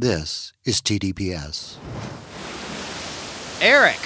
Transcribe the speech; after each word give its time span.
This 0.00 0.54
is 0.64 0.80
TDPS. 0.80 1.76
Eric, 3.60 3.98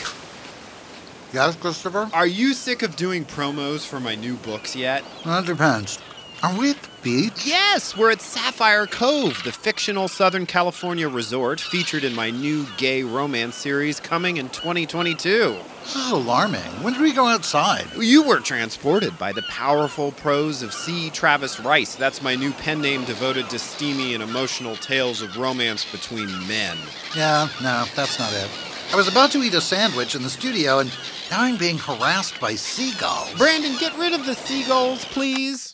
Yes, 1.32 1.54
Christopher? 1.54 2.10
are 2.12 2.26
you 2.26 2.52
sick 2.52 2.82
of 2.82 2.96
doing 2.96 3.24
promos 3.24 3.86
for 3.86 4.00
my 4.00 4.16
new 4.16 4.34
books 4.34 4.74
yet? 4.74 5.04
That 5.24 5.46
depends. 5.46 6.00
Are 6.44 6.54
we 6.58 6.72
at 6.72 6.82
the 6.82 6.90
beach? 7.02 7.46
Yes, 7.46 7.96
we're 7.96 8.10
at 8.10 8.20
Sapphire 8.20 8.86
Cove, 8.86 9.42
the 9.44 9.50
fictional 9.50 10.08
Southern 10.08 10.44
California 10.44 11.08
resort 11.08 11.58
featured 11.58 12.04
in 12.04 12.14
my 12.14 12.28
new 12.28 12.66
gay 12.76 13.02
romance 13.02 13.56
series 13.56 13.98
coming 13.98 14.36
in 14.36 14.50
2022. 14.50 15.56
This 15.80 15.96
is 15.96 16.10
alarming. 16.10 16.60
When 16.82 16.92
did 16.92 17.00
we 17.00 17.14
go 17.14 17.28
outside? 17.28 17.86
You 17.96 18.24
were 18.24 18.40
transported 18.40 19.18
by 19.18 19.32
the 19.32 19.40
powerful 19.48 20.12
prose 20.12 20.60
of 20.60 20.74
C. 20.74 21.08
Travis 21.08 21.58
Rice. 21.60 21.94
That's 21.94 22.20
my 22.20 22.34
new 22.34 22.52
pen 22.52 22.82
name 22.82 23.06
devoted 23.06 23.48
to 23.48 23.58
steamy 23.58 24.12
and 24.12 24.22
emotional 24.22 24.76
tales 24.76 25.22
of 25.22 25.38
romance 25.38 25.90
between 25.90 26.28
men. 26.46 26.76
Yeah, 27.16 27.48
no, 27.62 27.86
that's 27.96 28.18
not 28.18 28.34
it. 28.34 28.50
I 28.92 28.96
was 28.96 29.08
about 29.08 29.30
to 29.30 29.38
eat 29.38 29.54
a 29.54 29.62
sandwich 29.62 30.14
in 30.14 30.22
the 30.22 30.28
studio, 30.28 30.80
and 30.80 30.90
now 31.30 31.40
I'm 31.40 31.56
being 31.56 31.78
harassed 31.78 32.38
by 32.38 32.54
seagulls. 32.54 33.32
Brandon, 33.38 33.78
get 33.78 33.96
rid 33.96 34.12
of 34.12 34.26
the 34.26 34.34
seagulls, 34.34 35.06
please. 35.06 35.73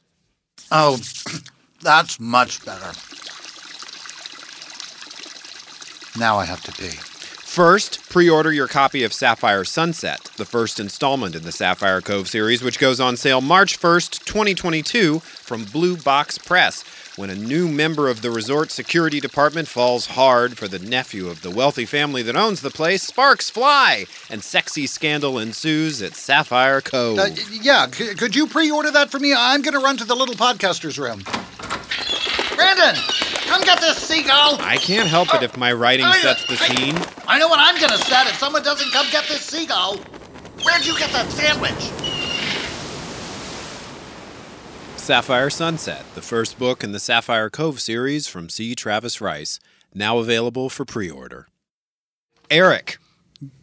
Oh, 0.70 0.98
that's 1.83 2.20
much 2.20 2.65
better. 2.65 2.92
Now 6.19 6.38
I 6.38 6.45
have 6.45 6.62
to 6.65 6.73
pee. 6.73 6.98
First, 7.51 8.09
pre 8.09 8.30
order 8.30 8.52
your 8.52 8.69
copy 8.69 9.02
of 9.02 9.12
Sapphire 9.12 9.65
Sunset, 9.65 10.30
the 10.37 10.45
first 10.45 10.79
installment 10.79 11.34
in 11.34 11.43
the 11.43 11.51
Sapphire 11.51 12.01
Cove 12.01 12.29
series, 12.29 12.62
which 12.62 12.79
goes 12.79 13.01
on 13.01 13.16
sale 13.16 13.41
March 13.41 13.80
1st, 13.80 14.24
2022, 14.24 15.19
from 15.19 15.65
Blue 15.65 15.96
Box 15.96 16.38
Press. 16.38 16.84
When 17.17 17.29
a 17.29 17.35
new 17.35 17.69
member 17.69 18.09
of 18.09 18.23
the 18.23 18.31
resort 18.31 18.71
security 18.71 19.21
department 19.21 19.69
falls 19.69 20.07
hard 20.07 20.57
for 20.57 20.69
the 20.69 20.79
nephew 20.79 21.29
of 21.29 21.43
the 21.43 21.51
wealthy 21.51 21.85
family 21.85 22.23
that 22.23 22.37
owns 22.37 22.61
the 22.63 22.71
place, 22.71 23.02
sparks 23.02 23.51
fly, 23.51 24.07
and 24.30 24.43
sexy 24.43 24.87
scandal 24.87 25.39
ensues 25.39 26.01
at 26.01 26.15
Sapphire 26.15 26.80
Cove. 26.80 27.19
Uh, 27.19 27.29
yeah, 27.51 27.91
c- 27.91 28.15
could 28.15 28.35
you 28.37 28.47
pre 28.47 28.71
order 28.71 28.91
that 28.93 29.11
for 29.11 29.19
me? 29.19 29.35
I'm 29.37 29.61
going 29.61 29.75
to 29.75 29.80
run 29.80 29.97
to 29.99 30.05
the 30.05 30.15
little 30.15 30.35
podcaster's 30.37 30.99
room. 30.99 31.23
Brandon, 32.57 32.95
come 33.47 33.63
get 33.65 33.80
this 33.80 33.99
seagull. 33.99 34.57
I 34.61 34.77
can't 34.77 35.09
help 35.09 35.35
it 35.35 35.43
if 35.43 35.57
my 35.57 35.73
writing 35.73 36.07
I- 36.07 36.17
sets 36.19 36.45
the 36.47 36.55
I- 36.55 36.69
scene. 36.74 36.97
I 37.27 37.39
know 37.39 37.49
what 37.49 37.59
I'm 37.61 37.79
going 37.80 37.93
to 37.93 38.05
set 38.05 38.29
if 38.29 38.37
someone 38.39 38.63
doesn't 38.63 38.91
come 38.93 39.07
get 39.11 39.24
this 39.29 39.41
seagull. 39.43 39.97
Where'd 40.65 40.87
you 40.87 40.97
get 40.99 41.11
that 41.13 41.29
sandwich? 41.30 41.91
Sapphire 45.11 45.51
Sunset, 45.51 46.05
the 46.15 46.23
first 46.23 46.57
book 46.57 46.85
in 46.85 46.93
the 46.93 47.01
Sapphire 47.01 47.51
Cove 47.51 47.80
series 47.80 48.29
from 48.29 48.49
C. 48.49 48.77
Travis 48.77 49.21
Rice, 49.21 49.59
now 49.93 50.19
available 50.19 50.71
for 50.71 50.85
pre 50.85 51.11
order. 51.11 51.49
Eric, 52.49 52.99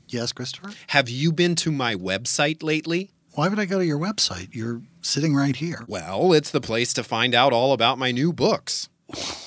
Yes, 0.09 0.33
Christopher? 0.33 0.71
have 0.87 1.07
you 1.07 1.31
been 1.31 1.55
to 1.55 1.71
my 1.71 1.95
website 1.95 2.63
lately? 2.63 3.11
Why 3.35 3.47
would 3.47 3.59
I 3.59 3.65
go 3.65 3.79
to 3.79 3.85
your 3.85 3.97
website? 3.97 4.49
You're 4.51 4.81
sitting 4.99 5.35
right 5.35 5.55
here. 5.55 5.85
Well, 5.87 6.33
it's 6.33 6.51
the 6.51 6.59
place 6.59 6.91
to 6.95 7.01
find 7.01 7.33
out 7.33 7.53
all 7.53 7.71
about 7.71 7.97
my 7.97 8.11
new 8.11 8.33
books. 8.33 8.89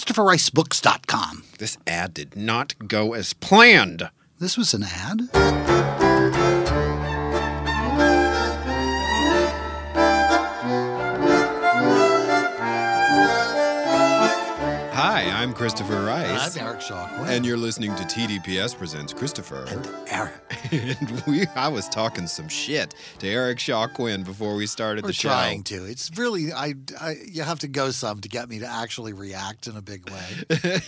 ChristopherRiceBooks.com. 0.00 1.44
This 1.58 1.76
ad 1.86 2.14
did 2.14 2.34
not 2.34 2.74
go 2.88 3.12
as 3.12 3.34
planned. 3.34 4.08
This 4.38 4.56
was 4.56 4.72
an 4.72 4.82
ad? 4.82 5.69
Christopher 15.70 16.04
Rice. 16.04 16.56
I'm 16.56 16.66
Eric 16.66 16.80
Shaw 16.80 17.06
Quinn. 17.06 17.28
And 17.30 17.46
you're 17.46 17.56
listening 17.56 17.94
to 17.94 18.02
TDPS 18.02 18.76
Presents 18.76 19.12
Christopher. 19.12 19.64
Eric. 20.08 20.32
And 20.72 21.22
we, 21.26 21.46
I 21.56 21.68
was 21.68 21.88
talking 21.88 22.26
some 22.28 22.48
shit 22.48 22.94
to 23.18 23.26
Eric 23.26 23.58
Shaw 23.58 23.88
Quinn 23.88 24.22
before 24.22 24.54
we 24.54 24.66
started 24.66 25.02
We're 25.02 25.08
the 25.08 25.14
show. 25.14 25.28
trying 25.30 25.64
to. 25.64 25.84
It's 25.84 26.16
really 26.16 26.52
I, 26.52 26.74
I. 27.00 27.16
You 27.26 27.42
have 27.42 27.60
to 27.60 27.68
go 27.68 27.90
some 27.90 28.20
to 28.20 28.28
get 28.28 28.48
me 28.48 28.60
to 28.60 28.66
actually 28.66 29.12
react 29.12 29.66
in 29.66 29.76
a 29.76 29.82
big 29.82 30.08
way. 30.10 30.80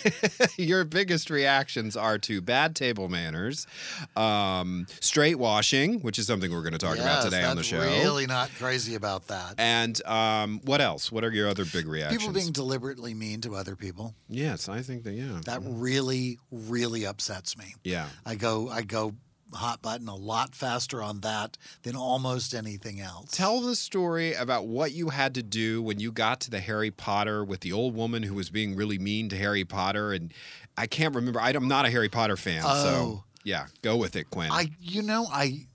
Your 0.56 0.84
biggest 0.84 1.30
reactions 1.30 1.96
are 1.96 2.18
to 2.18 2.40
bad 2.40 2.76
table 2.76 3.08
manners, 3.08 3.66
um, 4.14 4.86
straight 5.00 5.36
washing, 5.36 6.00
which 6.00 6.18
is 6.18 6.26
something 6.28 6.52
we're 6.52 6.62
going 6.62 6.72
to 6.74 6.78
talk 6.78 6.96
about 6.96 7.24
today 7.24 7.42
on 7.42 7.56
the 7.56 7.64
show. 7.64 7.80
Really 7.80 8.26
not 8.26 8.50
crazy 8.58 8.94
about 8.94 9.28
that. 9.28 9.54
And 9.58 10.04
um, 10.06 10.60
what 10.64 10.80
else? 10.80 11.10
What 11.10 11.24
are 11.24 11.30
your 11.30 11.48
other 11.48 11.64
big 11.64 11.88
reactions? 11.88 12.20
People 12.22 12.34
being 12.34 12.52
deliberately 12.52 13.14
mean 13.14 13.40
to 13.40 13.56
other 13.56 13.74
people. 13.74 14.14
yes, 14.28 14.68
I 14.72 14.82
think 14.82 15.04
that 15.04 15.12
yeah, 15.12 15.40
That 15.44 15.60
really, 15.64 16.38
really 16.50 17.04
upsets 17.06 17.56
me. 17.56 17.74
yeah. 17.84 18.08
I 18.26 18.34
go 18.34 18.68
I 18.68 18.82
go 18.82 19.14
hot 19.54 19.82
button 19.82 20.08
a 20.08 20.14
lot 20.16 20.54
faster 20.54 21.02
on 21.02 21.20
that 21.20 21.58
than 21.82 21.94
almost 21.94 22.54
anything 22.54 23.00
else. 23.00 23.30
Tell 23.32 23.60
the 23.60 23.76
story 23.76 24.32
about 24.32 24.66
what 24.66 24.92
you 24.92 25.10
had 25.10 25.34
to 25.34 25.42
do 25.42 25.82
when 25.82 26.00
you 26.00 26.10
got 26.10 26.40
to 26.40 26.50
the 26.50 26.60
Harry 26.60 26.90
Potter 26.90 27.44
with 27.44 27.60
the 27.60 27.70
old 27.72 27.94
woman 27.94 28.22
who 28.22 28.32
was 28.34 28.48
being 28.48 28.74
really 28.74 28.98
mean 28.98 29.28
to 29.28 29.36
Harry 29.36 29.64
Potter, 29.64 30.12
and 30.14 30.32
I 30.78 30.86
can't 30.86 31.14
remember. 31.14 31.38
I'm 31.38 31.68
not 31.68 31.84
a 31.84 31.90
Harry 31.90 32.08
Potter 32.08 32.38
fan, 32.38 32.62
so 32.62 32.68
Oh. 32.68 33.24
yeah, 33.44 33.66
go 33.82 33.96
with 33.98 34.16
it, 34.16 34.30
Quinn. 34.30 34.50
I 34.50 34.70
you 34.80 35.02
know 35.02 35.26
I 35.30 35.66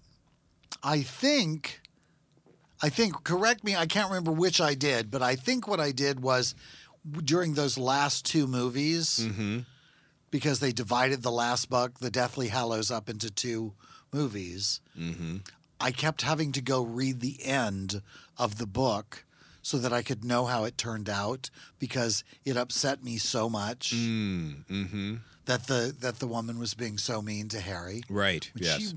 I 0.83 1.03
think 1.03 1.81
I 2.81 2.89
think 2.89 3.23
correct 3.23 3.63
me 3.63 3.75
I 3.75 3.85
can't 3.85 4.09
remember 4.09 4.31
which 4.31 4.59
I 4.61 4.73
did 4.73 5.09
but 5.11 5.21
I 5.21 5.35
think 5.35 5.67
what 5.67 5.79
I 5.79 5.91
did 5.91 6.19
was 6.19 6.55
during 7.23 7.53
those 7.53 7.77
last 7.77 8.25
two 8.25 8.47
movies 8.47 9.19
mm-hmm. 9.21 9.59
because 10.31 10.59
they 10.59 10.71
divided 10.71 11.23
the 11.23 11.31
last 11.31 11.69
book 11.69 11.99
the 11.99 12.11
Deathly 12.11 12.47
Hallows 12.49 12.91
up 12.91 13.09
into 13.09 13.29
two 13.29 13.73
movies 14.13 14.81
Mm-hmm. 14.97 15.37
I 15.79 15.91
kept 15.91 16.23
having 16.23 16.51
to 16.53 16.61
go 16.61 16.81
read 16.81 17.19
the 17.19 17.37
end 17.45 18.01
of 18.37 18.57
the 18.57 18.65
book 18.65 19.25
so 19.61 19.77
that 19.77 19.93
I 19.93 20.01
could 20.01 20.23
know 20.25 20.45
how 20.45 20.63
it 20.63 20.75
turned 20.77 21.07
out 21.07 21.51
because 21.77 22.23
it 22.45 22.57
upset 22.57 23.03
me 23.03 23.17
so 23.17 23.47
much 23.49 23.93
Mm-hmm. 23.93 25.15
that 25.45 25.67
the 25.67 25.95
that 25.99 26.19
the 26.19 26.27
woman 26.27 26.57
was 26.59 26.73
being 26.73 26.97
so 26.97 27.21
mean 27.21 27.47
to 27.49 27.59
Harry 27.59 28.01
Right. 28.09 28.49
yes. 28.55 28.79
she 28.79 28.87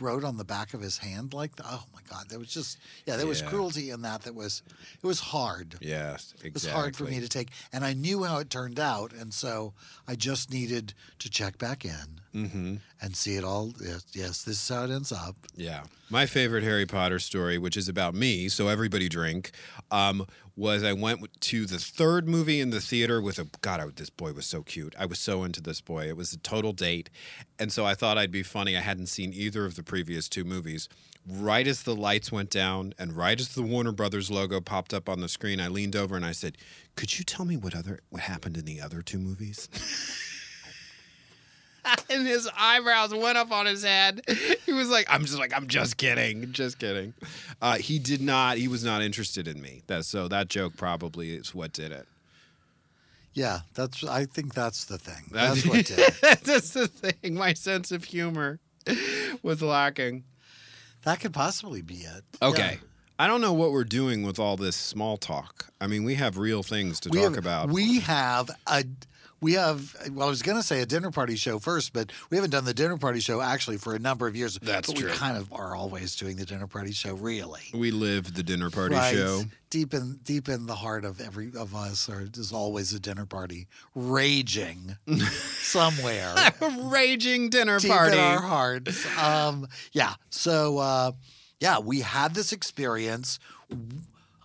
wrote 0.00 0.24
on 0.24 0.36
the 0.36 0.44
back 0.44 0.74
of 0.74 0.80
his 0.80 0.98
hand 0.98 1.32
like 1.32 1.56
that. 1.56 1.66
Oh 1.68 1.84
my 1.94 2.00
God, 2.08 2.26
there 2.28 2.38
was 2.38 2.48
just 2.48 2.78
yeah, 3.06 3.16
there 3.16 3.26
was 3.26 3.42
cruelty 3.42 3.90
in 3.90 4.02
that. 4.02 4.22
That 4.22 4.34
was 4.34 4.62
it 5.02 5.06
was 5.06 5.20
hard. 5.20 5.76
Yes. 5.80 6.32
Exactly. 6.34 6.48
It 6.48 6.54
was 6.54 6.66
hard 6.66 6.96
for 6.96 7.04
me 7.04 7.20
to 7.20 7.28
take, 7.28 7.50
and 7.72 7.84
I 7.84 7.92
knew 7.92 8.24
how 8.24 8.38
it 8.38 8.50
turned 8.50 8.80
out, 8.80 9.12
and 9.12 9.32
so 9.32 9.74
I 10.08 10.14
just 10.14 10.50
needed 10.50 10.94
to 11.18 11.30
check 11.30 11.58
back 11.58 11.84
in 11.84 12.19
Mm-hmm. 12.34 12.76
and 13.02 13.16
see 13.16 13.34
it 13.34 13.44
all. 13.44 13.72
Yes, 13.82 14.04
yes, 14.12 14.42
this 14.42 14.62
is 14.62 14.68
how 14.68 14.84
it 14.84 14.90
ends 14.90 15.10
up. 15.10 15.34
Yeah. 15.56 15.82
My 16.10 16.26
favorite 16.26 16.62
Harry 16.62 16.86
Potter 16.86 17.18
story, 17.18 17.58
which 17.58 17.76
is 17.76 17.88
about 17.88 18.14
me, 18.14 18.48
so 18.48 18.68
everybody 18.68 19.08
drink, 19.08 19.50
um, 19.90 20.26
was 20.56 20.82
I 20.84 20.92
went 20.92 21.20
to 21.40 21.66
the 21.66 21.78
third 21.78 22.28
movie 22.28 22.60
in 22.60 22.70
the 22.70 22.80
theater 22.80 23.20
with 23.20 23.38
a 23.38 23.46
God. 23.62 23.80
I, 23.80 23.86
this 23.94 24.10
boy 24.10 24.32
was 24.32 24.46
so 24.46 24.62
cute. 24.62 24.94
I 24.98 25.06
was 25.06 25.18
so 25.18 25.42
into 25.42 25.60
this 25.60 25.80
boy. 25.80 26.08
It 26.08 26.16
was 26.16 26.32
a 26.32 26.38
total 26.38 26.72
date, 26.72 27.10
and 27.58 27.72
so 27.72 27.84
I 27.86 27.94
thought 27.94 28.18
I'd 28.18 28.30
be 28.30 28.42
funny. 28.42 28.76
I 28.76 28.80
hadn't 28.80 29.06
seen 29.06 29.32
either 29.32 29.64
of 29.64 29.74
the 29.76 29.82
previous 29.82 30.28
two 30.28 30.44
movies. 30.44 30.88
Right 31.28 31.66
as 31.66 31.82
the 31.82 31.94
lights 31.96 32.30
went 32.32 32.50
down, 32.50 32.94
and 32.98 33.16
right 33.16 33.38
as 33.38 33.54
the 33.54 33.62
Warner 33.62 33.92
Brothers 33.92 34.30
logo 34.30 34.60
popped 34.60 34.94
up 34.94 35.08
on 35.08 35.20
the 35.20 35.28
screen, 35.28 35.60
I 35.60 35.68
leaned 35.68 35.94
over 35.96 36.16
and 36.16 36.24
I 36.24 36.32
said, 36.32 36.58
"Could 36.96 37.18
you 37.18 37.24
tell 37.24 37.44
me 37.44 37.56
what 37.56 37.74
other 37.74 38.00
what 38.08 38.22
happened 38.22 38.56
in 38.56 38.64
the 38.64 38.80
other 38.80 39.02
two 39.02 39.18
movies?" 39.18 39.68
and 42.10 42.26
his 42.26 42.48
eyebrows 42.56 43.14
went 43.14 43.38
up 43.38 43.52
on 43.52 43.66
his 43.66 43.82
head. 43.82 44.22
He 44.66 44.72
was 44.72 44.88
like, 44.88 45.06
"I'm 45.08 45.22
just 45.24 45.38
like, 45.38 45.54
I'm 45.54 45.66
just 45.66 45.96
kidding, 45.96 46.52
just 46.52 46.78
kidding." 46.78 47.14
Uh, 47.60 47.76
he 47.76 47.98
did 47.98 48.20
not. 48.20 48.58
He 48.58 48.68
was 48.68 48.84
not 48.84 49.02
interested 49.02 49.48
in 49.48 49.60
me. 49.60 49.82
That 49.86 50.04
so 50.04 50.28
that 50.28 50.48
joke 50.48 50.76
probably 50.76 51.30
is 51.34 51.54
what 51.54 51.72
did 51.72 51.92
it. 51.92 52.06
Yeah, 53.32 53.60
that's. 53.74 54.04
I 54.04 54.24
think 54.24 54.54
that's 54.54 54.84
the 54.84 54.98
thing. 54.98 55.26
That- 55.32 55.54
That's 55.54 55.66
what 55.66 55.86
did. 55.86 55.98
it. 55.98 56.14
That's 56.44 56.70
the 56.72 56.88
thing. 56.88 57.34
My 57.34 57.52
sense 57.54 57.92
of 57.92 58.04
humor 58.04 58.58
was 59.42 59.62
lacking. 59.62 60.24
That 61.04 61.20
could 61.20 61.32
possibly 61.32 61.80
be 61.80 61.98
it. 61.98 62.24
Okay. 62.42 62.78
I 63.18 63.26
don't 63.26 63.40
know 63.42 63.52
what 63.52 63.70
we're 63.70 63.84
doing 63.84 64.22
with 64.22 64.38
all 64.38 64.56
this 64.56 64.76
small 64.76 65.16
talk. 65.18 65.66
I 65.80 65.86
mean, 65.86 66.04
we 66.04 66.14
have 66.14 66.38
real 66.38 66.62
things 66.62 66.98
to 67.00 67.10
we 67.10 67.18
talk 67.18 67.34
have, 67.34 67.38
about. 67.38 67.70
We 67.70 68.00
have 68.00 68.50
a. 68.66 68.84
We 69.40 69.54
have, 69.54 69.96
well, 70.12 70.26
I 70.26 70.30
was 70.30 70.42
going 70.42 70.58
to 70.58 70.62
say 70.62 70.82
a 70.82 70.86
dinner 70.86 71.10
party 71.10 71.36
show 71.36 71.58
first, 71.58 71.92
but 71.92 72.12
we 72.28 72.36
haven't 72.36 72.50
done 72.50 72.64
the 72.64 72.74
dinner 72.74 72.98
party 72.98 73.20
show 73.20 73.40
actually 73.40 73.78
for 73.78 73.94
a 73.94 73.98
number 73.98 74.26
of 74.26 74.36
years. 74.36 74.58
That's 74.60 74.88
but 74.88 74.96
true. 74.96 75.10
We 75.10 75.16
kind 75.16 75.36
of 75.36 75.52
are 75.52 75.74
always 75.74 76.14
doing 76.16 76.36
the 76.36 76.44
dinner 76.44 76.66
party 76.66 76.92
show, 76.92 77.14
really. 77.14 77.62
we 77.72 77.90
live 77.90 78.34
the 78.34 78.42
dinner 78.42 78.70
party 78.70 78.96
right. 78.96 79.14
show. 79.14 79.42
Deep 79.70 79.94
in 79.94 80.18
deep 80.24 80.48
in 80.48 80.66
the 80.66 80.74
heart 80.74 81.04
of 81.04 81.20
every 81.20 81.52
of 81.56 81.76
us, 81.76 82.08
or 82.08 82.28
is 82.34 82.52
always 82.52 82.92
a 82.92 82.98
dinner 82.98 83.24
party 83.24 83.68
raging 83.94 84.96
somewhere 85.30 86.34
Raging 86.82 87.50
dinner 87.50 87.78
deep 87.78 87.92
party. 87.92 88.14
in 88.14 88.18
our 88.18 88.40
hearts. 88.40 89.06
Um, 89.16 89.68
yeah. 89.92 90.14
So 90.28 90.78
uh, 90.78 91.12
yeah, 91.60 91.78
we 91.78 92.00
had 92.00 92.34
this 92.34 92.52
experience 92.52 93.38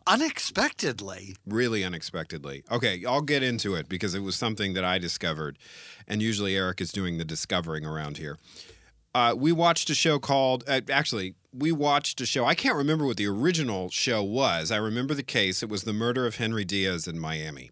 unexpectedly. 0.08 1.36
really 1.46 1.84
unexpectedly. 1.84 2.64
Okay, 2.72 3.04
I'll 3.06 3.22
get 3.22 3.44
into 3.44 3.76
it 3.76 3.90
because 3.90 4.16
it 4.16 4.22
was 4.22 4.36
something 4.36 4.74
that 4.74 4.84
I 4.84 4.98
discovered, 4.98 5.58
and 6.08 6.22
usually 6.22 6.56
Eric 6.56 6.82
is 6.82 6.92
doing 6.92 7.18
the 7.18 7.26
discovering 7.26 7.86
around 7.86 8.18
here. 8.18 8.38
Uh, 9.14 9.34
we 9.36 9.52
watched 9.52 9.90
a 9.90 9.96
show 9.96 10.20
called, 10.20 10.64
uh, 10.68 10.82
actually, 10.90 11.36
we 11.54 11.72
watched 11.72 12.20
a 12.20 12.26
show. 12.26 12.44
I 12.44 12.54
can't 12.54 12.76
remember 12.76 13.06
what 13.06 13.16
the 13.16 13.28
original 13.28 13.90
show 13.90 14.22
was. 14.22 14.72
I 14.72 14.78
remember 14.78 15.14
the 15.14 15.24
case. 15.24 15.64
It 15.64 15.70
was 15.70 15.84
the 15.84 15.94
murder 15.94 16.26
of 16.26 16.36
Henry 16.36 16.66
Diaz 16.66 17.08
in 17.08 17.18
Miami. 17.18 17.72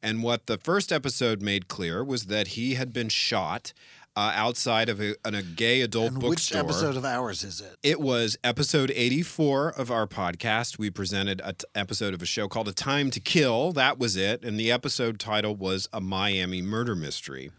And 0.00 0.22
what 0.22 0.46
the 0.46 0.58
first 0.58 0.92
episode 0.92 1.42
made 1.42 1.66
clear 1.66 2.04
was 2.04 2.26
that 2.26 2.48
he 2.48 2.74
had 2.74 2.92
been 2.92 3.08
shot 3.08 3.72
uh, 4.16 4.32
outside 4.34 4.88
of 4.88 5.00
a, 5.00 5.14
an, 5.24 5.34
a 5.34 5.42
gay 5.42 5.80
adult 5.80 6.12
And 6.12 6.22
which 6.22 6.54
episode 6.54 6.96
of 6.96 7.04
ours 7.04 7.42
is 7.42 7.60
it? 7.60 7.76
It 7.82 8.00
was 8.00 8.36
episode 8.44 8.92
84 8.94 9.70
of 9.70 9.90
our 9.90 10.06
podcast. 10.06 10.78
We 10.78 10.90
presented 10.90 11.40
an 11.44 11.56
episode 11.74 12.14
of 12.14 12.22
a 12.22 12.26
show 12.26 12.48
called 12.48 12.68
A 12.68 12.72
Time 12.72 13.10
to 13.10 13.20
Kill. 13.20 13.72
That 13.72 13.98
was 13.98 14.16
it. 14.16 14.44
And 14.44 14.58
the 14.58 14.70
episode 14.70 15.18
title 15.18 15.56
was 15.56 15.88
A 15.92 16.00
Miami 16.00 16.62
Murder 16.62 16.94
Mystery. 16.94 17.50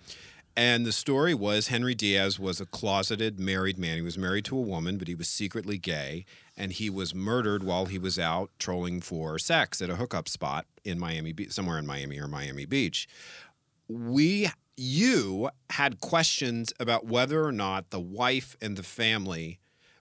And 0.57 0.86
the 0.86 0.94
story 0.94 1.34
was 1.34 1.68
Henry 1.68 1.94
Diaz 1.94 2.40
was 2.40 2.62
a 2.62 2.66
closeted 2.66 3.38
married 3.38 3.78
man. 3.78 3.98
He 3.98 4.02
was 4.02 4.18
married 4.18 4.46
to 4.46 4.57
a 4.57 4.62
woman, 4.62 4.98
but 4.98 5.10
he 5.10 5.16
was 5.16 5.28
secretly 5.28 5.78
gay. 5.78 6.24
And 6.56 6.72
he 6.72 6.90
was 6.90 7.13
murdered 7.13 7.62
while 7.62 7.88
he 7.88 8.00
was 8.00 8.18
out 8.18 8.52
trolling 8.57 9.02
for 9.02 9.38
sex 9.38 9.81
at 9.81 9.90
a 9.90 9.98
hookup 9.98 10.30
spot 10.30 10.66
in 10.86 10.98
Miami, 10.98 11.34
somewhere 11.50 11.78
in 11.78 11.86
Miami 11.86 12.18
or 12.18 12.30
Miami 12.30 12.66
Beach 12.66 13.10
we 13.88 14.50
you 14.77 15.50
had 15.69 16.01
questions 16.01 16.74
about 16.80 17.06
whether 17.06 17.44
or 17.45 17.51
not 17.51 17.89
the 17.89 18.00
wife 18.00 18.56
and 18.62 18.77
the 18.77 18.83
family 18.83 19.60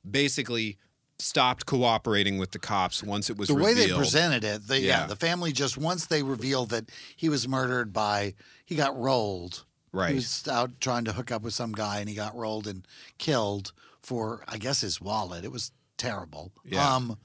basically 0.09 0.79
stopped 1.19 1.65
cooperating 1.65 2.39
with 2.39 2.51
the 2.51 2.59
cops 2.59 3.03
once 3.03 3.31
it 3.31 3.37
was 3.37 3.49
the 3.49 3.55
way 3.55 3.73
they 3.73 3.89
presented 3.89 4.45
it, 4.45 4.67
they, 4.67 4.81
yeah. 4.81 5.01
Yeah. 5.01 5.07
the 5.07 5.17
family 5.17 5.53
just 5.53 5.79
once 5.79 6.07
they 6.07 6.23
revealed 6.23 6.71
that 6.71 6.91
he 7.17 7.29
was 7.29 7.47
murdered 7.47 7.93
by, 7.93 8.35
he 8.65 8.75
got 8.75 8.97
rolled. 8.97 9.65
Right. 9.93 10.11
He 10.11 10.17
was 10.17 10.49
out 10.49 10.81
trying 10.81 11.05
to 11.05 11.13
hook 11.13 11.31
up 11.31 11.43
with 11.43 11.55
some 11.55 11.73
guy 11.73 12.01
and 12.01 12.09
he 12.09 12.17
got 12.17 12.35
rolled 12.35 12.67
and 12.67 12.87
killed 13.19 13.73
for, 14.03 14.43
I 14.49 14.59
guess, 14.59 14.81
his 14.81 15.01
wallet. 15.01 15.45
It 15.45 15.53
was 15.53 15.71
terrible. 15.97 16.53
Yeah. 16.65 16.95
Um, 16.95 17.17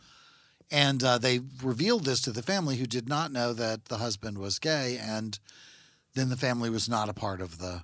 and 0.72 1.04
uh, 1.04 1.18
they 1.18 1.40
revealed 1.64 2.06
this 2.06 2.22
to 2.22 2.32
the 2.32 2.44
family 2.44 2.78
who 2.78 2.86
did 2.86 3.10
not 3.10 3.32
know 3.32 3.54
that 3.54 3.86
the 3.86 3.98
husband 3.98 4.38
was 4.38 4.60
gay. 4.60 5.00
And 5.02 5.40
then 6.16 6.30
the 6.30 6.38
family 6.38 6.70
was 6.70 6.90
not 6.90 7.10
a 7.10 7.14
part 7.14 7.42
of 7.42 7.60
the 7.60 7.84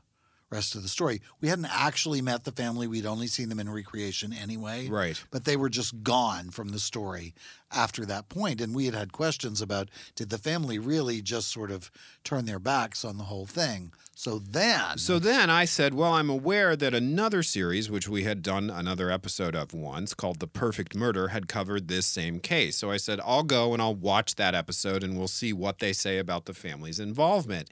rest 0.51 0.75
of 0.75 0.83
the 0.83 0.87
story. 0.87 1.21
We 1.41 1.49
hadn't 1.49 1.65
actually 1.65 2.21
met 2.21 2.43
the 2.43 2.51
family. 2.51 2.87
We'd 2.87 3.05
only 3.05 3.25
seen 3.27 3.49
them 3.49 3.59
in 3.59 3.67
recreation 3.67 4.31
anyway 4.31 4.87
Right. 4.87 5.21
but 5.31 5.43
they 5.43 5.57
were 5.57 5.69
just 5.69 6.03
gone 6.03 6.51
from 6.51 6.69
the 6.69 6.79
story 6.79 7.33
after 7.71 8.05
that 8.05 8.29
point. 8.29 8.61
and 8.61 8.73
we 8.75 8.85
had 8.85 8.93
had 8.93 9.11
questions 9.11 9.59
about 9.59 9.89
did 10.15 10.29
the 10.29 10.37
family 10.37 10.77
really 10.77 11.21
just 11.21 11.51
sort 11.51 11.71
of 11.71 11.89
turn 12.23 12.45
their 12.45 12.59
backs 12.59 13.03
on 13.03 13.17
the 13.17 13.23
whole 13.25 13.47
thing 13.47 13.91
so 14.13 14.37
then 14.39 14.97
So 14.97 15.19
then 15.19 15.49
I 15.49 15.65
said, 15.65 15.93
Well, 15.93 16.13
I'm 16.13 16.29
aware 16.29 16.75
that 16.77 16.93
another 16.93 17.43
series, 17.43 17.89
which 17.89 18.07
we 18.07 18.23
had 18.23 18.41
done 18.43 18.69
another 18.69 19.09
episode 19.11 19.55
of 19.55 19.73
once 19.73 20.13
called 20.13 20.39
The 20.39 20.47
Perfect 20.47 20.95
Murder, 20.95 21.29
had 21.29 21.49
covered 21.49 21.87
this 21.89 22.05
same 22.05 22.39
case. 22.39 22.77
So 22.77 22.91
I 22.91 22.97
said, 22.97 23.19
I'll 23.25 23.43
go 23.43 23.73
and 23.73 23.81
I'll 23.81 23.95
watch 23.95 24.35
that 24.35 24.55
episode 24.55 25.03
and 25.03 25.17
we'll 25.17 25.27
see 25.27 25.51
what 25.51 25.79
they 25.79 25.91
say 25.91 26.17
about 26.17 26.45
the 26.45 26.53
family's 26.53 26.99
involvement. 26.99 27.69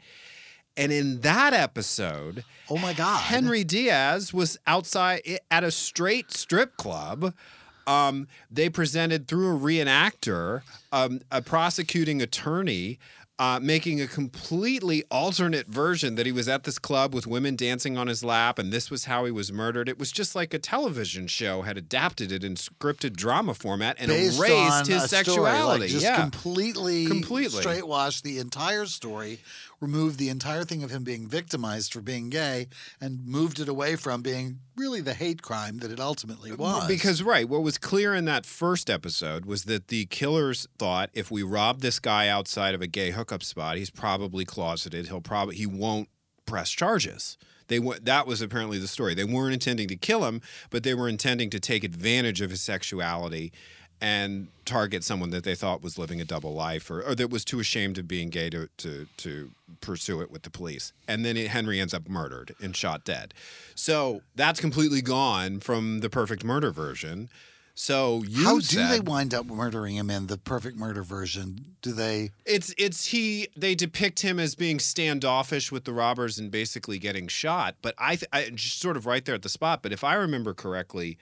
And 0.76 0.92
in 0.92 1.22
that 1.22 1.54
episode, 1.54 2.44
oh 2.70 2.78
my 2.78 2.94
god 2.94 3.22
Henry 3.22 3.64
Diaz 3.64 4.34
was 4.34 4.58
outside 4.66 5.22
at 5.52 5.64
a 5.64 5.72
straight 5.72 6.32
strip 6.32 6.78
club. 6.78 7.34
Um, 7.86 8.28
they 8.50 8.70
presented 8.70 9.28
through 9.28 9.56
a 9.56 9.60
reenactor, 9.60 10.62
um, 10.94 11.20
a 11.32 11.42
prosecuting 11.42 12.22
attorney, 12.22 12.98
uh, 13.40 13.60
making 13.62 14.00
a 14.00 14.08
completely 14.08 15.04
alternate 15.10 15.68
version 15.68 16.16
that 16.16 16.26
he 16.26 16.32
was 16.32 16.48
at 16.48 16.64
this 16.64 16.78
club 16.78 17.14
with 17.16 17.26
women 17.26 17.56
dancing 17.56 17.98
on 17.98 18.08
his 18.08 18.24
lap, 18.24 18.60
and 18.60 18.72
this 18.72 18.92
was 18.92 19.06
how 19.06 19.26
he 19.26 19.32
was 19.32 19.52
murdered. 19.52 19.90
It 19.90 19.98
was 19.98 20.12
just 20.12 20.36
like 20.36 20.54
a 20.54 20.60
television 20.60 21.28
show 21.28 21.64
had 21.64 21.78
adapted 21.78 22.32
it 22.32 22.44
in 22.44 22.56
scripted 22.56 23.16
drama 23.16 23.54
format 23.56 23.98
and 24.00 24.08
based 24.08 24.38
erased 24.40 24.88
his 24.88 25.04
a 25.04 25.08
story, 25.08 25.24
sexuality. 25.26 25.82
like 25.82 25.90
just 25.90 26.06
yeah. 26.06 26.22
completely 26.22 27.08
Completely. 27.08 27.60
straight 27.60 27.88
wash 27.88 28.22
the 28.22 28.38
entire 28.38 28.86
story 28.86 29.40
removed 29.84 30.18
the 30.18 30.30
entire 30.30 30.64
thing 30.64 30.82
of 30.82 30.90
him 30.90 31.04
being 31.04 31.28
victimized 31.28 31.94
for 31.94 32.02
being 32.02 32.30
gay 32.30 32.68
and 33.00 33.24
moved 33.26 33.60
it 33.60 33.68
away 33.68 33.96
from 33.96 34.22
being 34.22 34.60
really 34.76 35.02
the 35.02 35.14
hate 35.14 35.42
crime 35.42 35.78
that 35.80 35.92
it 35.92 36.00
ultimately 36.00 36.52
uh, 36.52 36.56
was 36.56 36.88
Because 36.88 37.22
right, 37.22 37.48
what 37.48 37.62
was 37.62 37.78
clear 37.78 38.16
in 38.16 38.26
that 38.26 38.46
first 38.46 38.90
episode 38.90 39.46
was 39.46 39.66
that 39.66 39.90
the 39.90 40.06
killers 40.06 40.68
thought 40.80 41.10
if 41.14 41.30
we 41.30 41.44
rob 41.44 41.82
this 41.82 42.00
guy 42.00 42.30
outside 42.30 42.74
of 42.74 42.82
a 42.82 42.88
gay 42.88 43.12
hookup 43.12 43.44
spot, 43.44 43.78
he's 43.78 43.92
probably 43.92 44.46
closeted. 44.46 45.08
He'll 45.08 45.22
probably 45.22 45.56
he 45.56 45.68
won't 45.68 46.08
press 46.46 46.72
charges. 46.72 47.38
They 47.68 47.80
wa- 47.80 47.98
that 48.02 48.26
was 48.26 48.42
apparently 48.42 48.78
the 48.78 48.88
story. 48.88 49.14
They 49.14 49.24
weren't 49.24 49.54
intending 49.54 49.88
to 49.90 49.96
kill 49.96 50.26
him, 50.26 50.42
but 50.70 50.84
they 50.84 50.94
were 50.94 51.10
intending 51.10 51.50
to 51.52 51.60
take 51.60 51.84
advantage 51.84 52.42
of 52.42 52.50
his 52.50 52.62
sexuality 52.62 53.52
and 54.04 54.50
target 54.66 55.02
someone 55.02 55.30
that 55.30 55.46
they 55.46 55.56
thought 55.56 55.82
was 55.82 55.98
living 55.98 56.20
a 56.20 56.26
double 56.26 56.54
life 56.54 56.92
or, 56.92 57.02
or 57.02 57.16
that 57.16 57.30
was 57.30 57.46
too 57.46 57.62
ashamed 57.62 57.98
of 57.98 58.06
being 58.06 58.30
gay 58.30 58.50
to, 58.50 58.68
to, 58.76 59.08
to 59.16 59.52
pursue 59.80 60.20
it 60.20 60.30
with 60.30 60.42
the 60.42 60.50
police. 60.50 60.92
And 61.08 61.24
then 61.24 61.38
Henry 61.38 61.80
ends 61.80 61.94
up 61.94 62.10
murdered 62.10 62.54
and 62.62 62.76
shot 62.76 63.06
dead. 63.06 63.34
So 63.76 64.22
that's 64.36 64.60
completely 64.60 65.02
gone 65.02 65.62
from 65.62 66.02
the 66.02 66.10
perfect 66.10 66.44
murder 66.44 66.70
version. 66.70 67.30
So 67.76 68.24
you 68.28 68.44
how 68.44 68.60
do 68.60 68.88
they 68.90 69.00
wind 69.00 69.34
up 69.34 69.46
murdering 69.46 69.96
him 69.96 70.10
in 70.10 70.28
the 70.28 70.38
perfect 70.38 70.78
murder 70.78 71.02
version 71.02 71.78
do 71.82 71.92
they 71.92 72.30
it's 72.46 72.72
it's 72.78 73.06
he 73.06 73.48
they 73.58 73.74
depict 73.74 74.20
him 74.20 74.38
as 74.38 74.54
being 74.54 74.78
standoffish 74.78 75.72
with 75.72 75.86
the 75.86 75.92
robbers 75.92 76.38
and 76.38 76.52
basically 76.52 77.00
getting 77.00 77.28
shot 77.28 77.74
but 77.82 77.96
i, 77.98 78.16
th- 78.16 78.30
I 78.32 78.48
just 78.52 78.80
sort 78.80 78.96
of 78.96 79.08
right 79.08 79.26
there 79.26 79.34
at 79.34 79.42
the 79.42 79.50
spot 79.50 79.82
but 79.82 79.92
if 79.92 80.04
i 80.04 80.14
remember 80.14 80.54
correctly 80.54 81.18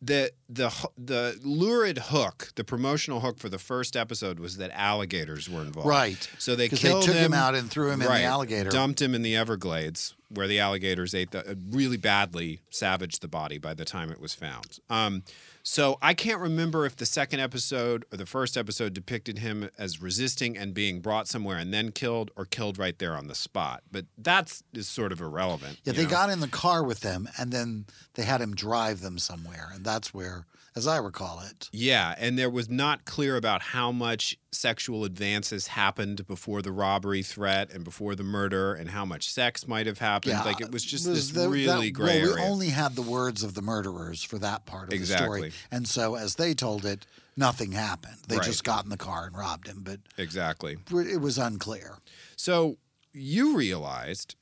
the 0.00 0.30
the 0.48 0.72
the 0.96 1.38
lurid 1.42 1.98
hook 1.98 2.52
the 2.54 2.64
promotional 2.64 3.20
hook 3.20 3.38
for 3.38 3.48
the 3.48 3.58
first 3.58 3.96
episode 3.96 4.38
was 4.38 4.56
that 4.56 4.70
alligators 4.72 5.48
were 5.48 5.62
involved. 5.62 5.88
Right. 5.88 6.28
so 6.38 6.54
they 6.56 6.66
because 6.66 6.82
they 6.82 6.90
took 6.90 7.14
him 7.14 7.26
him. 7.26 7.34
out 7.34 7.54
and 7.54 7.70
threw 7.70 7.90
him 7.90 8.02
in 8.02 8.08
the 8.08 8.22
alligator. 8.22 8.70
Dumped 8.70 9.00
him 9.00 9.14
in 9.14 9.22
the 9.22 9.36
everglades 9.36 10.14
where 10.28 10.46
the 10.46 10.58
alligators 10.58 11.14
ate 11.14 11.30
the 11.30 11.50
uh, 11.50 11.54
really 11.70 11.96
badly 11.96 12.60
savaged 12.70 13.22
the 13.22 13.28
body 13.28 13.58
by 13.58 13.74
the 13.74 13.84
time 13.84 14.10
it 14.10 14.20
was 14.20 14.34
found. 14.34 14.78
Um, 14.90 15.22
so 15.68 15.98
i 16.00 16.14
can't 16.14 16.40
remember 16.40 16.86
if 16.86 16.94
the 16.94 17.04
second 17.04 17.40
episode 17.40 18.04
or 18.12 18.16
the 18.16 18.24
first 18.24 18.56
episode 18.56 18.94
depicted 18.94 19.38
him 19.40 19.68
as 19.76 20.00
resisting 20.00 20.56
and 20.56 20.72
being 20.72 21.00
brought 21.00 21.26
somewhere 21.26 21.58
and 21.58 21.74
then 21.74 21.90
killed 21.90 22.30
or 22.36 22.44
killed 22.44 22.78
right 22.78 23.00
there 23.00 23.16
on 23.16 23.26
the 23.26 23.34
spot 23.34 23.82
but 23.90 24.04
that's 24.16 24.62
is 24.72 24.86
sort 24.86 25.10
of 25.10 25.20
irrelevant 25.20 25.78
Yeah, 25.84 25.92
they 25.92 26.04
know? 26.04 26.10
got 26.10 26.30
in 26.30 26.38
the 26.40 26.46
car 26.48 26.84
with 26.84 27.00
them, 27.00 27.28
and 27.36 27.50
then 27.52 27.86
they 28.14 28.22
had 28.22 28.40
him 28.40 28.54
drive 28.54 29.00
them 29.00 29.18
somewhere, 29.18 29.70
and 29.74 29.84
that's 29.84 30.14
where, 30.14 30.46
as 30.76 30.86
I 30.86 30.98
recall 30.98 31.40
it, 31.40 31.68
Yeah, 31.72 32.14
and 32.18 32.38
there 32.38 32.50
was 32.50 32.68
not 32.68 33.06
clear 33.06 33.36
about 33.36 33.62
how 33.62 33.90
much 33.90 34.36
sexual 34.52 35.04
advances 35.04 35.68
happened 35.68 36.26
before 36.26 36.60
the 36.62 36.70
robbery 36.70 37.22
threat 37.22 37.72
and 37.72 37.82
before 37.82 38.14
the 38.14 38.22
murder, 38.22 38.74
and 38.74 38.90
how 38.90 39.04
much 39.06 39.32
sex 39.32 39.66
might 39.66 39.86
have 39.86 39.98
happened. 39.98 40.32
yeah, 40.34 40.42
like 40.44 40.60
it 40.60 40.70
was 40.70 40.84
just 40.84 41.06
it 41.06 41.10
this 41.14 41.30
the- 41.30 41.48
really 41.48 41.86
that- 41.88 41.92
gray 41.92 42.20
well, 42.22 42.32
area. 42.32 42.44
We 42.44 42.50
only 42.50 42.68
had 42.68 42.94
the 42.94 43.02
words 43.02 43.42
of 43.42 43.54
the 43.54 43.62
murderers 43.62 44.22
for 44.22 44.38
that 44.38 44.66
part 44.66 44.84
of 44.84 44.90
the 44.90 44.96
Exactly. 44.96 45.38
story, 45.50 45.52
and 45.70 45.88
so 45.88 46.14
as 46.14 46.34
they 46.36 46.52
told 46.54 46.84
it, 46.84 47.06
nothing 47.36 47.72
happened. 47.72 48.18
They 48.28 48.36
Right. 48.36 48.44
just 48.46 48.62
got 48.62 48.84
in 48.84 48.90
the 48.90 48.96
car 48.98 49.26
and 49.26 49.36
robbed 49.36 49.66
him, 49.68 49.80
but 49.82 50.00
exactly. 50.18 50.76
it 50.90 51.20
was 51.20 51.38
unclear. 51.38 51.98
So 52.36 52.76
you 53.12 53.56
realized 53.56 54.36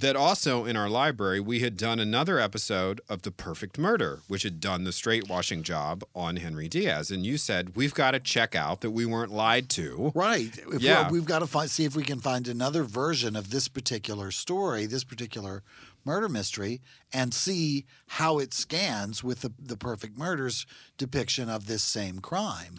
that 0.00 0.14
also 0.16 0.64
in 0.64 0.76
our 0.76 0.88
library 0.88 1.40
we 1.40 1.60
had 1.60 1.76
done 1.76 1.98
another 1.98 2.38
episode 2.38 3.00
of 3.08 3.22
The 3.22 3.30
Perfect 3.30 3.78
Murder, 3.78 4.20
which 4.28 4.42
had 4.42 4.60
done 4.60 4.84
the 4.84 4.92
straight 4.92 5.28
washing 5.28 5.62
job 5.62 6.04
on 6.14 6.36
Henry 6.36 6.68
Diaz. 6.68 7.10
And 7.10 7.24
you 7.24 7.38
said, 7.38 7.74
we've 7.74 7.94
got 7.94 8.10
to 8.10 8.20
check 8.20 8.54
out 8.54 8.82
that 8.82 8.90
we 8.90 9.06
weren't 9.06 9.32
lied 9.32 9.68
to. 9.70 10.12
Right. 10.14 10.56
If 10.72 10.82
Yeah. 10.82 11.10
We've 11.10 11.24
got 11.24 11.38
to 11.38 11.46
find, 11.46 11.70
see 11.70 11.84
if 11.84 11.96
we 11.96 12.02
can 12.02 12.20
find 12.20 12.46
another 12.46 12.82
version 12.82 13.36
of 13.36 13.50
this 13.50 13.68
particular 13.68 14.30
story, 14.30 14.86
this 14.86 15.04
particular 15.04 15.62
murder 16.04 16.28
mystery, 16.28 16.80
and 17.12 17.32
see 17.32 17.84
how 18.06 18.38
it 18.38 18.52
scans 18.54 19.24
with 19.24 19.40
the, 19.40 19.52
the 19.58 19.76
perfect 19.76 20.18
murders 20.18 20.66
depiction 20.98 21.48
of 21.48 21.66
this 21.66 21.82
same 21.82 22.20
crime. 22.20 22.78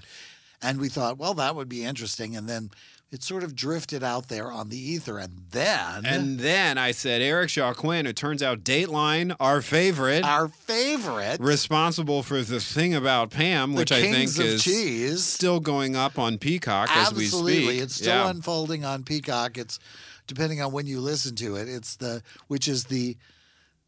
And 0.62 0.80
we 0.80 0.90
thought, 0.90 1.18
well, 1.18 1.34
that 1.36 1.56
would 1.56 1.70
be 1.70 1.84
interesting. 1.84 2.36
And 2.36 2.50
then 2.50 2.72
it 3.10 3.24
sort 3.24 3.44
of 3.44 3.56
drifted 3.56 4.04
out 4.04 4.28
there 4.28 4.52
on 4.52 4.68
the 4.70 4.78
ether. 4.78 5.18
And 5.18 5.44
then 5.52 6.06
And 6.06 6.40
then 6.40 6.78
I 6.78 6.92
said, 6.92 7.22
Eric 7.22 7.50
Shaw 7.50 7.74
Quinn, 7.74 8.06
it 8.06 8.16
turns 8.18 8.44
out 8.44 8.64
Dateline, 8.66 9.36
our 9.40 9.62
favorite, 9.62 10.26
our 10.26 10.50
favorite, 10.50 11.40
responsible 11.40 12.22
for 12.22 12.42
the 12.42 12.60
thing 12.60 12.94
about 12.94 13.30
Pam, 13.32 13.74
which 13.76 13.92
I 13.92 14.02
think 14.02 14.38
is 14.38 14.64
Cheese. 14.64 15.24
still 15.24 15.60
going 15.62 15.96
up 15.96 16.20
on 16.20 16.38
Peacock 16.38 16.90
as 16.92 17.14
we 17.14 17.26
Absolutely. 17.26 17.66
speak. 17.66 17.82
It's 17.82 17.96
still 17.96 18.14
Yeah. 18.26 18.30
unfolding 18.30 18.84
on 18.84 19.04
Peacock. 19.04 19.58
It's 19.58 19.80
depending 20.28 20.62
on 20.62 20.74
when 20.74 20.86
you 20.86 21.00
listen 21.00 21.36
to 21.38 21.56
it. 21.56 21.70
It's 21.70 21.96
the 21.96 22.22
which 22.48 22.68
is 22.68 22.86
the 22.86 23.16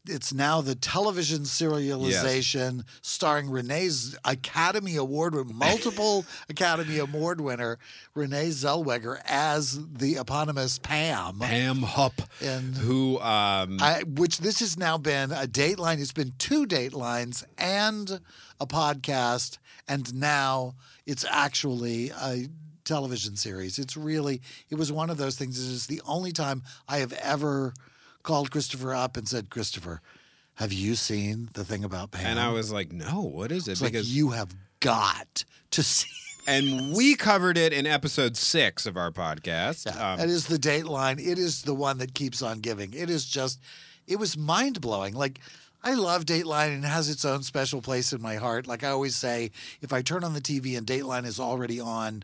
it's 0.08 0.32
now 0.32 0.60
the 0.60 0.74
television 0.74 1.40
serialization 1.40 2.84
starring 3.02 3.50
Renee's 3.50 4.16
Academy 4.24 4.96
Award 4.96 5.34
multiple 5.54 6.24
Academy 6.48 6.98
Award 6.98 7.40
winner 7.40 7.78
Renee 8.14 8.48
Zellweger 8.48 9.20
as 9.26 9.78
the 9.92 10.16
eponymous 10.16 10.78
Pam. 10.78 11.38
Pam 11.38 11.82
Hupp, 11.82 12.22
And- 12.40 12.76
who 12.76 13.18
um, 13.20 13.78
I, 13.80 14.02
which 14.06 14.38
this 14.38 14.60
has 14.60 14.78
now 14.78 14.96
been 14.98 15.32
a 15.32 15.46
dateline. 15.46 16.00
It's 16.00 16.12
been 16.12 16.32
two 16.38 16.66
datelines 16.66 17.44
and 17.58 18.20
a 18.58 18.66
podcast, 18.66 19.58
and 19.88 20.14
now 20.14 20.74
it's 21.06 21.24
actually 21.28 22.10
a 22.10 22.48
television 22.84 23.36
series. 23.36 23.78
It's 23.78 23.96
really, 23.96 24.40
it 24.70 24.74
was 24.76 24.90
one 24.90 25.10
of 25.10 25.16
those 25.18 25.36
things. 25.36 25.58
It 25.58 25.72
is 25.72 25.86
the 25.86 26.00
only 26.06 26.32
time 26.32 26.62
I 26.88 26.98
have 26.98 27.12
ever 27.12 27.74
called 28.22 28.50
Christopher 28.50 28.94
up 28.94 29.16
and 29.16 29.28
said, 29.28 29.50
Christopher, 29.50 30.00
have 30.54 30.72
you 30.72 30.94
seen 30.94 31.48
the 31.54 31.64
thing 31.64 31.84
about 31.84 32.10
Pam? 32.10 32.26
and 32.26 32.40
I 32.40 32.50
was 32.50 32.72
like, 32.72 32.92
no, 32.92 33.22
what 33.22 33.50
is 33.52 33.66
it? 33.68 33.72
it's 33.72 33.82
like, 33.82 33.94
you 33.94 34.30
have 34.30 34.54
got 34.80 35.44
to 35.72 35.82
see. 35.82 36.08
and 36.46 36.94
we 36.94 37.14
covered 37.14 37.56
it 37.56 37.72
in 37.72 37.86
episode 37.86 38.36
six 38.36 38.86
of 38.86 38.96
our 38.96 39.10
podcast. 39.10 39.86
Yeah, 39.86 40.12
Um, 40.14 40.20
it 40.20 40.28
is 40.30 40.46
the 40.46 40.58
Dateline. 40.58 41.18
It 41.18 41.38
is 41.38 41.62
the 41.62 41.74
one 41.74 41.98
that 41.98 42.14
keeps 42.14 42.42
on 42.42 42.60
giving. 42.60 42.92
It 42.94 43.08
is 43.10 43.24
just, 43.24 43.60
it 44.06 44.16
was 44.16 44.36
mind 44.36 44.80
blowing. 44.80 45.14
Like, 45.14 45.40
I 45.82 45.94
love 45.94 46.26
Dateline 46.26 46.74
and 46.74 46.84
it 46.84 46.88
has 46.88 47.08
its 47.08 47.24
own 47.24 47.42
special 47.42 47.80
place 47.80 48.12
in 48.12 48.20
my 48.20 48.36
heart. 48.36 48.66
Like 48.66 48.84
I 48.84 48.88
always 48.88 49.16
say, 49.16 49.50
if 49.80 49.94
I 49.94 50.02
turn 50.02 50.24
on 50.24 50.34
the 50.34 50.40
TV 50.40 50.76
and 50.76 50.86
Dateline 50.86 51.24
is 51.24 51.40
already 51.40 51.80
on, 51.80 52.22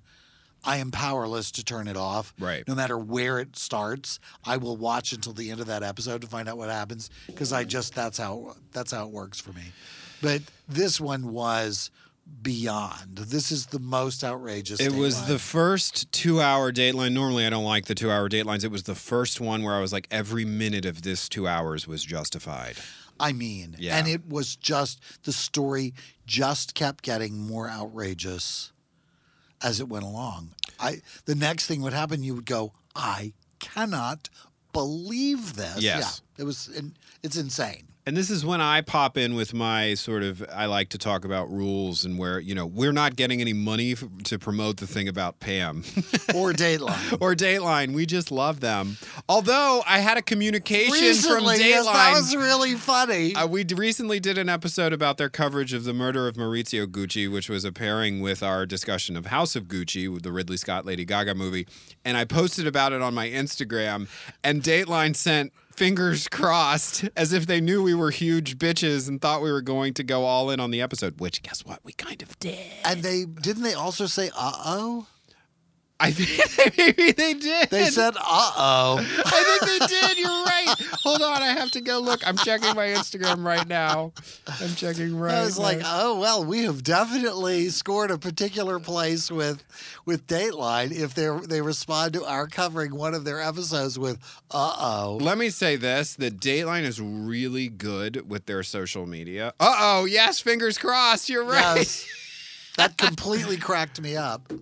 I 0.67 0.79
am 0.79 0.91
powerless 0.91 1.51
to 1.53 1.65
turn 1.65 1.87
it 1.89 1.97
off. 1.97 2.35
Right. 2.39 2.67
No 2.67 2.75
matter 2.75 2.99
where 2.99 3.39
it 3.39 3.57
starts, 3.57 4.19
I 4.45 4.57
will 4.57 4.77
watch 4.77 5.13
until 5.13 5.33
the 5.33 5.51
end 5.51 5.61
of 5.61 5.67
that 5.69 5.83
episode 5.83 6.21
to 6.23 6.27
find 6.27 6.49
out 6.49 6.59
what 6.59 6.69
happens 6.69 7.09
because 7.27 7.53
I 7.53 7.65
just 7.65 7.95
that's 7.95 8.19
how 8.19 8.57
that's 8.73 8.93
how 8.93 9.07
it 9.07 9.13
works 9.13 9.41
for 9.41 9.53
me. 9.53 9.63
But 10.21 10.43
this 10.69 11.01
one 11.01 11.33
was 11.33 11.91
beyond. 12.43 13.17
This 13.17 13.53
is 13.53 13.67
the 13.67 13.79
most 13.79 14.25
outrageous. 14.25 14.81
It 14.81 14.93
was 14.93 15.27
the 15.27 15.39
first 15.39 16.11
two 16.11 16.41
hour 16.41 16.73
dateline. 16.73 17.13
Normally, 17.13 17.47
I 17.47 17.51
don't 17.51 17.65
like 17.65 17.87
the 17.87 17.95
two 17.95 18.11
hour 18.11 18.29
datelines. 18.29 18.65
It 18.65 18.71
was 18.71 18.83
the 18.85 18.95
first 18.95 19.41
one 19.41 19.63
where 19.63 19.75
I 19.75 19.81
was 19.81 19.93
like, 19.93 20.09
every 20.11 20.45
minute 20.45 20.85
of 20.85 21.03
this 21.03 21.29
two 21.29 21.47
hours 21.47 21.87
was 21.87 22.05
justified. 22.05 22.77
I 23.19 23.33
mean, 23.33 23.77
Yeah. 23.79 23.97
and 23.97 24.07
it 24.09 24.29
was 24.29 24.57
just 24.57 25.01
the 25.25 25.33
story 25.33 25.95
just 26.27 26.75
kept 26.75 27.03
getting 27.03 27.39
more 27.39 27.71
outrageous 27.71 28.73
as 29.63 29.81
it 29.81 29.89
went 29.89 30.05
along. 30.05 30.51
I 30.79 31.01
the 31.25 31.35
next 31.35 31.67
thing 31.67 31.83
would 31.83 31.93
happen, 31.93 32.23
you 32.23 32.35
would 32.35 32.47
go, 32.47 32.73
I 32.95 33.33
cannot 33.59 34.29
believe 34.73 35.55
this. 35.57 35.81
Yes. 35.81 36.23
Yeah, 36.37 36.43
it 36.43 36.45
was. 36.45 36.71
It's 37.23 37.37
insane. 37.37 37.89
And 38.09 38.17
this 38.17 38.31
is 38.31 38.47
when 38.47 38.61
I 38.61 38.83
pop 38.83 39.17
in 39.19 39.35
with 39.35 39.53
my 39.53 39.95
sort 39.95 40.23
of, 40.23 40.45
I 40.55 40.67
like 40.67 40.91
to 40.91 40.99
talk 40.99 41.25
about 41.25 41.51
rules 41.51 42.05
and 42.05 42.17
where, 42.17 42.39
you 42.39 42.55
know, 42.55 42.65
we're 42.65 42.93
not 42.93 43.17
getting 43.17 43.41
any 43.41 43.53
money 43.53 43.93
f- 43.93 44.05
to 44.25 44.39
promote 44.39 44.77
the 44.77 44.87
thing 44.87 45.09
about 45.09 45.41
Pam 45.41 45.79
Or 46.35 46.53
Dateline. 46.53 47.19
or 47.21 47.35
Dateline. 47.35 47.95
We 47.95 48.07
just 48.07 48.31
love 48.31 48.61
them. 48.61 48.97
Although 49.29 49.83
I 49.89 49.99
had 49.99 50.19
a 50.19 50.23
communication 50.23 50.93
Recently, 50.93 51.57
from 51.57 51.67
yes, 51.67 51.85
that 51.85 52.13
was 52.13 52.37
really 52.37 52.75
funny. 52.75 53.35
Uh, 53.35 53.49
we 53.49 53.65
d- 53.65 53.75
recently 53.75 54.21
did 54.21 54.39
an 54.39 54.49
episode 54.49 54.93
about 54.93 55.19
their 55.19 55.29
coverage 55.29 55.73
of 55.73 55.83
the 55.83 55.93
murder 55.93 56.29
of 56.29 56.37
Maurizio 56.37 56.87
Gucci, 56.87 57.29
which 57.29 57.49
was 57.51 57.65
a 57.65 57.73
pairing 57.73 58.21
with 58.21 58.41
our 58.41 58.67
discussion 58.67 59.17
of 59.17 59.27
House 59.27 59.57
of 59.57 59.65
Gucci, 59.65 60.09
with 60.09 60.23
the 60.23 60.31
Ridley 60.31 60.59
Scott 60.59 60.87
Lady 60.87 61.05
Gaga 61.05 61.35
movie. 61.35 61.67
And 62.05 62.17
I 62.17 62.25
posted 62.25 62.69
about 62.69 62.93
it 62.93 63.03
on 63.03 63.15
my 63.15 63.29
Instagram, 63.29 64.07
and 64.45 64.63
Dateline 64.63 65.17
sent 65.17 65.53
fingers 65.77 66.29
crossed 66.29 67.05
as 67.17 67.33
if 67.33 67.47
they 67.47 67.61
knew 67.61 67.83
we 67.83 67.95
were 67.95 68.11
huge 68.11 68.59
bitches 68.59 69.09
and 69.09 69.21
thought 69.21 69.43
we 69.43 69.51
were 69.53 69.63
going 69.63 69.95
to 69.95 70.03
go 70.05 70.25
all 70.25 70.51
in 70.51 70.59
on 70.61 70.71
the 70.71 70.81
episode, 70.81 71.21
which 71.21 71.43
guess 71.43 71.65
what? 71.65 71.81
We 71.85 71.93
kind 71.93 72.23
of 72.23 72.39
did. 72.39 72.59
and 72.85 73.03
they 73.03 73.25
didn't 73.25 73.63
they 73.63 73.75
also 73.75 74.07
say 74.07 74.31
uh 74.37 74.53
oh? 74.65 75.07
I 75.99 76.11
think 76.11 76.77
maybe 76.79 77.13
they 77.13 77.35
did. 77.35 77.71
They 77.71 77.87
said 77.87 78.15
uh 78.17 78.53
oh. 78.57 78.99
I 78.99 79.59
think 79.59 79.81
they 79.81 79.87
did. 79.87 80.19
You're 80.19 80.29
right. 80.29 80.75
Hold 81.03 81.23
on, 81.23 81.43
I 81.43 81.49
have 81.49 81.71
to 81.71 81.81
go 81.81 82.01
look. 82.01 82.27
I'm 82.27 82.37
checking 82.37 82.75
my 82.75 82.89
Instagram 82.89 83.45
right 83.45 83.67
now. 83.67 84.13
I'm 84.61 84.75
checking 84.75 85.19
right. 85.19 85.35
I 85.35 85.43
was 85.43 85.59
like, 85.59 85.81
oh 85.85 86.21
well, 86.21 86.45
we 86.45 86.65
have 86.65 86.83
definitely 86.83 87.71
scored 87.71 88.11
a 88.11 88.19
particular 88.19 88.79
place 88.79 89.31
with 89.31 89.65
with 90.05 90.27
Dateline 90.27 90.93
if 90.93 91.15
they 91.15 91.29
they 91.47 91.63
respond 91.63 92.13
to 92.15 92.25
our 92.27 92.47
covering 92.47 92.95
one 92.95 93.15
of 93.15 93.25
their 93.25 93.41
episodes 93.41 93.99
with 93.99 94.19
uh 94.51 94.77
oh. 94.79 95.19
Let 95.21 95.39
me 95.39 95.49
say 95.49 95.77
this: 95.77 96.15
the 96.15 96.31
Dateline 96.31 96.83
is 96.83 97.01
really 97.01 97.69
good 97.69 98.29
with 98.29 98.45
their 98.45 98.63
social 98.63 99.07
media. 99.07 99.55
Uh 99.59 99.77
oh, 99.79 100.05
yes, 100.05 100.41
fingers 100.41 100.77
crossed. 100.77 101.31
You're 101.31 101.45
right. 101.45 101.77
Yes. 101.77 102.07
That 102.77 102.99
completely 102.99 103.57
cracked 103.57 104.01
me 104.01 104.17
up. 104.17 104.53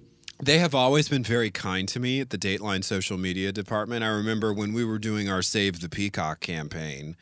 They 0.42 0.58
have 0.58 0.74
always 0.74 1.08
been 1.08 1.22
very 1.24 1.50
kind 1.50 1.88
to 1.88 2.00
me 2.00 2.20
at 2.20 2.30
the 2.30 2.38
Dateline 2.38 2.84
social 2.84 3.16
media 3.16 3.52
department. 3.52 4.04
I 4.04 4.08
remember 4.08 4.52
when 4.52 4.72
we 4.72 4.84
were 4.84 4.98
doing 4.98 5.28
our 5.28 5.42
Save 5.42 5.80
the 5.80 5.88
Peacock 5.88 6.40
campaign, 6.40 7.16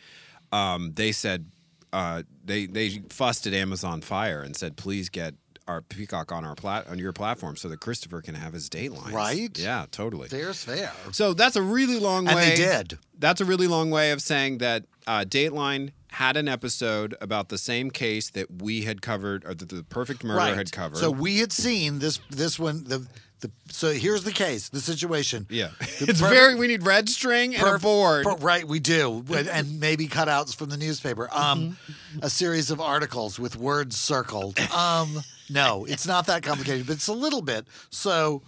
um, 0.50 0.92
they 0.95 1.12
said 1.12 1.47
uh, 1.92 2.23
they 2.45 2.66
they 2.66 3.02
fussed 3.11 3.47
at 3.47 3.52
Amazon 3.52 4.00
Fire 4.00 4.42
and 4.42 4.57
said, 4.57 4.76
please 4.76 5.09
get 5.09 5.35
our 5.69 5.81
Peacock 5.83 6.33
on 6.33 6.45
our 6.45 6.54
plat 6.57 6.88
on 6.88 6.99
your 6.99 7.12
platform 7.12 7.54
so 7.57 7.69
that 7.69 7.81
Christopher 7.81 8.21
can 8.21 8.35
have 8.35 8.52
his 8.52 8.69
Dateline. 8.69 9.12
Right? 9.12 9.57
Yeah, 9.57 9.87
totally. 9.90 10.28
Fair's 10.28 10.64
fair. 10.64 10.92
So 11.12 11.35
that's 11.35 11.54
a 11.54 11.62
really 11.62 12.00
long 12.00 12.26
And 12.26 12.35
way. 12.35 12.50
they 12.50 12.57
did. 12.57 12.99
That's 13.19 13.40
a 13.40 13.45
really 13.45 13.69
long 13.69 13.90
way 13.90 14.11
of 14.11 14.21
saying 14.21 14.59
that 14.59 14.85
uh, 15.07 15.25
Dateline 15.26 15.92
had 16.12 16.37
an 16.37 16.47
episode 16.49 17.14
about 17.21 17.49
the 17.49 17.59
same 17.59 17.90
case 17.90 18.31
that 18.31 18.62
we 18.62 18.83
had 18.83 19.00
covered, 19.02 19.45
or 19.45 19.54
that 19.54 19.69
the 19.69 19.83
Perfect 19.85 20.23
Murder 20.25 20.38
right. 20.38 20.54
had 20.57 20.71
covered. 20.73 20.99
So 20.99 21.11
we 21.11 21.38
had 21.38 21.52
seen 21.52 21.99
this 22.00 22.21
this 22.31 22.59
one 22.59 22.85
the 22.85 23.07
the 23.40 23.50
so 23.71 23.90
here's 23.92 24.23
the 24.23 24.31
case, 24.33 24.69
the 24.69 24.81
situation. 24.81 25.47
yeah, 25.50 25.71
The 25.99 26.07
it's 26.11 26.21
per- 26.21 26.28
very. 26.28 26.54
We 26.54 26.66
need 26.69 26.85
red 26.85 27.09
string 27.09 27.54
and 27.57 27.62
a 27.62 27.66
Perf- 27.66 27.83
board. 27.83 28.25
per- 28.25 28.37
right, 28.37 28.66
we 28.69 28.78
do, 28.78 29.25
and- 29.35 29.81
maybe 29.81 30.07
cutouts 30.07 30.54
from 30.54 30.69
the 30.71 30.76
newspaper. 30.76 31.28
Um, 31.33 31.76
a 32.21 32.31
series 32.31 32.71
of 32.71 32.81
articles 32.81 33.38
with 33.40 33.57
words 33.57 33.97
circled. 33.97 34.61
Um, 34.73 35.23
no, 35.50 35.85
it's 35.87 36.07
not 36.07 36.26
that 36.26 36.42
complicated, 36.42 36.87
but 36.87 36.95
it's 36.97 37.09
a 37.09 37.12
little 37.14 37.42
bit. 37.42 37.66
So 37.90 38.42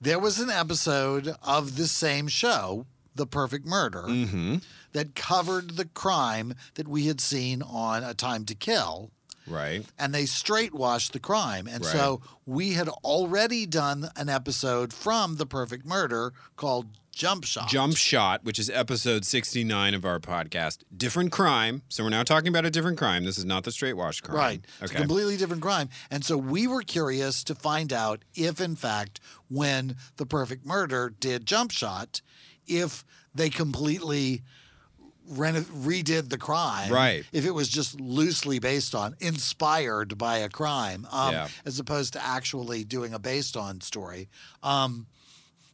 there 0.00 0.18
was 0.18 0.40
an 0.40 0.50
episode 0.50 1.34
of 1.42 1.76
the 1.76 1.86
same 1.86 2.26
show, 2.26 2.84
The 3.14 3.26
Perfect 3.26 3.64
Murder, 3.66 4.02
Mm-hmm. 4.08 4.56
That 4.96 5.14
covered 5.14 5.72
the 5.72 5.84
crime 5.84 6.54
that 6.76 6.88
we 6.88 7.04
had 7.04 7.20
seen 7.20 7.60
on 7.60 8.02
A 8.02 8.14
Time 8.14 8.46
to 8.46 8.54
Kill 8.54 9.10
right. 9.46 9.84
and 9.98 10.14
they 10.14 10.24
straight 10.24 10.72
washed 10.72 11.12
the 11.12 11.20
crime. 11.20 11.68
And 11.70 11.84
so 11.84 12.22
we 12.46 12.72
had 12.72 12.88
already 12.88 13.66
done 13.66 14.08
an 14.16 14.30
episode 14.30 14.94
from 14.94 15.36
The 15.36 15.44
Perfect 15.44 15.84
Murder 15.84 16.32
called 16.56 16.86
Jump 17.12 17.44
Shot. 17.44 17.68
Jump 17.68 17.94
Shot, 17.94 18.42
which 18.42 18.58
is 18.58 18.70
episode 18.70 19.26
69 19.26 19.92
of 19.92 20.06
our 20.06 20.18
podcast. 20.18 20.78
Different 20.96 21.30
crime. 21.30 21.82
So 21.90 22.02
we're 22.02 22.08
now 22.08 22.22
talking 22.22 22.48
about 22.48 22.64
a 22.64 22.70
different 22.70 22.96
crime. 22.96 23.24
This 23.24 23.36
is 23.36 23.44
not 23.44 23.64
the 23.64 23.72
straight 23.72 23.98
wash 23.98 24.22
crime. 24.22 24.36
Right. 24.36 24.64
It's 24.80 24.92
a 24.92 24.94
completely 24.94 25.36
different 25.36 25.60
crime. 25.60 25.90
And 26.10 26.24
so 26.24 26.38
we 26.38 26.66
were 26.66 26.80
curious 26.80 27.44
to 27.44 27.54
find 27.54 27.92
out 27.92 28.24
if, 28.34 28.62
in 28.62 28.76
fact, 28.76 29.20
when 29.50 29.96
The 30.16 30.24
Perfect 30.24 30.64
Murder 30.64 31.12
did 31.20 31.44
Jump 31.44 31.70
Shot, 31.70 32.22
if 32.66 33.04
they 33.34 33.50
completely 33.50 34.42
reno- 35.28 35.60
redid 35.60 36.28
the 36.30 36.38
crime. 36.38 36.92
Right. 36.92 37.24
If 37.32 37.44
it 37.44 37.52
was 37.52 37.68
just 37.68 38.00
loosely 38.00 38.58
based 38.58 38.94
on, 38.94 39.16
inspired 39.20 40.18
by 40.18 40.38
a 40.38 40.48
crime, 40.48 41.06
um, 41.10 41.32
Yeah. 41.32 41.48
as 41.64 41.78
opposed 41.78 42.12
to 42.14 42.24
actually 42.24 42.84
doing 42.84 43.12
a 43.14 43.18
based 43.18 43.56
on 43.56 43.80
story. 43.80 44.28
Um, 44.62 45.06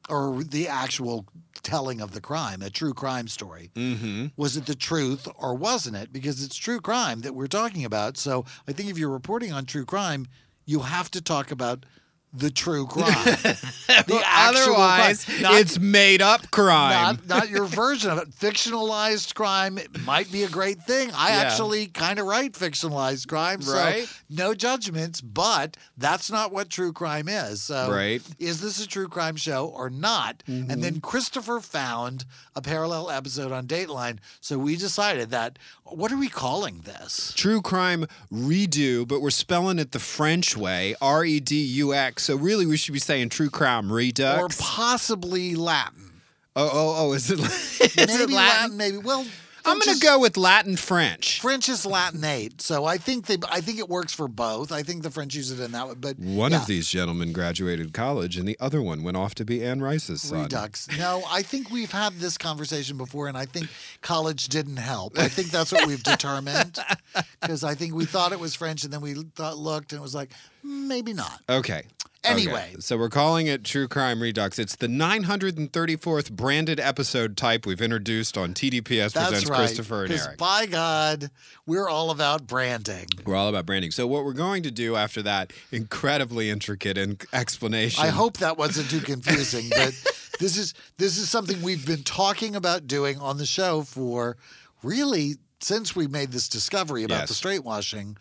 or 0.09 0.43
the 0.43 0.67
actual 0.67 1.27
telling 1.63 2.01
of 2.01 2.13
the 2.13 2.21
crime, 2.21 2.61
a 2.61 2.71
true 2.71 2.93
crime 2.93 3.29
story. 3.29 3.71
Mm-hmm. 3.77 4.27
Was 4.37 4.57
it 4.57 4.67
the 4.67 4.75
truth 4.75 5.29
or 5.39 5.55
wasn't 5.55 5.97
it? 5.97 6.13
Because 6.13 6.43
it's 6.43 6.57
true 6.57 6.81
crime 6.81 7.21
that 7.21 7.35
we're 7.37 7.47
talking 7.47 7.85
about. 7.85 8.17
So 8.19 8.45
I 8.67 8.73
think 8.73 8.91
if 8.91 8.99
you're 8.99 9.09
reporting 9.11 9.53
on 9.53 9.65
true 9.65 9.85
crime, 9.85 10.27
you 10.67 10.81
have 10.81 11.09
to 11.13 11.21
talk 11.21 11.53
about 11.53 11.87
the 12.33 12.51
true 12.51 12.87
crime. 12.87 13.07
the 13.12 14.23
Otherwise, 14.27 15.25
crime. 15.25 15.43
Not- 15.43 15.55
it's 15.55 15.79
made 15.79 16.23
up 16.23 16.51
crime. 16.51 17.19
not, 17.27 17.27
not 17.27 17.51
your 17.51 17.67
version 17.67 18.11
of 18.11 18.19
it. 18.19 18.31
Fictionalized 18.31 19.35
crime 19.35 19.79
might 20.05 20.33
be 20.33 20.43
a 20.43 20.49
great 20.49 20.83
thing. 20.83 21.11
I 21.15 21.31
Yeah. 21.31 21.37
actually 21.43 21.87
kind 21.89 22.19
of 22.19 22.27
write 22.27 22.53
fictionalized 22.53 23.29
crime, 23.29 23.61
so 23.61 23.75
Right. 23.75 24.09
no 24.31 24.55
judgments. 24.55 25.21
But 25.21 25.77
that's 25.97 26.31
not 26.31 26.53
what 26.53 26.71
true 26.71 26.93
crime 26.93 27.29
is. 27.29 27.62
So, 27.62 27.91
Right. 27.91 28.23
is 28.39 28.61
this 28.61 28.81
a 28.81 28.87
true 28.87 29.09
crime 29.09 29.37
show 29.37 29.67
or 29.67 29.91
not? 29.91 30.43
And 30.47 30.69
mm-hmm. 30.69 30.81
then 30.81 31.01
Christopher 31.01 31.61
found 31.61 32.25
a 32.55 32.63
parallel 32.63 33.11
episode 33.11 33.53
on 33.53 33.67
Dateline, 33.67 34.19
so 34.41 34.59
we 34.59 34.77
decided 34.77 35.31
that 35.31 35.59
what 35.85 36.13
are 36.13 36.17
we 36.17 36.29
calling 36.29 36.83
this? 36.85 37.33
True 37.37 37.61
crime 37.61 38.07
redo, 38.33 39.07
but 39.07 39.21
we're 39.21 39.31
spelling 39.31 39.79
it 39.79 39.93
the 39.93 39.99
French 39.99 40.57
way, 40.57 40.95
R 41.01 41.25
E 41.25 41.41
D 41.41 41.57
U 41.57 41.95
X. 41.95 42.25
So 42.25 42.37
really, 42.37 42.67
we 42.67 42.77
should 42.77 42.93
be 42.93 43.01
saying 43.01 43.31
true 43.31 43.51
crime 43.51 43.93
redux. 43.93 44.41
Or 44.41 44.49
possibly 44.49 45.55
Latin. 45.55 46.13
oh, 46.57 46.71
oh, 46.73 46.95
oh, 46.99 47.13
is 47.13 47.31
it? 47.31 47.41
is 47.41 47.97
maybe 47.97 48.33
it 48.33 48.37
Latin? 48.37 48.77
Maybe. 48.77 48.99
Well, 48.99 49.27
I'm 49.64 49.78
going 49.78 49.97
to 49.97 50.04
go 50.04 50.19
with 50.19 50.37
Latin 50.37 50.76
French. 50.76 51.40
French 51.40 51.69
is 51.69 51.85
Latinate, 51.85 52.61
so 52.61 52.85
I 52.85 52.99
think 52.99 53.26
they. 53.26 53.38
I 53.50 53.61
think 53.61 53.78
it 53.78 53.88
works 53.88 54.12
for 54.12 54.28
both. 54.28 54.73
I 54.73 54.83
think 54.83 55.02
the 55.02 55.11
French 55.11 55.35
use 55.35 55.50
it 55.50 55.62
in 55.62 55.73
that 55.73 55.88
way, 55.88 55.95
but 55.99 56.19
One 56.19 56.52
yeah, 56.52 56.61
of 56.61 56.66
these 56.66 56.88
gentlemen 56.88 57.33
graduated 57.33 57.92
college, 57.92 58.37
and 58.37 58.47
the 58.47 58.57
other 58.61 58.83
one 58.83 59.02
went 59.02 59.16
off 59.16 59.35
to 59.37 59.45
be 59.45 59.64
Anne 59.64 59.81
Rice's 59.81 60.23
son. 60.23 60.42
Redux. 60.42 60.88
No, 60.99 61.23
I 61.31 61.42
think 61.42 61.71
we've 61.71 61.92
had 61.92 62.14
this 62.14 62.37
conversation 62.38 62.97
before, 62.97 63.28
and 63.28 63.37
I 63.37 63.47
think 63.47 63.69
college 64.00 64.49
didn't 64.49 64.76
help. 64.78 65.19
I 65.19 65.28
think 65.28 65.50
that's 65.50 65.73
what 65.73 65.87
we've 65.87 66.02
determined 66.02 66.78
because 67.40 67.64
I 67.64 67.75
think 67.75 67.95
we 67.95 68.04
thought 68.04 68.33
it 68.33 68.40
was 68.40 68.54
French, 68.54 68.85
and 68.85 68.92
then 68.92 69.00
we 69.00 69.14
thought 69.14 69.57
looked, 69.57 69.92
and 69.92 70.00
it 70.00 70.02
was 70.02 70.14
like 70.14 70.31
"Mm, 70.64 70.87
maybe 70.88 71.12
not. 71.12 71.40
Okay. 71.49 71.83
Anyway. 72.25 72.71
Okay. 72.73 72.76
So 72.81 72.97
we're 72.97 73.09
calling 73.09 73.49
it 73.49 73.64
True 73.64 73.88
Crime 73.88 74.23
Redux. 74.23 74.59
It's 74.59 74.76
the 74.76 74.87
934th 74.87 76.31
branded 76.33 76.79
episode 76.79 77.37
type 77.37 77.67
we've 77.67 77.81
introduced 77.83 78.38
on 78.38 78.55
TDPS 78.55 79.12
That's 79.12 79.29
Presents 79.31 79.50
right. 79.50 79.57
Christopher 79.57 80.05
and 80.05 80.12
Eric. 80.12 80.38
by 80.38 80.67
God, 80.67 81.31
we're 81.67 81.88
all 81.88 82.11
about 82.11 82.47
branding. 82.47 83.07
We're 83.25 83.35
all 83.37 83.49
about 83.49 83.67
branding. 83.67 83.91
So 83.91 84.07
what 84.07 84.25
we're 84.25 84.33
going 84.33 84.62
to 84.64 84.71
do 84.71 84.97
after 84.97 85.23
that 85.23 85.52
incredibly 85.71 86.49
intricate 86.50 86.97
in- 86.97 87.19
explanation. 87.33 88.05
I 88.05 88.09
hope 88.09 88.38
that 88.38 88.57
wasn't 88.57 88.91
too 88.91 89.00
confusing, 89.00 89.69
but 89.76 89.93
this 90.38 90.57
is 90.57 90.75
this 90.99 91.19
is 91.19 91.31
something 91.31 91.61
we've 91.62 91.87
been 91.87 92.02
talking 92.05 92.55
about 92.57 92.87
doing 92.87 93.19
on 93.19 93.38
the 93.38 93.47
show 93.47 93.83
for 93.83 94.37
really 94.83 95.35
since 95.61 95.95
we 95.95 96.07
made 96.09 96.33
this 96.33 96.49
discovery 96.49 97.05
about 97.05 97.21
Yes. 97.21 97.29
the 97.29 97.35
straight 97.35 97.64
washing 97.64 98.17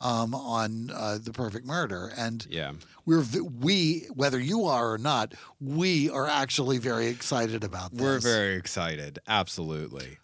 um, 0.00 0.34
on 0.34 0.90
uh, 0.94 1.18
the 1.22 1.32
Perfect 1.32 1.66
Murder, 1.66 2.12
and 2.16 2.46
Yeah. 2.50 2.72
we're 3.06 3.24
we 3.60 4.06
whether 4.14 4.38
you 4.40 4.64
are 4.64 4.92
or 4.92 4.98
not, 4.98 5.34
we 5.60 6.10
are 6.10 6.26
actually 6.26 6.78
very 6.78 7.06
excited 7.06 7.64
about 7.64 7.92
this. 7.92 8.00
We're 8.02 8.18
very 8.20 8.54
excited. 8.56 9.18
Absolutely. 9.26 10.18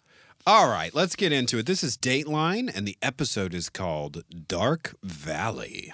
All 0.47 0.67
right, 0.69 0.93
let's 0.95 1.15
get 1.15 1.31
into 1.31 1.59
it. 1.59 1.67
This 1.67 1.83
is 1.83 1.95
Dateline, 1.97 2.75
and 2.75 2.87
the 2.87 2.97
episode 3.01 3.53
is 3.53 3.69
called 3.69 4.23
Dark 4.47 4.95
Valley. 5.03 5.93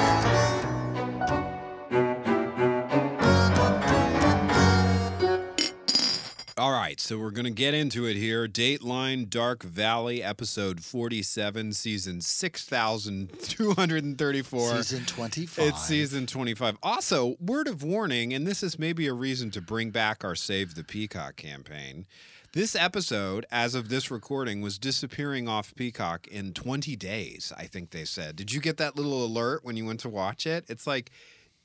Right, 6.91 6.99
so 6.99 7.17
we're 7.17 7.31
going 7.31 7.45
to 7.45 7.51
get 7.51 7.73
into 7.73 8.05
it 8.05 8.17
here. 8.17 8.49
Dateline 8.49 9.29
Dark 9.29 9.63
Valley, 9.63 10.21
episode 10.21 10.83
47, 10.83 11.71
season 11.71 12.19
6234. 12.19 14.83
Season 14.83 15.05
25. 15.05 15.67
It's 15.69 15.87
season 15.87 16.27
25. 16.27 16.77
Also, 16.83 17.37
word 17.39 17.69
of 17.69 17.81
warning, 17.81 18.33
and 18.33 18.45
this 18.45 18.61
is 18.61 18.77
maybe 18.77 19.07
a 19.07 19.13
reason 19.13 19.51
to 19.51 19.61
bring 19.61 19.91
back 19.91 20.25
our 20.25 20.35
Save 20.35 20.75
the 20.75 20.83
Peacock 20.83 21.37
campaign. 21.37 22.07
This 22.51 22.75
episode, 22.75 23.45
as 23.49 23.73
of 23.73 23.87
this 23.87 24.11
recording, 24.11 24.61
was 24.61 24.77
disappearing 24.77 25.47
off 25.47 25.73
Peacock 25.75 26.27
in 26.27 26.51
20 26.51 26.97
days, 26.97 27.53
I 27.57 27.67
think 27.67 27.91
they 27.91 28.03
said. 28.03 28.35
Did 28.35 28.51
you 28.51 28.59
get 28.59 28.75
that 28.75 28.97
little 28.97 29.23
alert 29.23 29.63
when 29.63 29.77
you 29.77 29.85
went 29.85 30.01
to 30.01 30.09
watch 30.09 30.45
it? 30.45 30.65
It's 30.67 30.85
like, 30.85 31.09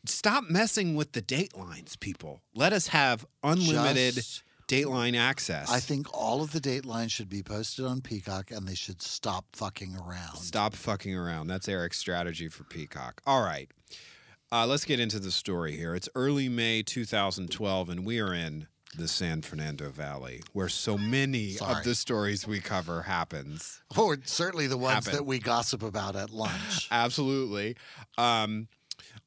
stop 0.05 0.45
messing 0.49 0.95
with 0.95 1.11
the 1.11 1.23
datelines, 1.23 1.99
people. 1.99 2.43
Let 2.55 2.73
us 2.73 2.87
have 2.89 3.27
unlimited 3.43 4.15
Just- 4.15 4.45
dateline 4.69 5.17
access. 5.17 5.71
I 5.71 5.81
think 5.81 6.07
all 6.13 6.43
of 6.43 6.53
the 6.53 6.61
datelines 6.61 7.11
should 7.11 7.29
be 7.29 7.43
posted 7.43 7.85
on 7.85 8.01
Peacock 8.01 8.51
and 8.51 8.67
they 8.67 8.75
should 8.75 9.03
stop 9.03 9.45
fucking 9.53 9.97
around. 9.97 10.37
Stop 10.37 10.75
fucking 10.75 11.15
around. 11.15 11.47
That's 11.47 11.69
Eric's 11.69 11.99
strategy 11.99 12.49
for 12.49 12.65
Peacock. 12.65 13.21
All 13.27 13.43
right. 13.43 13.71
Uh, 14.53 14.67
let's 14.67 14.85
get 14.85 15.01
into 15.01 15.19
the 15.19 15.31
story 15.33 15.77
here. 15.77 15.95
It's 15.95 16.09
early 16.15 16.49
May 16.49 16.83
2012, 16.83 17.89
and 17.89 18.07
we 18.07 18.21
are 18.21 18.33
in 18.33 18.69
the 18.97 19.09
San 19.09 19.43
Fernando 19.43 19.91
Valley, 19.91 20.41
where 20.53 20.69
so 20.69 20.97
many 20.97 21.51
Sorry. 21.51 21.79
of 21.79 21.85
the 21.85 21.95
stories 21.97 22.47
we 22.47 22.61
cover 22.61 23.03
happens. 23.03 23.83
Or 23.97 24.17
certainly 24.25 24.69
the 24.69 24.77
ones 24.77 25.07
Happen. 25.07 25.13
that 25.19 25.25
we 25.25 25.39
gossip 25.41 25.83
about 25.83 26.15
at 26.17 26.31
lunch. 26.31 26.89
Absolutely. 26.93 27.77
Um, 28.17 28.69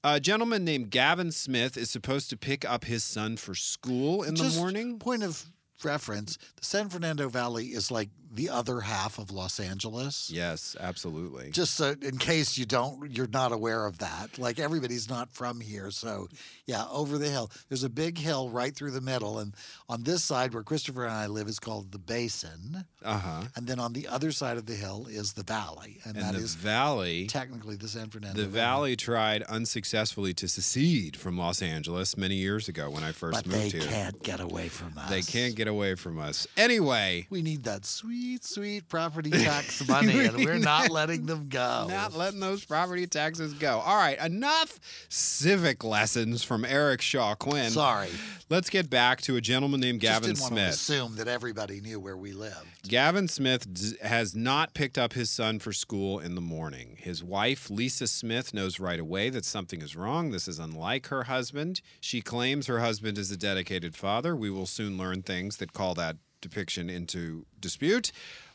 a 0.03 0.19
gentleman 0.19 0.63
named 0.63 0.91
Gavin 0.91 1.31
Smith 1.31 1.77
is 1.77 1.89
supposed 1.89 2.29
to 2.29 2.37
pick 2.37 2.69
up 2.69 2.85
his 2.85 3.03
son 3.03 3.37
for 3.37 3.55
school 3.55 4.23
in 4.23 4.35
Just 4.35 4.55
the 4.55 4.61
morning. 4.61 4.99
Point 4.99 5.23
of 5.23 5.43
reference 5.83 6.37
the 6.57 6.65
San 6.65 6.89
Fernando 6.89 7.29
Valley 7.29 7.67
is 7.67 7.89
like 7.91 8.09
the 8.31 8.49
other 8.49 8.81
half 8.81 9.17
of 9.17 9.31
Los 9.31 9.59
Angeles. 9.59 10.29
Yes, 10.31 10.75
absolutely. 10.79 11.51
Just 11.51 11.75
so 11.75 11.95
in 12.01 12.17
case 12.17 12.57
you 12.57 12.65
don't, 12.65 13.11
you're 13.15 13.27
not 13.27 13.51
aware 13.51 13.85
of 13.85 13.97
that. 13.99 14.37
Like 14.37 14.59
everybody's 14.59 15.09
not 15.09 15.31
from 15.31 15.61
here, 15.61 15.91
so 15.91 16.27
yeah, 16.65 16.85
over 16.91 17.17
the 17.17 17.29
hill. 17.29 17.49
There's 17.69 17.83
a 17.83 17.89
big 17.89 18.17
hill 18.17 18.49
right 18.49 18.75
through 18.75 18.91
the 18.91 19.01
middle, 19.01 19.39
and 19.39 19.53
on 19.87 20.03
this 20.03 20.23
side 20.23 20.53
where 20.53 20.63
Christopher 20.63 21.05
and 21.05 21.13
I 21.13 21.27
live 21.27 21.47
is 21.47 21.59
called 21.59 21.91
the 21.91 21.97
Basin, 21.99 22.85
Uh 23.03 23.17
huh. 23.17 23.41
and 23.55 23.65
then 23.67 23.79
on 23.79 23.93
the 23.93 24.07
other 24.07 24.31
side 24.31 24.57
of 24.57 24.65
the 24.65 24.75
hill 24.75 25.07
is 25.09 25.33
the 25.33 25.43
Valley, 25.43 25.99
and, 26.03 26.15
And 26.15 26.25
that 26.25 26.33
the 26.35 26.39
is 26.43 26.55
valley. 26.55 27.25
technically 27.27 27.75
the 27.75 27.87
San 27.87 28.09
Fernando. 28.09 28.41
The 28.41 28.47
valley 28.47 28.95
tried 28.95 29.41
unsuccessfully 29.43 30.33
to 30.35 30.47
secede 30.47 31.17
from 31.17 31.37
Los 31.37 31.61
Angeles 31.61 32.15
many 32.17 32.35
years 32.35 32.67
ago 32.67 32.89
when 32.89 33.03
I 33.03 33.11
first 33.11 33.43
but 33.43 33.51
they 33.51 33.57
moved 33.63 33.71
here. 33.73 33.81
They 33.81 33.87
can't 33.87 34.23
get 34.23 34.39
away 34.39 34.67
from 34.69 34.97
us. 34.97 35.09
They 35.09 35.21
can't 35.21 35.55
get 35.55 35.67
away 35.67 35.95
from 35.95 36.19
us. 36.19 36.47
Anyway, 36.57 37.25
We 37.29 37.41
need 37.41 37.63
that 37.63 37.85
sweet, 37.85 38.18
sweet 38.19 38.43
sweet 38.43 38.89
property 38.89 39.29
tax 39.31 39.87
money, 39.87 40.25
and 40.25 40.37
we're 40.37 40.57
not 40.57 40.89
letting 40.91 41.25
them 41.25 41.47
go. 41.49 41.87
not 41.89 42.13
letting 42.13 42.39
those 42.39 42.63
property 42.65 43.07
taxes 43.07 43.53
go. 43.53 43.79
All 43.79 43.95
right, 43.97 44.17
enough 44.19 44.79
civic 45.09 45.83
lessons 45.83 46.43
from 46.43 46.65
Eric 46.65 47.01
Shaw 47.01 47.35
Quinn. 47.35 47.71
Sorry, 47.71 48.09
Let's 48.49 48.69
get 48.69 48.89
back 48.89 49.21
to 49.21 49.35
a 49.35 49.41
gentleman 49.41 49.79
named 49.79 50.01
just 50.01 50.11
Gavin 50.11 50.29
didn't 50.29 50.41
want 50.41 50.55
to 50.55 50.61
Smith. 50.61 50.73
assume 50.73 51.15
that 51.17 51.27
everybody 51.27 51.81
knew 51.81 51.99
where 51.99 52.17
we 52.17 52.31
lived. 52.33 52.65
Gavin 52.87 53.27
Smith 53.27 53.71
d- 53.71 53.95
has 54.01 54.35
not 54.35 54.73
picked 54.73 54.97
up 54.97 55.13
his 55.13 55.29
son 55.29 55.59
for 55.59 55.71
school 55.71 56.19
in 56.19 56.33
the 56.35 56.41
morning. 56.41 56.95
His 56.99 57.23
wife, 57.23 57.69
Lisa 57.69 58.07
Smith, 58.07 58.53
knows 58.53 58.79
right 58.79 58.99
away 58.99 59.29
that 59.29 59.45
something 59.45 59.81
is 59.81 59.95
wrong. 59.95 60.31
This 60.31 60.47
is 60.47 60.57
unlike 60.59 61.07
her 61.07 61.23
husband. 61.25 61.81
She 62.01 62.21
claims 62.21 62.65
her 62.67 62.79
husband 62.79 63.17
is 63.17 63.29
a 63.31 63.37
dedicated 63.37 63.95
father. 63.95 64.35
We 64.35 64.49
will 64.49 64.65
soon 64.65 64.97
learn 64.97 65.21
things 65.21 65.57
that 65.57 65.73
call 65.73 65.93
that 65.95 66.17
depiction 66.41 66.89
into 66.89 67.45
dispute. 67.59 68.11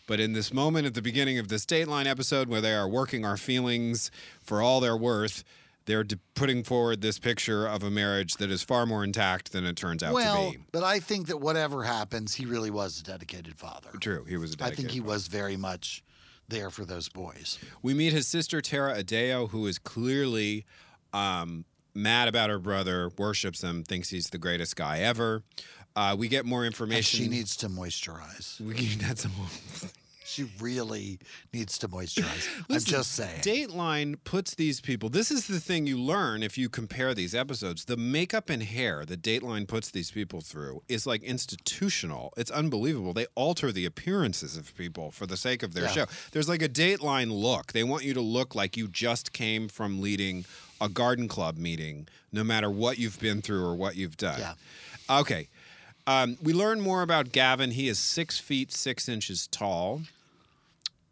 But 0.07 0.21
in 0.21 0.35
this 0.35 0.53
moment 0.53 0.87
at 0.87 0.95
the 0.95 1.03
beginning 1.03 1.39
of 1.39 1.49
this 1.49 1.65
Dateline 1.65 2.07
episode 2.07 2.49
where 2.49 2.61
they 2.61 2.75
are 2.75 2.89
working 2.89 3.25
our 3.25 3.39
feelings 3.39 4.11
for 4.43 4.61
all 4.61 4.81
they're 4.81 4.97
worth, 4.97 5.45
they're 5.87 6.05
d- 6.05 6.17
putting 6.35 6.63
forward 6.63 7.01
this 7.01 7.19
picture 7.19 7.67
of 7.67 7.83
a 7.83 7.91
marriage 7.91 8.35
that 8.35 8.51
is 8.51 8.63
far 8.63 8.87
more 8.87 9.03
intact 9.05 9.53
than 9.53 9.65
it 9.65 9.77
turns 9.77 10.03
out 10.03 10.13
well, 10.13 10.53
to 10.53 10.59
be. 10.59 10.65
but 10.73 10.83
I 10.83 10.99
think 11.01 11.29
that 11.29 11.39
whatever 11.39 11.85
happens, 11.85 12.35
he 12.35 12.45
really 12.47 12.71
was 12.71 13.01
a 13.01 13.05
dedicated 13.05 13.57
father. 13.57 13.91
True, 14.01 14.25
he 14.25 14.37
was 14.37 14.55
a 14.55 14.65
I 14.65 14.67
think 14.69 14.91
he 14.91 15.01
dedicated 15.01 15.07
was 15.07 15.27
very 15.27 15.57
much 15.57 16.03
there 16.49 16.71
for 16.71 16.85
those 16.85 17.09
boys. 17.09 17.59
We 17.83 17.95
meet 17.95 18.13
his 18.13 18.27
sister 18.27 18.61
Tara 18.61 18.99
Adeo, 18.99 19.47
who 19.47 19.67
is 19.67 19.79
clearly 19.79 20.67
um, 21.13 21.65
mad 21.95 22.29
about 22.29 22.51
her 22.51 22.59
brother, 22.59 23.11
worships 23.19 23.63
him, 23.63 23.83
thinks 23.83 24.11
he's 24.11 24.27
the 24.27 24.39
greatest 24.39 24.77
guy 24.77 24.99
ever. 24.99 25.43
Uh, 25.97 26.15
we 26.19 26.29
get 26.29 26.45
more 26.45 26.65
And 26.65 26.73
information. 26.73 27.21
she 27.21 27.29
needs 27.29 27.57
to 27.59 27.69
moisturize. 27.69 28.61
we 28.61 28.75
need 28.81 29.01
that 29.01 29.19
some 29.19 29.33
She 30.27 30.51
really 30.59 31.21
needs 31.53 31.79
to 31.79 31.89
moisturize. 31.89 32.49
I'm 32.69 32.81
just 32.81 33.13
saying. 33.13 33.43
Dateline 33.43 34.17
puts 34.25 34.57
these 34.57 34.81
people. 34.81 35.09
This 35.09 35.31
is 35.31 35.47
the 35.47 35.61
thing 35.61 35.87
you 35.87 35.97
learn 36.01 36.43
if 36.43 36.59
you 36.59 36.69
compare 36.69 37.15
these 37.15 37.35
episodes. 37.37 37.85
The 37.85 37.97
makeup 37.97 38.51
and 38.51 38.63
hair 38.63 39.05
that 39.05 39.23
Dateline 39.23 39.69
puts 39.69 39.91
these 39.93 40.11
people 40.11 40.41
through 40.41 40.83
is 40.89 41.07
like 41.07 41.23
institutional. 41.23 42.33
It's 42.37 42.51
unbelievable. 42.51 43.13
They 43.13 43.27
alter 43.37 43.71
the 43.71 43.85
appearances 43.85 44.57
of 44.57 44.75
people 44.77 45.13
for 45.13 45.27
the 45.27 45.37
sake 45.37 45.63
of 45.63 45.75
their 45.75 45.85
Yeah. 45.85 45.91
show. 45.93 46.07
There's 46.33 46.49
like 46.49 46.63
a 46.63 46.69
Dateline 46.69 47.31
look. 47.31 47.73
They 47.73 47.85
want 47.85 48.03
you 48.03 48.15
to 48.15 48.21
look 48.21 48.57
like 48.57 48.77
you 48.77 48.89
just 48.89 49.33
came 49.33 49.69
from 49.69 50.01
leading 50.01 50.47
a 50.81 50.89
garden 50.89 51.29
club 51.29 51.57
meeting, 51.59 52.09
no 52.33 52.43
matter 52.43 52.69
what 52.69 52.99
you've 52.99 53.21
been 53.21 53.41
through 53.43 53.65
or 53.65 53.77
what 53.77 53.95
you've 53.95 54.17
done. 54.17 54.41
Yeah. 54.41 54.55
Okay. 55.21 55.49
Um, 56.07 56.37
we 56.43 56.53
learn 56.53 56.81
more 56.81 57.03
about 57.03 57.33
Gavin. 57.33 57.71
He 57.71 57.89
is 57.89 57.99
six 57.99 58.39
feet 58.39 58.73
six 58.73 59.09
inches 59.09 59.47
tall. 59.47 60.03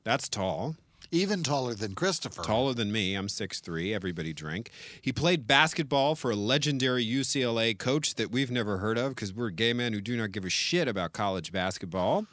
That's 0.04 0.28
tall. 0.28 0.76
Even 1.14 1.42
taller 1.42 1.74
than 1.74 1.94
Christopher. 1.94 2.42
Taller 2.42 2.72
than 2.72 2.90
me. 2.90 3.14
I'm 3.14 3.26
6'3. 3.26 3.94
Everybody 3.94 4.32
drink. 4.32 4.70
He 5.02 5.12
played 5.12 5.46
basketball 5.46 6.14
for 6.14 6.30
a 6.30 6.34
legendary 6.36 7.04
UCLA 7.06 7.78
coach 7.78 8.14
that 8.14 8.30
we've 8.32 8.50
never 8.50 8.78
heard 8.78 8.96
of 8.96 9.14
because 9.14 9.32
we're 9.34 9.50
gay 9.50 9.74
men 9.74 9.92
who 9.92 10.00
do 10.00 10.16
not 10.16 10.32
give 10.32 10.46
a 10.46 10.50
shit 10.50 10.88
about 10.88 11.12
college 11.12 11.52
basketball. 11.52 12.24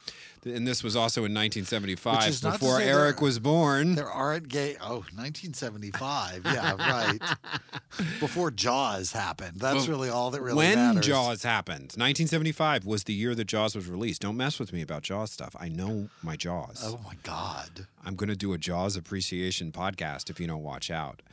And 0.46 0.66
this 0.66 0.82
was 0.86 0.96
also 0.96 1.20
in 1.26 1.34
1975 1.34 2.18
Which 2.20 2.28
is 2.30 2.42
not 2.42 2.54
to 2.54 2.60
before 2.60 2.80
Eric 2.80 3.18
there- 3.18 3.26
was 3.26 3.40
born. 3.40 3.96
There 3.96 4.10
aren't 4.10 4.48
gay. 4.48 4.78
Oh, 4.80 5.04
1975. 5.14 6.44
Yeah, 6.46 6.76
right. 6.78 7.20
Before 8.22 8.50
Jaws 8.50 9.12
happened. 9.12 9.60
That's 9.60 9.80
Well, 9.80 9.88
really 9.88 10.10
all 10.10 10.32
that 10.32 10.42
really 10.42 10.58
matters 10.60 10.76
when 10.78 10.88
matters. 10.96 11.06
Jaws 11.08 11.44
happened. 11.44 11.92
1975 11.98 12.86
was 12.86 13.04
the 13.04 13.14
year 13.14 13.36
that 13.36 13.46
Jaws 13.46 13.76
was 13.76 13.88
released. 13.88 14.22
Don't 14.22 14.38
mess 14.38 14.60
with 14.60 14.72
me 14.72 14.82
about 14.82 15.02
Jaws 15.02 15.32
stuff. 15.32 15.56
I 15.60 15.68
know 15.68 16.08
my 16.24 16.38
Jaws. 16.38 16.82
Oh 16.86 17.02
my 17.04 17.16
God. 17.24 17.88
I'm 18.06 18.16
going 18.16 18.30
to 18.30 18.36
do 18.38 18.54
a 18.54 18.58
Jaws 18.70 18.96
appreciation 18.96 19.72
podcast 19.72 20.30
if 20.30 20.40
you 20.40 20.46
don't 20.46 20.62
watch 20.62 20.92
out. 20.92 21.24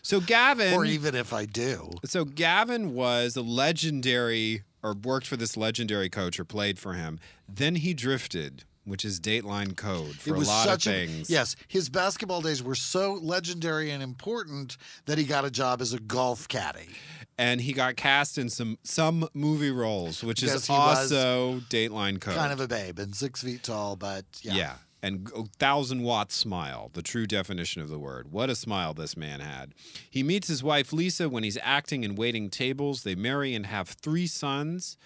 So 0.00 0.20
Gavin 0.20 0.74
Or 0.74 0.84
even 0.84 1.16
if 1.16 1.32
I 1.32 1.44
do. 1.44 1.90
So 2.04 2.24
Gavin 2.24 2.94
was 2.94 3.36
a 3.36 3.42
legendary, 3.42 4.62
or 4.80 4.94
worked 4.94 5.26
for 5.26 5.36
this 5.36 5.56
legendary 5.56 6.08
coach, 6.08 6.38
or 6.38 6.44
played 6.44 6.78
for 6.78 6.92
him. 6.92 7.18
Then 7.48 7.74
he 7.74 7.94
drifted, 7.94 8.62
which 8.84 9.04
is 9.04 9.18
Dateline 9.18 9.76
code 9.76 10.14
for 10.14 10.36
a 10.36 10.38
lot 10.38 10.68
of 10.68 10.74
a- 10.74 10.78
things. 10.78 11.28
yes, 11.28 11.56
his 11.66 11.88
basketball 11.88 12.42
days 12.42 12.62
were 12.62 12.76
so 12.76 13.14
legendary 13.14 13.90
and 13.90 14.00
important 14.04 14.76
that 15.06 15.18
he 15.18 15.24
got 15.24 15.44
a 15.44 15.50
job 15.50 15.80
as 15.80 15.92
a 15.92 15.98
golf 15.98 16.46
caddy. 16.46 16.90
and 17.36 17.60
he 17.62 17.72
got 17.72 17.96
cast 17.96 18.38
in 18.38 18.48
some 18.48 18.78
some 18.84 19.28
movie 19.34 19.72
roles, 19.72 20.22
which 20.22 20.44
Yes, 20.44 20.54
is 20.54 20.70
also 20.70 21.58
Dateline 21.70 22.20
code. 22.20 22.36
Kind 22.36 22.52
of 22.52 22.60
a 22.60 22.68
babe 22.68 23.00
and 23.00 23.16
six 23.16 23.42
feet 23.42 23.64
tall, 23.64 23.96
but 23.96 24.24
yeah. 24.42 24.54
yeah. 24.54 24.72
And 25.04 25.30
a 25.36 25.44
thousand 25.58 26.02
watt 26.02 26.32
smile, 26.32 26.90
the 26.94 27.02
true 27.02 27.26
definition 27.26 27.82
of 27.82 27.90
the 27.90 27.98
word. 27.98 28.32
What 28.32 28.48
a 28.48 28.54
smile 28.54 28.94
this 28.94 29.18
man 29.18 29.40
had. 29.40 29.74
He 30.08 30.22
meets 30.22 30.48
his 30.48 30.62
wife 30.62 30.94
Lisa 30.94 31.28
when 31.28 31.44
he's 31.44 31.58
acting 31.62 32.06
and 32.06 32.16
waiting 32.16 32.48
tables. 32.48 33.02
They 33.02 33.14
marry 33.14 33.54
and 33.54 33.66
have 33.66 33.90
three 33.90 34.26
sons. 34.26 34.96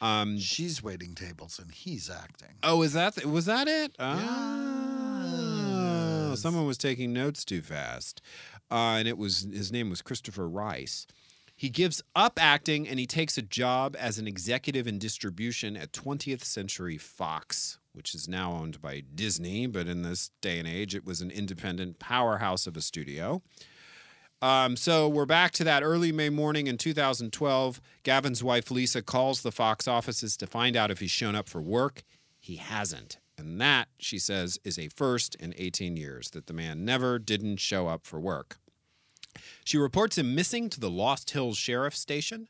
Um, 0.00 0.38
She's 0.38 0.84
waiting 0.84 1.14
tables 1.14 1.58
and 1.58 1.72
he's 1.72 2.08
acting. 2.08 2.50
Oh, 2.62 2.82
is 2.82 2.92
that 2.92 3.26
was 3.26 3.46
that 3.46 3.66
it? 3.66 3.96
Oh, 3.98 4.16
Yes. 6.30 6.40
someone 6.40 6.64
was 6.66 6.78
taking 6.78 7.12
notes 7.12 7.44
too 7.44 7.60
fast, 7.60 8.22
uh, 8.70 8.94
and 8.98 9.08
it 9.08 9.18
was 9.18 9.48
his 9.52 9.72
name 9.72 9.90
was 9.90 10.00
Christopher 10.00 10.48
Rice. 10.48 11.06
He 11.56 11.68
gives 11.70 12.02
up 12.14 12.38
acting 12.40 12.86
and 12.88 13.00
he 13.00 13.06
takes 13.06 13.36
a 13.36 13.42
job 13.42 13.96
as 13.98 14.16
an 14.18 14.28
executive 14.28 14.86
in 14.86 14.98
distribution 15.00 15.76
at 15.76 15.92
20th 15.92 16.44
Century 16.44 16.96
Fox, 16.96 17.78
which 17.92 18.14
is 18.14 18.28
now 18.28 18.52
owned 18.52 18.80
by 18.80 19.02
Disney, 19.14 19.66
but 19.66 19.86
in 19.86 20.02
this 20.02 20.30
day 20.40 20.58
and 20.58 20.68
age, 20.68 20.94
it 20.94 21.04
was 21.04 21.20
an 21.20 21.30
independent 21.30 21.98
powerhouse 21.98 22.66
of 22.66 22.76
a 22.76 22.80
studio. 22.80 23.42
Um, 24.42 24.76
so 24.76 25.06
we're 25.06 25.26
back 25.26 25.52
to 25.52 25.64
that 25.64 25.82
early 25.82 26.12
May 26.12 26.30
morning 26.30 26.66
in 26.66 26.78
2012. 26.78 27.80
Gavin's 28.02 28.42
wife 28.42 28.70
Lisa 28.70 29.02
calls 29.02 29.42
the 29.42 29.52
Fox 29.52 29.86
offices 29.86 30.36
to 30.38 30.46
find 30.46 30.76
out 30.76 30.90
if 30.90 31.00
he's 31.00 31.10
shown 31.10 31.34
up 31.34 31.48
for 31.48 31.60
work. 31.60 32.04
He 32.38 32.56
hasn't. 32.56 33.18
And 33.36 33.60
that, 33.60 33.88
she 33.98 34.18
says, 34.18 34.58
is 34.64 34.78
a 34.78 34.88
first 34.88 35.34
in 35.34 35.54
18 35.58 35.96
years 35.96 36.30
that 36.30 36.46
the 36.46 36.52
man 36.54 36.84
never 36.84 37.18
didn't 37.18 37.58
show 37.58 37.86
up 37.88 38.06
for 38.06 38.18
work. 38.18 38.58
She 39.64 39.78
reports 39.78 40.18
him 40.18 40.34
missing 40.34 40.68
to 40.70 40.80
the 40.80 40.90
Lost 40.90 41.30
Hills 41.30 41.56
Sheriff 41.56 41.94
Station. 41.94 42.48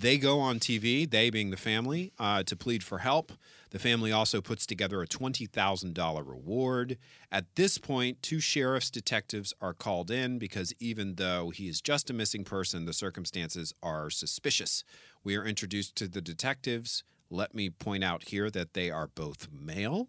They 0.00 0.16
go 0.16 0.40
on 0.40 0.60
TV, 0.60 1.08
they 1.08 1.28
being 1.28 1.50
the 1.50 1.58
family, 1.58 2.10
uh, 2.18 2.42
to 2.44 2.56
plead 2.56 2.82
for 2.82 2.98
help. 3.00 3.32
The 3.68 3.78
family 3.78 4.10
also 4.10 4.40
puts 4.40 4.64
together 4.64 5.02
a 5.02 5.06
$20,000 5.06 6.26
reward. 6.26 6.96
At 7.30 7.54
this 7.54 7.76
point, 7.76 8.22
two 8.22 8.40
sheriff's 8.40 8.90
detectives 8.90 9.52
are 9.60 9.74
called 9.74 10.10
in 10.10 10.38
because 10.38 10.72
even 10.78 11.16
though 11.16 11.50
he 11.50 11.68
is 11.68 11.82
just 11.82 12.08
a 12.08 12.14
missing 12.14 12.44
person, 12.44 12.86
the 12.86 12.94
circumstances 12.94 13.74
are 13.82 14.08
suspicious. 14.08 14.84
We 15.22 15.36
are 15.36 15.44
introduced 15.44 15.96
to 15.96 16.08
the 16.08 16.22
detectives. 16.22 17.04
Let 17.28 17.54
me 17.54 17.68
point 17.68 18.02
out 18.02 18.28
here 18.28 18.50
that 18.50 18.72
they 18.72 18.90
are 18.90 19.06
both 19.06 19.48
male. 19.52 20.08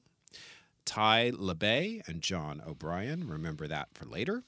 Ty 0.85 1.31
LeBay 1.31 2.07
and 2.07 2.21
John 2.21 2.61
O'Brien. 2.65 3.27
Remember 3.27 3.67
that 3.67 3.89
for 3.93 4.05
later. 4.05 4.45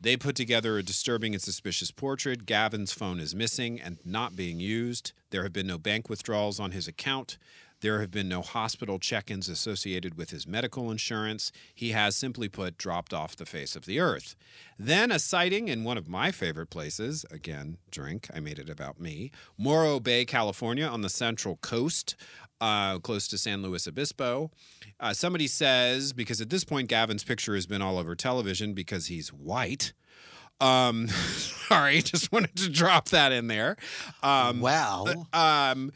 They 0.00 0.16
put 0.16 0.36
together 0.36 0.76
a 0.76 0.82
disturbing 0.82 1.34
and 1.34 1.42
suspicious 1.42 1.90
portrait. 1.90 2.46
Gavin's 2.46 2.92
phone 2.92 3.18
is 3.18 3.34
missing 3.34 3.80
and 3.80 3.98
not 4.04 4.36
being 4.36 4.60
used. 4.60 5.12
There 5.30 5.42
have 5.42 5.52
been 5.52 5.66
no 5.66 5.78
bank 5.78 6.08
withdrawals 6.08 6.60
on 6.60 6.72
his 6.72 6.86
account. 6.86 7.38
There 7.80 8.00
have 8.00 8.10
been 8.10 8.28
no 8.28 8.40
hospital 8.40 8.98
check 8.98 9.30
ins 9.30 9.48
associated 9.48 10.16
with 10.16 10.30
his 10.30 10.46
medical 10.46 10.90
insurance. 10.90 11.52
He 11.74 11.90
has 11.90 12.16
simply 12.16 12.48
put 12.48 12.78
dropped 12.78 13.12
off 13.12 13.36
the 13.36 13.44
face 13.44 13.76
of 13.76 13.84
the 13.84 14.00
earth. 14.00 14.34
Then 14.78 15.10
a 15.10 15.18
sighting 15.18 15.68
in 15.68 15.84
one 15.84 15.98
of 15.98 16.08
my 16.08 16.30
favorite 16.30 16.70
places 16.70 17.26
again, 17.30 17.76
drink, 17.90 18.28
I 18.34 18.40
made 18.40 18.58
it 18.58 18.70
about 18.70 18.98
me 18.98 19.30
Morro 19.58 20.00
Bay, 20.00 20.24
California, 20.24 20.86
on 20.86 21.02
the 21.02 21.10
Central 21.10 21.56
Coast, 21.56 22.16
uh, 22.60 22.98
close 22.98 23.28
to 23.28 23.38
San 23.38 23.62
Luis 23.62 23.86
Obispo. 23.86 24.50
Uh, 24.98 25.12
somebody 25.12 25.46
says, 25.46 26.12
because 26.12 26.40
at 26.40 26.50
this 26.50 26.64
point, 26.64 26.88
Gavin's 26.88 27.24
picture 27.24 27.54
has 27.54 27.66
been 27.66 27.82
all 27.82 27.98
over 27.98 28.14
television 28.14 28.72
because 28.72 29.06
he's 29.06 29.32
white. 29.32 29.92
Um, 30.60 31.08
sorry, 31.08 32.02
just 32.02 32.32
wanted 32.32 32.56
to 32.56 32.68
drop 32.68 33.08
that 33.10 33.32
in 33.32 33.48
there. 33.48 33.76
Um, 34.22 34.60
well, 34.60 35.26
um, 35.32 35.92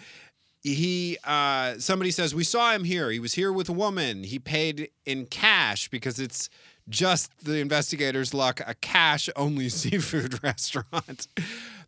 he 0.63 1.17
uh, 1.25 1.79
somebody 1.79 2.11
says 2.11 2.35
we 2.35 2.45
saw 2.45 2.73
him 2.73 2.85
here. 2.85 3.11
He 3.11 3.19
was 3.19 3.35
here 3.35 3.53
with 3.53 3.69
a 3.69 3.73
woman. 3.73 4.25
He 4.25 4.39
paid 4.39 4.91
in 5.07 5.27
cash 5.27 5.89
because 5.89 6.19
it's 6.19 6.51
just 6.89 7.45
the 7.45 7.59
investigators' 7.59 8.35
luck 8.35 8.61
a 8.67 8.75
cash 8.75 9.29
only 9.37 9.69
seafood 9.71 10.43
restaurant. 10.43 11.29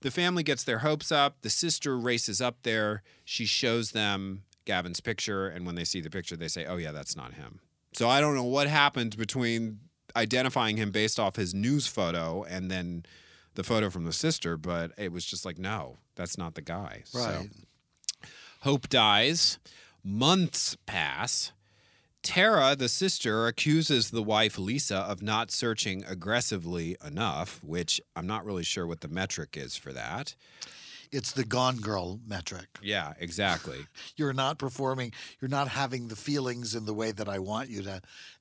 The 0.01 0.11
family 0.11 0.43
gets 0.43 0.65
their 0.65 0.79
hopes 0.79 1.13
up. 1.13 1.43
The 1.43 1.51
sister 1.51 1.99
races 1.99 2.41
up 2.41 2.63
there. 2.63 3.03
She 3.25 3.45
shows 3.45 3.91
them 3.93 4.43
Gavin's 4.65 5.01
picture, 5.01 5.49
and 5.49 5.67
when 5.67 5.75
they 5.75 5.85
see 5.85 6.01
the 6.01 6.11
picture, 6.11 6.37
they 6.37 6.49
say, 6.49 6.67
"Oh 6.67 6.77
yeah, 6.77 6.93
that's 6.93 7.17
not 7.17 7.35
him." 7.35 7.61
So 7.95 8.09
I 8.09 8.21
don't 8.21 8.35
know 8.35 8.45
what 8.45 8.69
happened 8.69 9.17
between 9.17 9.81
identifying 10.17 10.77
him 10.77 10.91
based 10.91 11.19
off 11.19 11.37
his 11.37 11.55
news 11.55 11.87
photo 11.87 12.45
and 12.45 12.71
then 12.71 13.05
the 13.55 13.63
photo 13.63 13.91
from 13.91 14.05
the 14.05 14.13
sister, 14.13 14.57
but 14.57 14.93
it 14.97 15.13
was 15.13 15.25
just 15.25 15.45
like, 15.45 15.59
no, 15.59 15.99
that's 16.17 16.39
not 16.39 16.55
the 16.55 16.63
guy. 16.63 17.03
So 17.05 17.19
right. 17.19 17.51
Hope 18.61 18.89
dies. 18.89 19.59
Months 20.05 20.77
pass. 20.87 21.53
Tara, 22.23 22.77
the 22.77 22.89
sister, 22.89 23.49
accuses 23.49 24.11
the 24.11 24.23
wife 24.23 24.57
Lisa 24.57 24.99
of 24.99 25.23
not 25.23 25.51
searching 25.51 26.05
aggressively 26.05 26.97
enough, 27.05 27.63
which 27.65 28.01
I'm 28.15 28.27
not 28.27 28.45
really 28.45 28.63
sure 28.63 28.87
what 28.87 29.01
the 29.01 29.09
metric 29.09 29.57
is 29.57 29.77
for 29.77 29.93
that. 29.93 30.37
It's 31.13 31.33
the 31.33 31.45
gone 31.45 31.77
girl 31.77 32.21
metric. 32.27 32.69
Yeah, 32.83 33.13
exactly. 33.21 33.87
You're 34.17 34.33
not 34.33 34.59
performing, 34.59 35.13
you're 35.41 35.51
not 35.51 35.69
having 35.69 36.09
the 36.09 36.17
feelings 36.17 36.75
in 36.75 36.87
the 36.87 36.95
way 36.95 37.13
that 37.13 37.29
I 37.29 37.39
want 37.39 37.69
you 37.69 37.83
to 37.83 38.01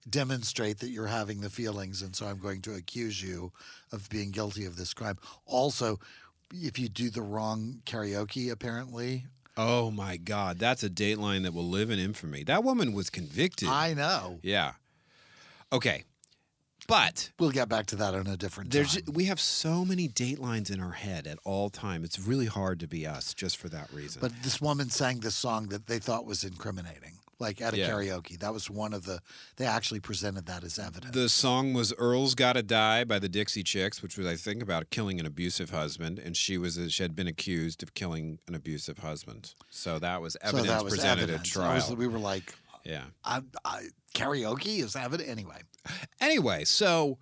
demonstrate 0.10 0.80
that 0.80 0.90
you're 0.90 1.08
having 1.08 1.42
the 1.42 1.50
feelings. 1.50 2.02
And 2.02 2.16
so 2.16 2.26
I'm 2.26 2.40
going 2.40 2.62
to 2.62 2.74
accuse 2.74 3.22
you 3.22 3.52
of 3.92 4.10
being 4.10 4.32
guilty 4.32 4.66
of 4.66 4.78
this 4.78 4.94
crime. 4.94 5.18
Also, 5.46 6.00
if 6.54 6.80
you 6.80 6.88
do 6.88 7.10
the 7.10 7.22
wrong 7.22 7.82
karaoke, 7.86 8.50
apparently, 8.52 9.26
Oh 9.58 9.92
my 9.92 10.16
God, 10.16 10.60
that's 10.60 10.82
a 10.82 10.90
dateline 10.90 11.44
that 11.44 11.54
will 11.54 11.68
live 11.68 11.92
in 11.92 12.00
infamy. 12.00 12.44
That 12.44 12.64
woman 12.64 12.94
was 12.94 13.10
convicted. 13.10 13.68
I 13.68 13.94
know. 13.94 14.40
Yeah. 14.42 14.74
Okay. 15.74 16.06
But 16.88 17.32
We'll 17.40 17.52
get 17.52 17.70
back 17.70 17.86
to 17.88 17.96
that 17.98 18.14
on 18.16 18.28
a 18.28 18.36
different 18.36 18.72
there's 18.72 18.96
time. 19.02 19.14
we 19.14 19.26
have 19.26 19.40
so 19.40 19.86
many 19.86 20.10
datelines 20.10 20.70
in 20.72 20.80
our 20.82 20.92
head 20.92 21.28
at 21.28 21.38
all 21.46 21.70
time. 21.70 22.04
It's 22.04 22.20
really 22.20 22.48
hard 22.48 22.80
to 22.82 22.88
be 22.88 23.08
us 23.08 23.34
just 23.34 23.58
for 23.58 23.70
that 23.70 23.92
reason. 23.94 24.20
But 24.20 24.44
this 24.44 24.60
woman 24.60 24.90
sang 24.90 25.20
this 25.22 25.36
song 25.36 25.68
that 25.68 25.88
they 25.88 26.00
thought 26.00 26.26
was 26.26 26.44
incriminating, 26.44 27.20
like 27.40 27.62
at 27.62 27.74
a 27.74 27.78
Yeah. 27.78 27.90
karaoke. 27.90 28.38
That 28.40 28.52
was 28.54 28.70
one 28.70 28.94
of 28.94 29.06
the. 29.06 29.22
They 29.56 29.66
actually 29.66 30.00
presented 30.02 30.48
that 30.48 30.64
as 30.64 30.78
evidence. 30.80 31.14
The 31.14 31.30
song 31.30 31.74
was 31.74 31.94
"Earl's 31.94 32.36
Gotta 32.36 32.64
Die" 32.64 33.04
by 33.06 33.20
the 33.20 33.30
Dixie 33.30 33.64
Chicks, 33.64 34.02
which 34.02 34.18
was, 34.18 34.28
I 34.28 34.36
think, 34.36 34.62
about 34.62 34.90
killing 34.90 35.20
an 35.20 35.26
abusive 35.26 35.70
husband, 35.70 36.20
and 36.20 36.36
she 36.36 36.58
was 36.58 36.78
she 36.90 37.04
had 37.04 37.16
been 37.16 37.28
accused 37.28 37.84
of 37.84 37.94
killing 37.94 38.40
an 38.48 38.56
abusive 38.56 38.98
husband. 39.00 39.54
So 39.70 39.98
that 40.00 40.22
was 40.22 40.34
so 40.34 40.40
evidence 40.50 40.68
that 40.68 40.84
was 40.84 40.94
presented 40.96 41.24
evidence. 41.24 41.48
at 41.48 41.54
trial. 41.54 41.76
was- 41.76 41.96
we 41.96 42.08
were 42.08 42.20
like, 42.20 42.54
yeah. 42.84 43.04
I, 43.24 43.42
I, 43.64 43.84
karaoke 44.14 44.80
is 44.84 44.96
evidence 44.96 45.30
anyway. 45.30 45.62
Anyway, 46.20 46.64
so 46.64 47.18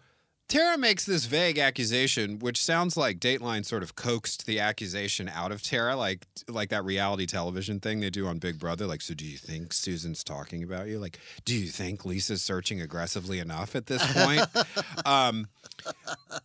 Tara 0.50 0.80
makes 0.80 1.06
this 1.06 1.26
vague 1.26 1.60
accusation, 1.60 2.40
which 2.40 2.64
sounds 2.64 2.98
like 2.98 3.20
Dateline 3.20 3.64
sort 3.64 3.84
of 3.84 3.96
coaxed 3.96 4.48
the 4.48 4.60
accusation 4.60 5.30
out 5.30 5.52
of 5.52 5.62
Tara, 5.62 5.96
like 5.96 6.26
like 6.48 6.70
that 6.70 6.84
reality 6.84 7.28
television 7.28 7.80
thing 7.80 8.00
they 8.00 8.10
do 8.10 8.26
on 8.26 8.40
Big 8.40 8.58
Brother. 8.58 8.88
Like, 8.88 9.02
so 9.02 9.14
do 9.14 9.26
you 9.26 9.38
think 9.38 9.74
Susan's 9.74 10.24
talking 10.24 10.64
about 10.64 10.88
you? 10.88 10.98
Like, 10.98 11.20
do 11.46 11.56
you 11.56 11.68
think 11.68 12.04
Lisa's 12.04 12.42
searching 12.42 12.82
aggressively 12.82 13.38
enough 13.38 13.76
at 13.76 13.86
this 13.86 14.04
point? 14.12 14.42
um, 15.06 15.50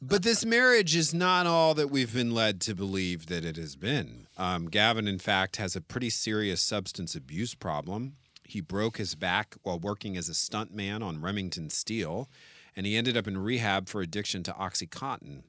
but 0.02 0.22
this 0.22 0.44
marriage 0.44 0.94
is 0.94 1.14
not 1.14 1.46
all 1.46 1.72
that 1.72 1.90
we've 1.90 2.12
been 2.12 2.32
led 2.34 2.60
to 2.62 2.74
believe 2.74 3.26
that 3.26 3.42
it 3.42 3.56
has 3.56 3.74
been. 3.74 4.26
Um, 4.36 4.66
Gavin, 4.66 5.08
in 5.08 5.18
fact, 5.18 5.56
has 5.56 5.74
a 5.74 5.80
pretty 5.80 6.10
serious 6.10 6.60
substance 6.60 7.14
abuse 7.14 7.54
problem. 7.54 8.16
He 8.44 8.60
broke 8.60 8.98
his 8.98 9.14
back 9.14 9.56
while 9.62 9.78
working 9.78 10.16
as 10.16 10.28
a 10.28 10.34
stuntman 10.34 11.02
on 11.02 11.20
Remington 11.20 11.70
Steele, 11.70 12.28
and 12.76 12.86
he 12.86 12.96
ended 12.96 13.16
up 13.16 13.26
in 13.26 13.38
rehab 13.38 13.88
for 13.88 14.02
addiction 14.02 14.42
to 14.44 14.52
Oxycontin. 14.52 15.44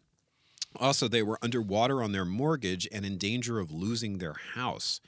Also, 0.77 1.07
they 1.07 1.23
were 1.23 1.39
underwater 1.41 2.01
on 2.03 2.11
their 2.11 2.25
mortgage 2.25 2.87
and 2.91 3.05
in 3.05 3.17
danger 3.17 3.59
of 3.59 3.71
losing 3.71 4.17
their 4.17 4.35
house. 4.53 4.99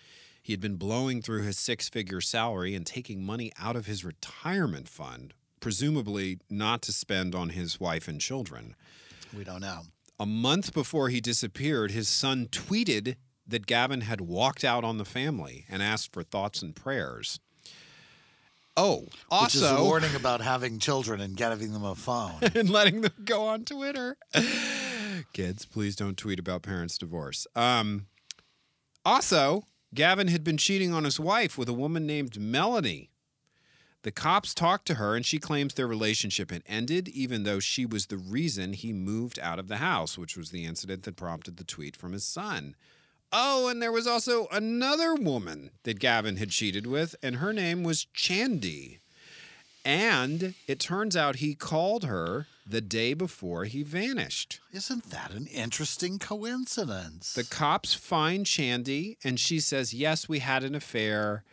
He 0.42 0.54
had 0.54 0.62
been 0.62 0.76
blowing 0.78 1.22
through 1.22 1.44
his 1.44 1.60
six 1.60 1.90
figure 1.90 2.22
salary 2.22 2.74
and 2.74 2.86
taking 2.86 3.24
money 3.24 3.52
out 3.60 3.76
of 3.76 3.86
his 3.86 4.06
retirement 4.06 4.88
fund, 4.88 5.34
presumably 5.60 6.40
not 6.50 6.82
to 6.84 6.94
spend 6.94 7.36
on 7.36 7.50
his 7.50 7.80
wife 7.80 8.08
and 8.08 8.22
children. 8.22 8.76
We 9.36 9.44
don't 9.44 9.62
know. 9.62 9.82
A 10.20 10.26
month 10.26 10.74
before 10.74 11.10
he 11.10 11.20
disappeared, 11.20 11.92
his 11.92 12.08
son 12.08 12.48
tweeted 12.48 13.18
that 13.46 13.68
Gavin 13.68 14.02
had 14.02 14.22
walked 14.22 14.64
out 14.64 14.84
on 14.84 14.98
the 14.98 15.06
family 15.06 15.66
and 15.70 15.84
asked 15.84 16.14
for 16.14 16.24
thoughts 16.24 16.62
and 16.62 16.76
prayers. 16.76 17.40
Oh, 18.78 19.08
also 19.32 19.46
Which 19.46 19.56
is 19.56 19.62
a 19.64 19.84
warning 19.84 20.16
about 20.16 20.40
having 20.40 20.78
children 20.78 21.20
and 21.20 21.36
giving 21.36 21.74
them 21.74 21.84
a 21.84 21.96
phone. 21.96 22.36
and 22.56 22.70
letting 22.70 23.02
them 23.02 23.12
go 23.26 23.44
on 23.48 23.66
Twitter. 23.66 24.18
Kids, 25.34 25.66
please 25.66 25.96
don't 25.96 26.16
tweet 26.16 26.38
about 26.38 26.62
parents' 26.62 26.98
divorce. 26.98 27.48
Um, 27.56 28.06
also, 29.04 29.64
Gavin 29.96 30.28
had 30.28 30.44
been 30.44 30.58
cheating 30.58 30.94
on 30.94 31.06
his 31.06 31.20
wife 31.20 31.58
with 31.58 31.68
a 31.68 31.74
woman 31.74 32.06
named 32.06 32.40
Melanie. 32.40 33.10
The 34.04 34.12
cops 34.12 34.54
talked 34.54 34.86
to 34.88 34.96
her, 34.96 35.16
and 35.16 35.26
she 35.26 35.40
claims 35.40 35.74
their 35.74 35.88
relationship 35.88 36.52
had 36.52 36.62
ended, 36.68 37.08
even 37.10 37.44
though 37.44 37.60
she 37.60 37.86
was 37.86 38.06
the 38.06 38.18
reason 38.18 38.74
he 38.74 38.94
moved 38.94 39.40
out 39.40 39.58
of 39.60 39.68
the 39.68 39.78
house, 39.78 40.18
which 40.18 40.38
was 40.38 40.52
the 40.52 40.66
incident 40.66 41.04
that 41.04 41.16
prompted 41.16 41.58
the 41.58 41.64
tweet 41.64 41.96
from 41.96 42.14
his 42.14 42.24
son. 42.24 42.76
Oh, 43.32 43.68
and 43.68 43.82
there 43.82 43.92
was 43.92 44.08
also 44.08 44.48
another 44.52 45.14
woman 45.14 45.72
that 45.84 46.00
Gavin 46.00 46.38
had 46.38 46.50
cheated 46.50 46.88
with, 46.88 47.16
and 47.22 47.38
her 47.38 47.52
name 47.52 47.84
was 47.84 48.08
Chandi. 48.16 49.00
And 49.84 50.54
it 50.68 50.80
turns 50.80 51.16
out 51.16 51.38
he 51.38 51.54
called 51.56 52.06
her 52.06 52.48
the 52.66 52.82
day 52.82 53.14
before 53.14 53.66
he 53.66 53.84
vanished. 53.84 54.60
Isn't 54.74 55.10
that 55.12 55.32
an 55.32 55.48
interesting 55.48 56.20
coincidence? 56.20 57.34
The 57.34 57.46
cops 57.46 57.94
find 57.94 58.46
Chandi, 58.46 59.16
and 59.24 59.40
she 59.40 59.60
says, 59.60 59.94
Yes, 59.94 60.28
we 60.28 60.40
had 60.40 60.64
an 60.64 60.76
affair. 60.76 61.44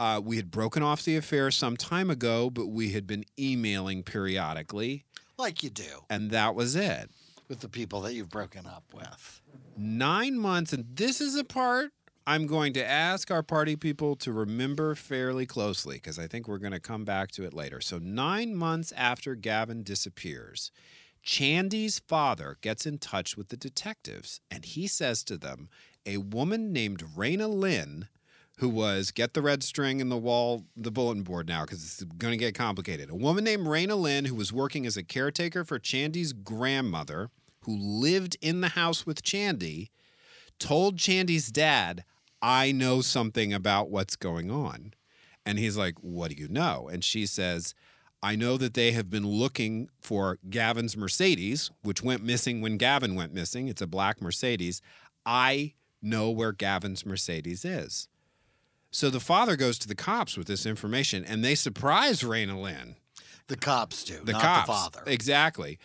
Uh, 0.00 0.20
we 0.24 0.36
had 0.36 0.50
broken 0.50 0.82
off 0.82 1.04
the 1.04 1.16
affair 1.16 1.50
some 1.50 1.76
time 1.76 2.10
ago, 2.10 2.50
but 2.50 2.66
we 2.66 2.90
had 2.92 3.06
been 3.06 3.24
emailing 3.38 4.02
periodically, 4.04 5.04
like 5.36 5.62
you 5.64 5.70
do 5.70 6.04
and 6.08 6.30
that 6.30 6.54
was 6.54 6.76
it. 6.76 7.10
with 7.48 7.60
the 7.60 7.68
people 7.68 8.00
that 8.02 8.14
you've 8.14 8.30
broken 8.30 8.64
up 8.66 8.84
with. 8.92 9.40
Nine 9.80 10.36
months, 10.36 10.72
and 10.72 10.86
this 10.96 11.20
is 11.20 11.36
a 11.36 11.44
part 11.44 11.92
I'm 12.26 12.48
going 12.48 12.72
to 12.72 12.84
ask 12.84 13.30
our 13.30 13.44
party 13.44 13.76
people 13.76 14.16
to 14.16 14.32
remember 14.32 14.96
fairly 14.96 15.46
closely 15.46 15.98
because 15.98 16.18
I 16.18 16.26
think 16.26 16.48
we're 16.48 16.58
going 16.58 16.72
to 16.72 16.80
come 16.80 17.04
back 17.04 17.30
to 17.32 17.44
it 17.44 17.54
later. 17.54 17.80
So, 17.80 17.98
nine 17.98 18.56
months 18.56 18.92
after 18.96 19.36
Gavin 19.36 19.84
disappears, 19.84 20.72
Chandi's 21.24 22.00
father 22.00 22.56
gets 22.60 22.86
in 22.86 22.98
touch 22.98 23.36
with 23.36 23.50
the 23.50 23.56
detectives 23.56 24.40
and 24.50 24.64
he 24.64 24.88
says 24.88 25.22
to 25.22 25.38
them, 25.38 25.68
a 26.04 26.16
woman 26.16 26.72
named 26.72 27.04
Raina 27.16 27.48
Lynn, 27.48 28.08
who 28.56 28.68
was, 28.68 29.12
get 29.12 29.34
the 29.34 29.42
red 29.42 29.62
string 29.62 30.00
in 30.00 30.08
the 30.08 30.18
wall, 30.18 30.64
the 30.76 30.90
bulletin 30.90 31.22
board 31.22 31.46
now 31.46 31.62
because 31.62 31.84
it's 31.84 32.02
going 32.02 32.32
to 32.32 32.36
get 32.36 32.56
complicated. 32.56 33.10
A 33.10 33.14
woman 33.14 33.44
named 33.44 33.68
Raina 33.68 33.96
Lynn, 33.96 34.24
who 34.24 34.34
was 34.34 34.52
working 34.52 34.86
as 34.86 34.96
a 34.96 35.04
caretaker 35.04 35.62
for 35.62 35.78
Chandi's 35.78 36.32
grandmother, 36.32 37.30
who 37.68 37.76
lived 37.78 38.36
in 38.40 38.62
the 38.62 38.68
house 38.68 39.04
with 39.04 39.22
Chandi, 39.22 39.90
told 40.58 40.96
Chandi's 40.96 41.50
dad, 41.52 42.04
I 42.40 42.72
know 42.72 43.02
something 43.02 43.52
about 43.52 43.90
what's 43.90 44.16
going 44.16 44.50
on. 44.50 44.94
And 45.44 45.58
he's 45.58 45.76
like, 45.76 45.94
What 46.00 46.30
do 46.30 46.36
you 46.40 46.48
know? 46.48 46.88
And 46.90 47.04
she 47.04 47.26
says, 47.26 47.74
I 48.22 48.36
know 48.36 48.56
that 48.56 48.74
they 48.74 48.92
have 48.92 49.10
been 49.10 49.26
looking 49.26 49.88
for 50.00 50.38
Gavin's 50.48 50.96
Mercedes, 50.96 51.70
which 51.82 52.02
went 52.02 52.24
missing 52.24 52.60
when 52.60 52.76
Gavin 52.78 53.14
went 53.14 53.32
missing. 53.34 53.68
It's 53.68 53.82
a 53.82 53.86
black 53.86 54.20
Mercedes. 54.22 54.80
I 55.26 55.74
know 56.02 56.30
where 56.30 56.52
Gavin's 56.52 57.04
Mercedes 57.06 57.64
is. 57.64 58.08
So 58.90 59.10
the 59.10 59.20
father 59.20 59.56
goes 59.56 59.78
to 59.80 59.88
the 59.88 59.94
cops 59.94 60.36
with 60.38 60.46
this 60.46 60.64
information 60.66 61.24
and 61.24 61.44
they 61.44 61.54
surprise 61.54 62.22
Raina 62.22 62.60
Lynn 62.60 62.96
The 63.46 63.56
cops 63.56 64.02
do, 64.04 64.18
the 64.24 64.32
not 64.32 64.42
cops. 64.42 64.66
the 64.66 64.72
father. 64.72 65.02
Exactly. 65.06 65.78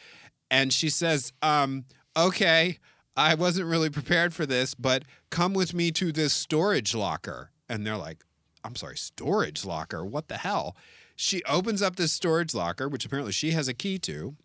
And 0.49 0.71
she 0.71 0.89
says, 0.89 1.34
um, 1.41 1.86
okay, 2.15 2.79
I 3.15 3.36
wasn't 3.36 3.67
really 3.67 3.89
prepared 3.89 4.34
for 4.34 4.45
this, 4.45 4.75
but 4.75 5.03
come 5.29 5.53
with 5.53 5.73
me 5.73 5.91
to 5.91 6.12
this 6.12 6.34
storage 6.34 6.93
locker. 6.95 7.51
And 7.69 7.86
they're 7.86 7.97
like, 7.97 8.23
I'm 8.63 8.75
sorry, 8.75 8.97
storage 8.97 9.65
locker? 9.65 10.06
What 10.06 10.27
the 10.27 10.38
hell? 10.38 10.75
She 11.15 11.43
opens 11.43 11.82
up 11.82 11.95
this 11.95 12.12
storage 12.12 12.53
locker, 12.53 12.88
which 12.89 13.06
apparently 13.06 13.32
she 13.34 13.51
has 13.51 13.67
a 13.67 13.73
key 13.73 13.99
to. 13.99 14.36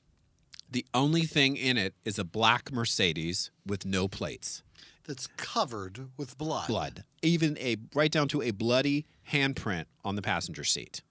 The 0.70 0.84
only 0.92 1.22
thing 1.22 1.56
in 1.56 1.78
it 1.78 1.94
is 2.04 2.18
a 2.18 2.24
black 2.24 2.70
Mercedes 2.70 3.50
with 3.64 3.86
no 3.86 4.06
plates, 4.06 4.62
That's 5.06 5.26
covered 5.38 6.08
with 6.18 6.36
blood. 6.36 6.68
blood, 6.68 7.04
even 7.22 7.56
a 7.58 7.76
right 7.94 8.10
down 8.12 8.28
to 8.28 8.42
a 8.42 8.50
bloody 8.50 9.06
handprint 9.32 9.86
on 10.04 10.14
the 10.16 10.20
passenger 10.22 10.64
seat. 10.64 11.02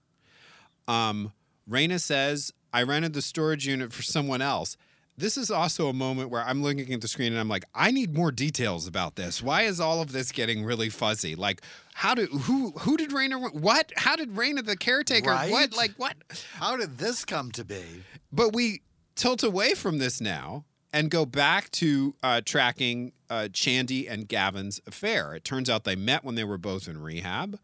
Um, 0.86 1.32
Raina 1.68 2.00
says, 2.00 2.52
I 2.72 2.82
rented 2.82 3.12
the 3.12 3.22
storage 3.22 3.66
unit 3.66 3.92
for 3.92 4.02
someone 4.02 4.42
else. 4.42 4.76
This 5.16 5.36
is 5.36 5.50
also 5.50 5.88
a 5.88 5.92
moment 5.92 6.30
where 6.30 6.42
I'm 6.42 6.62
looking 6.62 6.92
at 6.92 7.00
the 7.00 7.08
screen 7.08 7.32
and 7.32 7.40
I'm 7.40 7.48
like, 7.48 7.64
I 7.74 7.90
need 7.90 8.14
more 8.14 8.30
details 8.30 8.86
about 8.86 9.16
this. 9.16 9.42
Why 9.42 9.62
is 9.62 9.80
all 9.80 10.00
of 10.00 10.12
this 10.12 10.30
getting 10.30 10.64
really 10.64 10.90
fuzzy? 10.90 11.34
Like, 11.34 11.60
how 11.94 12.14
did 12.14 12.28
who 12.28 12.70
who 12.78 12.96
did 12.96 13.10
Raina 13.10 13.52
what? 13.52 13.92
How 13.96 14.14
did 14.14 14.34
Raina 14.34 14.64
the 14.64 14.76
caretaker 14.76 15.30
Right? 15.30 15.50
what? 15.50 15.76
Like 15.76 15.94
what? 15.96 16.14
How 16.54 16.76
did 16.76 16.98
this 16.98 17.24
come 17.24 17.50
to 17.52 17.64
be? 17.64 17.82
But 18.30 18.52
we 18.52 18.82
tilt 19.16 19.42
away 19.42 19.74
from 19.74 19.98
this 19.98 20.20
now 20.20 20.64
and 20.92 21.10
go 21.10 21.26
back 21.26 21.70
to 21.72 22.14
uh, 22.22 22.40
tracking 22.44 23.10
uh, 23.28 23.48
Chandi 23.50 24.08
and 24.08 24.28
Gavin's 24.28 24.80
affair. 24.86 25.34
It 25.34 25.42
turns 25.42 25.68
out 25.68 25.82
they 25.82 25.96
met 25.96 26.22
when 26.24 26.36
they 26.36 26.44
were 26.44 26.58
both 26.58 26.86
in 26.86 27.02
rehab. 27.02 27.58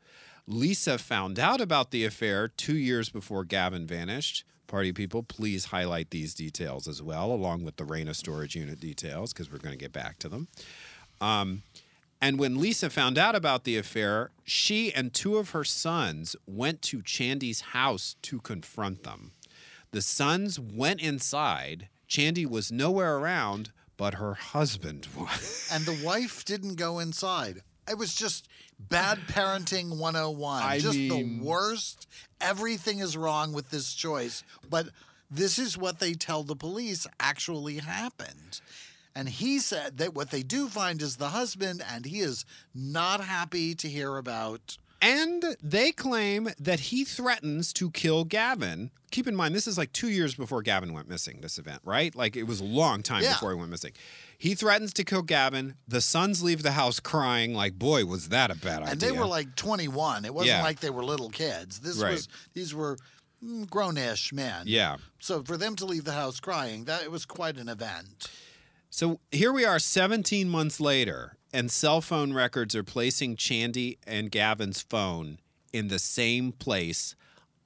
Lisa 0.46 0.98
found 0.98 1.38
out 1.38 1.60
about 1.60 1.90
the 1.90 2.04
affair 2.04 2.48
two 2.48 2.76
years 2.76 3.08
before 3.08 3.44
Gavin 3.44 3.86
vanished. 3.86 4.44
Party 4.66 4.92
people, 4.92 5.22
please 5.22 5.66
highlight 5.66 6.10
these 6.10 6.34
details 6.34 6.88
as 6.88 7.02
well, 7.02 7.32
along 7.32 7.64
with 7.64 7.76
the 7.76 7.84
Raina 7.84 8.14
storage 8.14 8.54
unit 8.54 8.80
details, 8.80 9.32
because 9.32 9.50
we're 9.50 9.58
going 9.58 9.76
to 9.76 9.82
get 9.82 9.92
back 9.92 10.18
to 10.18 10.28
them. 10.28 10.48
Um, 11.20 11.62
and 12.20 12.38
when 12.38 12.58
Lisa 12.58 12.90
found 12.90 13.18
out 13.18 13.34
about 13.34 13.64
the 13.64 13.76
affair, 13.76 14.30
she 14.44 14.92
and 14.92 15.12
two 15.12 15.36
of 15.36 15.50
her 15.50 15.64
sons 15.64 16.36
went 16.46 16.82
to 16.82 17.02
Chandi's 17.02 17.60
house 17.60 18.16
to 18.22 18.40
confront 18.40 19.02
them. 19.04 19.32
The 19.90 20.02
sons 20.02 20.58
went 20.58 21.00
inside. 21.00 21.88
Chandi 22.08 22.46
was 22.46 22.72
nowhere 22.72 23.16
around, 23.16 23.72
but 23.96 24.14
her 24.14 24.34
husband 24.34 25.08
was. 25.16 25.68
And 25.72 25.84
the 25.84 26.04
wife 26.04 26.44
didn't 26.44 26.76
go 26.76 26.98
inside. 26.98 27.62
It 27.88 27.98
was 27.98 28.14
just 28.14 28.48
bad 28.78 29.18
parenting 29.28 29.96
101. 29.98 30.62
I 30.62 30.78
just 30.78 30.96
mean- 30.98 31.40
the 31.40 31.44
worst. 31.44 32.06
Everything 32.40 32.98
is 32.98 33.16
wrong 33.16 33.52
with 33.52 33.70
this 33.70 33.92
choice. 33.94 34.42
But 34.68 34.88
this 35.30 35.58
is 35.58 35.76
what 35.78 35.98
they 35.98 36.14
tell 36.14 36.42
the 36.42 36.56
police 36.56 37.06
actually 37.18 37.78
happened. 37.78 38.60
And 39.16 39.28
he 39.28 39.58
said 39.60 39.98
that 39.98 40.12
what 40.14 40.30
they 40.30 40.42
do 40.42 40.68
find 40.68 41.00
is 41.00 41.16
the 41.16 41.28
husband, 41.28 41.82
and 41.88 42.04
he 42.04 42.20
is 42.20 42.44
not 42.74 43.20
happy 43.20 43.74
to 43.76 43.88
hear 43.88 44.16
about. 44.16 44.76
And 45.00 45.44
they 45.62 45.92
claim 45.92 46.48
that 46.58 46.80
he 46.80 47.04
threatens 47.04 47.72
to 47.74 47.90
kill 47.90 48.24
Gavin. 48.24 48.90
Keep 49.10 49.28
in 49.28 49.36
mind, 49.36 49.54
this 49.54 49.66
is 49.68 49.76
like 49.78 49.92
two 49.92 50.08
years 50.08 50.34
before 50.34 50.62
Gavin 50.62 50.92
went 50.92 51.08
missing, 51.08 51.40
this 51.42 51.58
event, 51.58 51.82
right? 51.84 52.14
Like 52.14 52.36
it 52.36 52.44
was 52.44 52.58
a 52.60 52.64
long 52.64 53.02
time 53.02 53.22
Yeah. 53.22 53.34
before 53.34 53.50
he 53.52 53.56
went 53.58 53.70
missing. 53.70 53.92
He 54.38 54.54
threatens 54.54 54.92
to 54.94 55.04
kill 55.04 55.22
Gavin. 55.22 55.74
The 55.88 56.00
sons 56.00 56.42
leave 56.42 56.62
the 56.62 56.72
house 56.72 57.00
crying, 57.00 57.54
like, 57.54 57.78
boy, 57.78 58.04
was 58.04 58.28
that 58.28 58.50
a 58.50 58.54
bad 58.56 58.82
idea. 58.82 58.92
And 58.92 59.00
they 59.00 59.12
were 59.12 59.26
like 59.26 59.54
21. 59.56 60.24
It 60.24 60.34
wasn't 60.34 60.48
Yeah. 60.58 60.62
like 60.62 60.80
they 60.80 60.90
were 60.90 61.04
little 61.04 61.30
kids. 61.30 61.80
This 61.80 61.96
Right. 61.98 62.12
was 62.12 62.28
these 62.52 62.74
were 62.74 62.96
mm, 63.44 63.68
grown-ish 63.68 64.32
men. 64.32 64.66
yeah. 64.66 64.96
So 65.18 65.42
for 65.42 65.56
them 65.58 65.76
to 65.76 65.84
leave 65.84 66.04
the 66.04 66.12
house 66.12 66.40
crying, 66.40 66.84
that 66.86 67.02
it 67.02 67.10
was 67.10 67.26
quite 67.26 67.56
an 67.58 67.68
event. 67.68 68.26
So 68.90 69.20
here 69.32 69.52
we 69.52 69.64
are 69.64 69.78
17 69.78 70.48
months 70.48 70.80
later, 70.80 71.36
and 71.52 71.70
cell 71.70 72.00
phone 72.00 72.32
records 72.32 72.74
are 72.74 72.82
placing 72.84 73.36
Chandi 73.36 73.98
and 74.06 74.30
Gavin's 74.30 74.80
phone 74.82 75.40
in 75.72 75.88
the 75.88 75.98
same 75.98 76.52
place 76.52 77.16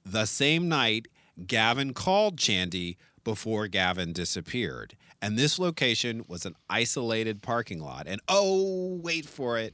the 0.03 0.25
same 0.25 0.67
night 0.67 1.07
Gavin 1.47 1.93
called 1.93 2.37
Chandi 2.37 2.97
before 3.23 3.67
Gavin 3.67 4.11
disappeared. 4.11 4.97
And 5.21 5.37
this 5.37 5.59
location 5.59 6.23
was 6.27 6.45
an 6.45 6.55
isolated 6.69 7.41
parking 7.41 7.79
lot. 7.79 8.07
And 8.07 8.21
oh, 8.27 8.99
wait 9.01 9.25
for 9.25 9.57
it. 9.57 9.73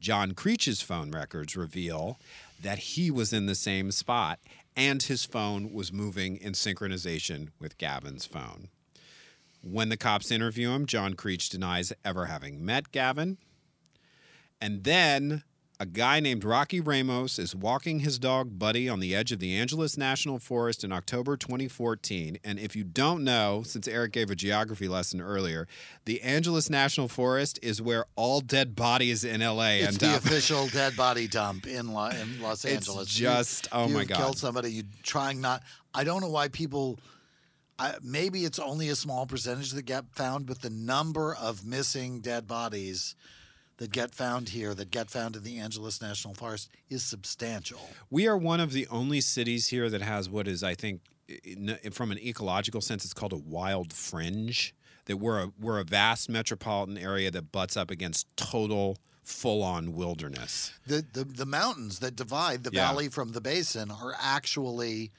John 0.00 0.32
Creech's 0.32 0.80
phone 0.80 1.10
records 1.10 1.56
reveal 1.56 2.18
that 2.62 2.78
he 2.78 3.10
was 3.10 3.32
in 3.32 3.46
the 3.46 3.54
same 3.54 3.90
spot 3.90 4.38
and 4.76 5.02
his 5.02 5.24
phone 5.24 5.72
was 5.72 5.92
moving 5.92 6.36
in 6.36 6.52
synchronization 6.52 7.48
with 7.58 7.78
Gavin's 7.78 8.26
phone. 8.26 8.68
When 9.62 9.88
the 9.88 9.96
cops 9.96 10.30
interview 10.30 10.70
him, 10.70 10.86
John 10.86 11.14
Creech 11.14 11.48
denies 11.48 11.92
ever 12.04 12.26
having 12.26 12.64
met 12.64 12.92
Gavin. 12.92 13.38
And 14.60 14.84
then 14.84 15.42
a 15.78 15.84
guy 15.86 16.20
named 16.20 16.42
Rocky 16.42 16.80
Ramos 16.80 17.38
is 17.38 17.54
walking 17.54 18.00
his 18.00 18.18
dog 18.18 18.58
Buddy 18.58 18.88
on 18.88 18.98
the 18.98 19.14
edge 19.14 19.30
of 19.30 19.40
the 19.40 19.54
Angeles 19.54 19.98
National 19.98 20.38
Forest 20.38 20.82
in 20.84 20.90
October 20.90 21.36
2014. 21.36 22.38
And 22.42 22.58
if 22.58 22.74
you 22.74 22.82
don't 22.82 23.22
know, 23.22 23.62
since 23.62 23.86
Eric 23.86 24.12
gave 24.12 24.30
a 24.30 24.34
geography 24.34 24.88
lesson 24.88 25.20
earlier, 25.20 25.68
the 26.06 26.22
Angeles 26.22 26.70
National 26.70 27.08
Forest 27.08 27.58
is 27.62 27.82
where 27.82 28.06
all 28.16 28.40
dead 28.40 28.74
bodies 28.74 29.22
in 29.22 29.42
LA 29.42 29.68
It's 29.72 29.88
end 29.88 29.96
the 29.98 30.08
up. 30.16 30.24
official 30.24 30.66
dead 30.72 30.96
body 30.96 31.28
dump 31.28 31.66
in, 31.66 31.92
Lo- 31.92 32.08
in 32.08 32.40
Los 32.40 32.64
It's 32.64 32.88
Angeles. 32.88 33.18
You- 33.18 33.26
just- 33.26 33.68
oh 33.70 33.86
my 33.88 34.04
God. 34.04 34.16
Killed 34.16 34.38
somebody. 34.38 34.72
You 34.72 34.84
trying 35.02 35.42
not. 35.42 35.62
I 35.94 36.04
don't 36.04 36.22
know 36.22 36.30
why 36.30 36.48
people. 36.48 36.98
I, 37.78 37.96
maybe 38.02 38.46
it's 38.46 38.58
only 38.58 38.88
a 38.88 38.96
small 38.96 39.26
percentage 39.26 39.72
that 39.72 39.82
get 39.82 40.06
found, 40.14 40.46
but 40.46 40.62
the 40.62 40.70
number 40.70 41.34
of 41.34 41.66
missing 41.66 42.20
dead 42.20 42.46
bodies 42.46 43.14
that 43.78 43.92
get 43.92 44.14
found 44.14 44.50
here, 44.50 44.74
that 44.74 44.90
get 44.90 45.10
found 45.10 45.36
in 45.36 45.42
the 45.44 45.58
Angeles 45.58 46.00
National 46.00 46.34
Forest, 46.34 46.70
is 46.88 47.02
substantial. 47.04 47.80
We 48.10 48.26
are 48.26 48.36
one 48.36 48.60
of 48.60 48.72
the 48.72 48.86
only 48.88 49.20
cities 49.20 49.68
here 49.68 49.90
that 49.90 50.00
has 50.02 50.28
what 50.30 50.48
is, 50.48 50.62
I 50.62 50.74
think, 50.74 51.00
from 51.92 52.10
an 52.12 52.18
ecological 52.18 52.80
sense, 52.80 53.04
it's 53.04 53.12
called 53.14 53.32
a 53.32 53.36
wild 53.36 53.92
fringe. 53.92 54.74
That 55.06 55.18
we're 55.18 55.44
a, 55.44 55.52
we're 55.60 55.78
a 55.78 55.84
vast 55.84 56.28
metropolitan 56.28 56.98
area 56.98 57.30
that 57.30 57.52
butts 57.52 57.76
up 57.76 57.90
against 57.92 58.26
total, 58.36 58.96
full 59.22 59.62
on 59.62 59.92
wilderness. 59.92 60.72
The, 60.86 61.04
the 61.12 61.22
the 61.22 61.46
mountains 61.46 62.00
that 62.00 62.16
divide 62.16 62.64
the 62.64 62.70
Yeah. 62.72 62.88
valley 62.88 63.08
from 63.08 63.30
the 63.32 63.40
basin 63.40 63.90
are 63.92 64.14
actually 64.18 65.12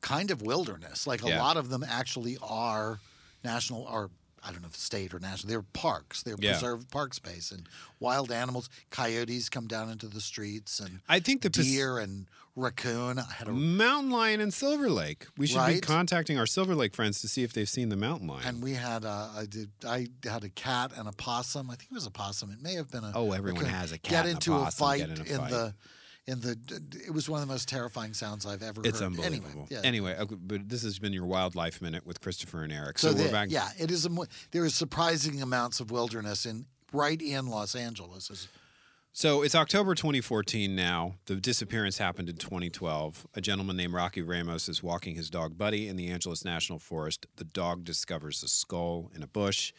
kind 0.00 0.30
of 0.30 0.42
wilderness. 0.42 1.06
Like 1.08 1.24
a 1.24 1.28
Yeah. 1.28 1.42
lot 1.42 1.56
of 1.56 1.70
them 1.70 1.82
actually 1.82 2.38
are 2.40 3.00
national 3.42 3.82
or 3.82 4.10
I 4.44 4.52
don't 4.52 4.62
know 4.62 4.68
if 4.68 4.76
state 4.76 5.12
or 5.14 5.18
national. 5.20 5.50
They're 5.50 5.62
parks. 5.62 6.22
They're 6.22 6.36
Yeah. 6.38 6.52
preserved 6.52 6.90
park 6.90 7.14
space 7.14 7.50
and 7.52 7.68
wild 7.98 8.30
animals. 8.32 8.68
Coyotes 8.90 9.48
come 9.48 9.66
down 9.66 9.90
into 9.90 10.08
the 10.08 10.20
streets 10.20 10.80
and 10.80 11.00
I 11.08 11.20
think 11.20 11.42
the 11.42 11.50
deer 11.50 11.98
and 11.98 12.26
raccoon. 12.56 13.18
I 13.18 13.32
had 13.32 13.48
a 13.48 13.52
mountain 13.52 14.10
lion 14.10 14.40
in 14.40 14.50
Silver 14.50 14.90
Lake. 14.90 15.26
We 15.36 15.46
should 15.46 15.66
be 15.66 15.80
contacting 15.80 16.38
our 16.38 16.46
Silver 16.46 16.74
Lake 16.74 16.94
friends 16.94 17.20
to 17.20 17.28
see 17.28 17.42
if 17.42 17.52
they've 17.52 17.68
seen 17.68 17.88
the 17.90 17.96
mountain 17.96 18.28
lion. 18.28 18.46
and 18.46 18.62
we 18.62 18.74
had 18.74 19.04
a, 19.04 19.30
I 19.36 19.46
did 19.46 19.70
I 19.86 20.08
had 20.24 20.44
a 20.44 20.48
cat 20.50 20.92
and 20.96 21.06
a 21.08 21.12
possum. 21.12 21.70
I 21.70 21.76
think 21.76 21.90
it 21.90 21.94
was 21.94 22.06
a 22.06 22.10
possum. 22.10 22.50
It 22.50 22.60
may 22.60 22.74
have 22.74 22.90
been 22.90 23.04
a 23.04 23.12
Oh, 23.14 23.32
everyone 23.32 23.62
raccoon. 23.62 23.78
has 23.78 23.92
a 23.92 23.98
cat 23.98 24.10
Get 24.10 24.20
and 24.20 24.28
a 24.28 24.30
into 24.32 24.54
a 24.54 24.58
possum, 24.64 24.86
fight 24.86 24.98
get 24.98 25.10
in 25.10 25.20
a 25.20 25.24
fight. 25.24 25.30
in 25.30 25.50
the 25.50 25.74
in 26.26 26.40
the. 26.40 26.56
It 27.06 27.12
was 27.12 27.28
one 27.28 27.40
of 27.42 27.48
the 27.48 27.52
most 27.52 27.68
terrifying 27.68 28.14
sounds 28.14 28.46
I've 28.46 28.62
ever 28.62 28.82
it's 28.84 29.00
heard. 29.00 29.06
unbelievable. 29.06 29.48
Anyway, 29.50 29.66
yeah. 29.70 29.80
Anyway, 29.84 30.16
okay, 30.18 30.36
but 30.38 30.68
this 30.68 30.82
has 30.82 30.98
been 30.98 31.12
your 31.12 31.26
wildlife 31.26 31.80
minute 31.82 32.06
with 32.06 32.20
Christopher 32.20 32.62
and 32.62 32.72
Eric. 32.72 32.98
So, 32.98 33.12
So, 33.12 33.16
we're 33.24 33.30
back. 33.32 33.50
yeah, 33.50 33.70
it 33.78 33.90
is. 33.90 34.06
A, 34.06 34.10
there 34.50 34.64
is 34.64 34.74
surprising 34.74 35.40
amounts 35.42 35.80
of 35.80 35.90
wilderness 35.90 36.46
in 36.46 36.66
right 36.92 37.20
in 37.20 37.46
Los 37.46 37.74
Angeles. 37.74 38.48
So 39.12 39.42
it's 39.42 39.56
October 39.56 39.96
2014 39.96 40.76
now. 40.76 41.16
The 41.26 41.34
disappearance 41.34 41.98
happened 41.98 42.28
in 42.28 42.36
2012. 42.36 43.26
A 43.34 43.40
gentleman 43.40 43.76
named 43.76 43.92
Rocky 43.92 44.22
Ramos 44.22 44.68
is 44.68 44.84
walking 44.84 45.16
his 45.16 45.28
dog 45.30 45.58
Buddy 45.58 45.88
in 45.88 45.96
the 45.96 46.06
Angeles 46.08 46.44
National 46.44 46.78
Forest. 46.78 47.26
The 47.34 47.42
dog 47.44 47.82
discovers 47.82 48.40
a 48.44 48.48
skull 48.48 49.10
in 49.14 49.22
a 49.24 49.26
bush. 49.26 49.72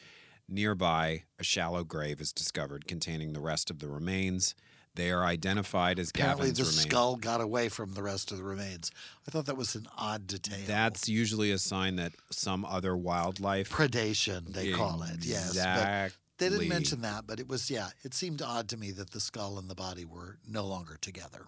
Nearby, 0.50 1.24
a 1.40 1.44
shallow 1.46 1.86
grave 1.86 2.20
is 2.20 2.34
discovered 2.34 2.88
containing 2.88 3.32
the 3.32 3.40
rest 3.40 3.70
of 3.70 3.80
the 3.80 3.88
remains. 3.88 4.54
They 4.96 5.10
are 5.12 5.24
identified 5.24 6.00
as 6.00 6.10
Apparently, 6.10 6.48
Gavin's 6.48 6.58
the 6.58 6.64
remains. 6.66 6.82
skull 6.82 7.16
got 7.16 7.40
away 7.40 7.70
from 7.70 7.94
the 7.94 8.04
rest 8.04 8.32
of 8.32 8.38
the 8.38 8.44
remains. 8.44 8.92
I 9.28 9.32
thought 9.32 9.46
that 9.46 9.56
was 9.56 9.74
an 9.76 9.88
odd 9.98 10.28
detail. 10.28 10.60
That's 10.68 11.08
usually 11.08 11.50
a 11.52 11.58
sign 11.58 11.96
that 11.96 12.12
some 12.30 12.66
other 12.66 12.96
wildlife. 12.98 13.70
predation. 13.70 14.54
They 14.54 14.72
call 14.74 15.04
it. 15.04 15.24
Yes, 15.24 15.44
but 15.48 15.50
Exactly. 15.58 16.18
they 16.40 16.50
didn't 16.50 16.68
mention 16.70 17.02
that. 17.04 17.26
But 17.26 17.40
it 17.40 17.48
was 17.48 17.72
yeah. 17.72 17.90
It 18.04 18.14
seemed 18.14 18.42
odd 18.42 18.68
to 18.70 18.78
me 18.78 18.92
that 18.92 19.12
the 19.12 19.22
skull 19.22 19.58
and 19.58 19.70
the 19.70 19.76
body 19.76 20.04
were 20.04 20.38
no 20.48 20.66
longer 20.66 20.98
together. 21.00 21.48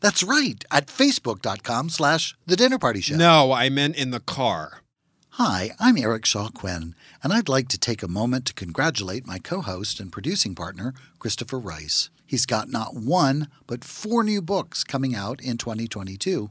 That's 0.00 0.22
right, 0.22 0.64
at 0.70 0.86
facebook.com 0.86 1.88
slash 1.90 2.36
the 2.46 2.56
dinner 2.56 2.78
party 2.78 3.00
show. 3.00 3.16
No, 3.16 3.52
I 3.52 3.68
meant 3.68 3.96
in 3.96 4.10
the 4.10 4.20
car. 4.20 4.82
Hi, 5.32 5.70
I'm 5.78 5.96
Eric 5.96 6.26
Shaw 6.26 6.48
Quinn, 6.48 6.94
and 7.22 7.32
I'd 7.32 7.48
like 7.48 7.68
to 7.68 7.78
take 7.78 8.02
a 8.02 8.08
moment 8.08 8.44
to 8.46 8.54
congratulate 8.54 9.26
my 9.26 9.38
co 9.38 9.60
host 9.60 10.00
and 10.00 10.10
producing 10.10 10.54
partner, 10.54 10.94
Christopher 11.18 11.58
Rice. 11.58 12.10
He's 12.26 12.44
got 12.44 12.68
not 12.68 12.94
one, 12.94 13.48
but 13.66 13.84
four 13.84 14.22
new 14.24 14.42
books 14.42 14.84
coming 14.84 15.14
out 15.14 15.40
in 15.40 15.56
2022. 15.56 16.50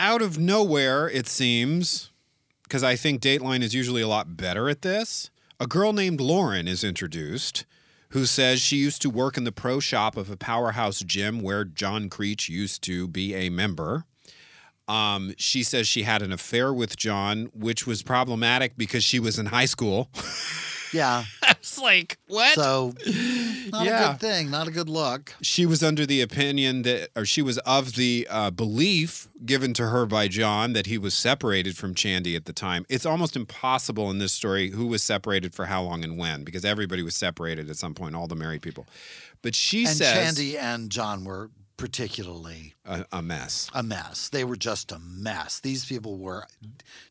Out 0.00 0.22
of 0.22 0.38
nowhere, 0.38 1.10
it 1.10 1.28
seems, 1.28 2.10
because 2.62 2.82
I 2.82 2.96
think 2.96 3.20
Dateline 3.20 3.60
is 3.60 3.74
usually 3.74 4.00
a 4.00 4.08
lot 4.08 4.34
better 4.34 4.70
at 4.70 4.80
this. 4.80 5.28
A 5.60 5.66
girl 5.66 5.92
named 5.92 6.22
Lauren 6.22 6.66
is 6.66 6.82
introduced 6.82 7.66
who 8.08 8.24
says 8.24 8.62
she 8.62 8.76
used 8.76 9.02
to 9.02 9.10
work 9.10 9.36
in 9.36 9.44
the 9.44 9.52
pro 9.52 9.78
shop 9.78 10.16
of 10.16 10.30
a 10.30 10.38
powerhouse 10.38 11.00
gym 11.00 11.40
where 11.40 11.66
John 11.66 12.08
Creech 12.08 12.48
used 12.48 12.82
to 12.84 13.08
be 13.08 13.34
a 13.34 13.50
member. 13.50 14.06
Um, 14.88 15.34
she 15.36 15.62
says 15.62 15.86
she 15.86 16.04
had 16.04 16.22
an 16.22 16.32
affair 16.32 16.72
with 16.72 16.96
John, 16.96 17.50
which 17.52 17.86
was 17.86 18.02
problematic 18.02 18.78
because 18.78 19.04
she 19.04 19.20
was 19.20 19.38
in 19.38 19.46
high 19.46 19.66
school. 19.66 20.08
Yeah. 20.92 21.24
I 21.42 21.54
was 21.58 21.78
like, 21.78 22.18
what? 22.26 22.54
So, 22.54 22.94
not 23.70 23.86
a 23.86 23.90
good 23.90 24.20
thing. 24.20 24.50
Not 24.50 24.66
a 24.68 24.70
good 24.70 24.88
look. 24.88 25.34
she 25.42 25.66
was 25.66 25.82
under 25.82 26.04
the 26.06 26.20
opinion 26.20 26.82
that, 26.82 27.10
or 27.16 27.24
she 27.24 27.42
was 27.42 27.58
of 27.58 27.94
the 27.94 28.26
uh, 28.30 28.50
belief 28.50 29.28
given 29.44 29.72
to 29.74 29.88
her 29.88 30.06
by 30.06 30.28
John 30.28 30.72
that 30.72 30.86
he 30.86 30.98
was 30.98 31.14
separated 31.14 31.76
from 31.76 31.94
Chandi 31.94 32.34
at 32.36 32.44
the 32.46 32.52
time. 32.52 32.84
It's 32.88 33.06
almost 33.06 33.36
impossible 33.36 34.10
in 34.10 34.18
this 34.18 34.32
story 34.32 34.70
who 34.70 34.86
was 34.86 35.02
separated 35.02 35.54
for 35.54 35.66
how 35.66 35.82
long 35.82 36.02
and 36.04 36.18
when, 36.18 36.44
because 36.44 36.64
everybody 36.64 37.02
was 37.02 37.14
separated 37.16 37.70
at 37.70 37.76
some 37.76 37.94
point, 37.94 38.14
all 38.14 38.26
the 38.26 38.34
married 38.36 38.62
people. 38.62 38.86
But 39.42 39.54
she 39.54 39.86
And 39.86 39.96
says 39.96 40.36
Chandi 40.38 40.56
and 40.58 40.90
John 40.90 41.24
were 41.24 41.50
particularly 41.76 42.74
a, 42.84 43.06
a 43.10 43.22
mess. 43.22 43.70
a 43.74 43.82
mess. 43.82 44.28
They 44.28 44.44
were 44.44 44.56
just 44.56 44.92
a 44.92 44.98
mess. 44.98 45.60
These 45.60 45.86
people 45.86 46.18
were 46.18 46.46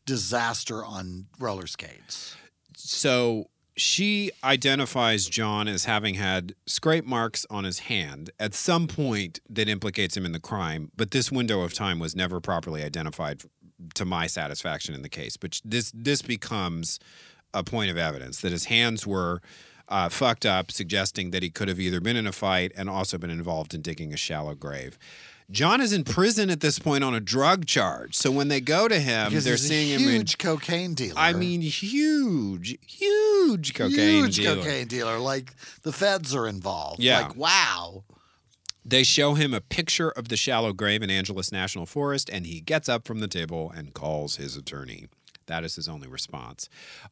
disaster 0.06 0.84
on 0.84 1.26
roller 1.38 1.66
skates. 1.66 2.36
So 2.76 3.48
she 3.76 4.30
identifies 4.42 5.26
John 5.26 5.68
as 5.68 5.84
having 5.84 6.14
had 6.14 6.54
scrape 6.66 7.04
marks 7.04 7.46
on 7.50 7.64
his 7.64 7.80
hand 7.80 8.30
at 8.38 8.54
some 8.54 8.86
point 8.86 9.40
that 9.48 9.68
implicates 9.68 10.16
him 10.16 10.26
in 10.26 10.32
the 10.32 10.40
crime, 10.40 10.90
but 10.96 11.10
this 11.10 11.30
window 11.30 11.62
of 11.62 11.72
time 11.72 11.98
was 11.98 12.14
never 12.14 12.40
properly 12.40 12.82
identified 12.82 13.42
to 13.94 14.04
my 14.04 14.26
satisfaction 14.26 14.94
in 14.94 15.02
the 15.02 15.08
case. 15.08 15.36
But 15.36 15.60
this 15.64 15.92
this 15.94 16.22
becomes 16.22 16.98
a 17.54 17.64
point 17.64 17.90
of 17.90 17.96
evidence 17.96 18.40
that 18.42 18.52
his 18.52 18.66
hands 18.66 19.06
were 19.06 19.40
uh, 19.88 20.08
fucked 20.08 20.46
up, 20.46 20.70
suggesting 20.70 21.30
that 21.32 21.42
he 21.42 21.50
could 21.50 21.68
have 21.68 21.80
either 21.80 22.00
been 22.00 22.16
in 22.16 22.26
a 22.26 22.32
fight 22.32 22.72
and 22.76 22.88
also 22.88 23.18
been 23.18 23.30
involved 23.30 23.74
in 23.74 23.82
digging 23.82 24.12
a 24.12 24.16
shallow 24.16 24.54
grave. 24.54 24.96
John 25.50 25.80
is 25.80 25.92
in 25.92 26.04
prison 26.04 26.48
at 26.48 26.60
this 26.60 26.78
point 26.78 27.02
on 27.02 27.14
a 27.14 27.20
drug 27.20 27.66
charge. 27.66 28.14
So 28.14 28.30
when 28.30 28.48
they 28.48 28.60
go 28.60 28.86
to 28.86 28.98
him, 28.98 29.30
Because 29.30 29.44
they're 29.44 29.56
seeing 29.56 29.88
him 29.88 30.08
a 30.08 30.12
huge 30.12 30.38
cocaine 30.38 30.94
dealer. 30.94 31.18
I 31.18 31.32
mean, 31.32 31.60
huge, 31.60 32.78
huge 32.86 33.74
cocaine 33.74 33.96
dealer. 33.96 34.24
huge 34.26 34.36
dealer. 34.36 34.56
cocaine 34.56 34.86
dealer. 34.86 35.18
Like 35.18 35.54
the 35.82 35.92
feds 35.92 36.34
are 36.34 36.46
involved. 36.46 37.00
Yeah. 37.00 37.22
Like 37.22 37.36
wow. 37.36 38.04
They 38.84 39.02
show 39.02 39.34
him 39.34 39.52
a 39.52 39.60
picture 39.60 40.10
of 40.10 40.28
the 40.28 40.36
shallow 40.36 40.72
grave 40.72 41.02
in 41.02 41.10
Angeles 41.10 41.52
National 41.52 41.84
Forest, 41.84 42.30
and 42.32 42.46
he 42.46 42.60
gets 42.60 42.88
up 42.88 43.06
from 43.06 43.20
the 43.20 43.28
table 43.28 43.70
and 43.74 43.92
calls 43.92 44.36
his 44.36 44.56
attorney. 44.56 45.06
That 45.50 45.64
is 45.64 45.74
his 45.74 45.88
only 45.88 46.06
response. 46.06 46.68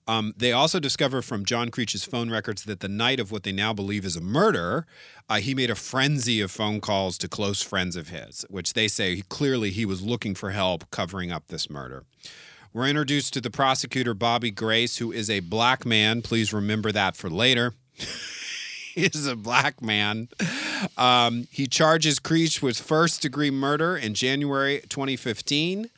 Um, 0.06 0.32
they 0.36 0.52
also 0.52 0.78
discover 0.78 1.22
from 1.22 1.44
John 1.44 1.70
Creech's 1.70 2.04
phone 2.04 2.30
records 2.30 2.62
that 2.64 2.78
the 2.78 2.88
night 2.88 3.18
of 3.18 3.32
what 3.32 3.42
they 3.42 3.50
now 3.50 3.72
believe 3.72 4.04
is 4.04 4.14
a 4.14 4.20
murder, 4.20 4.86
uh, 5.28 5.40
he 5.40 5.56
made 5.56 5.70
a 5.70 5.74
frenzy 5.74 6.40
of 6.40 6.52
phone 6.52 6.80
calls 6.80 7.18
to 7.18 7.28
close 7.28 7.62
friends 7.62 7.96
of 7.96 8.08
his, 8.08 8.46
which 8.48 8.74
they 8.74 8.86
say 8.86 9.16
he, 9.16 9.22
clearly 9.22 9.70
he 9.70 9.84
was 9.84 10.02
looking 10.02 10.36
for 10.36 10.50
help 10.50 10.88
covering 10.92 11.32
up 11.32 11.48
this 11.48 11.68
murder. 11.68 12.04
We're 12.72 12.86
introduced 12.86 13.32
to 13.34 13.40
the 13.40 13.50
prosecutor, 13.50 14.14
Bobby 14.14 14.52
Grace, 14.52 14.98
who 14.98 15.10
is 15.10 15.28
a 15.28 15.40
black 15.40 15.84
man. 15.84 16.22
Please 16.22 16.52
remember 16.52 16.92
that 16.92 17.16
for 17.16 17.28
later. 17.28 17.74
he 18.94 19.06
is 19.06 19.26
a 19.26 19.34
black 19.34 19.82
man. 19.82 20.28
Um, 20.96 21.48
he 21.50 21.66
charges 21.66 22.20
Creech 22.20 22.62
with 22.62 22.78
first 22.78 23.22
degree 23.22 23.50
murder 23.50 23.96
in 23.96 24.14
January 24.14 24.82
2015. 24.88 25.90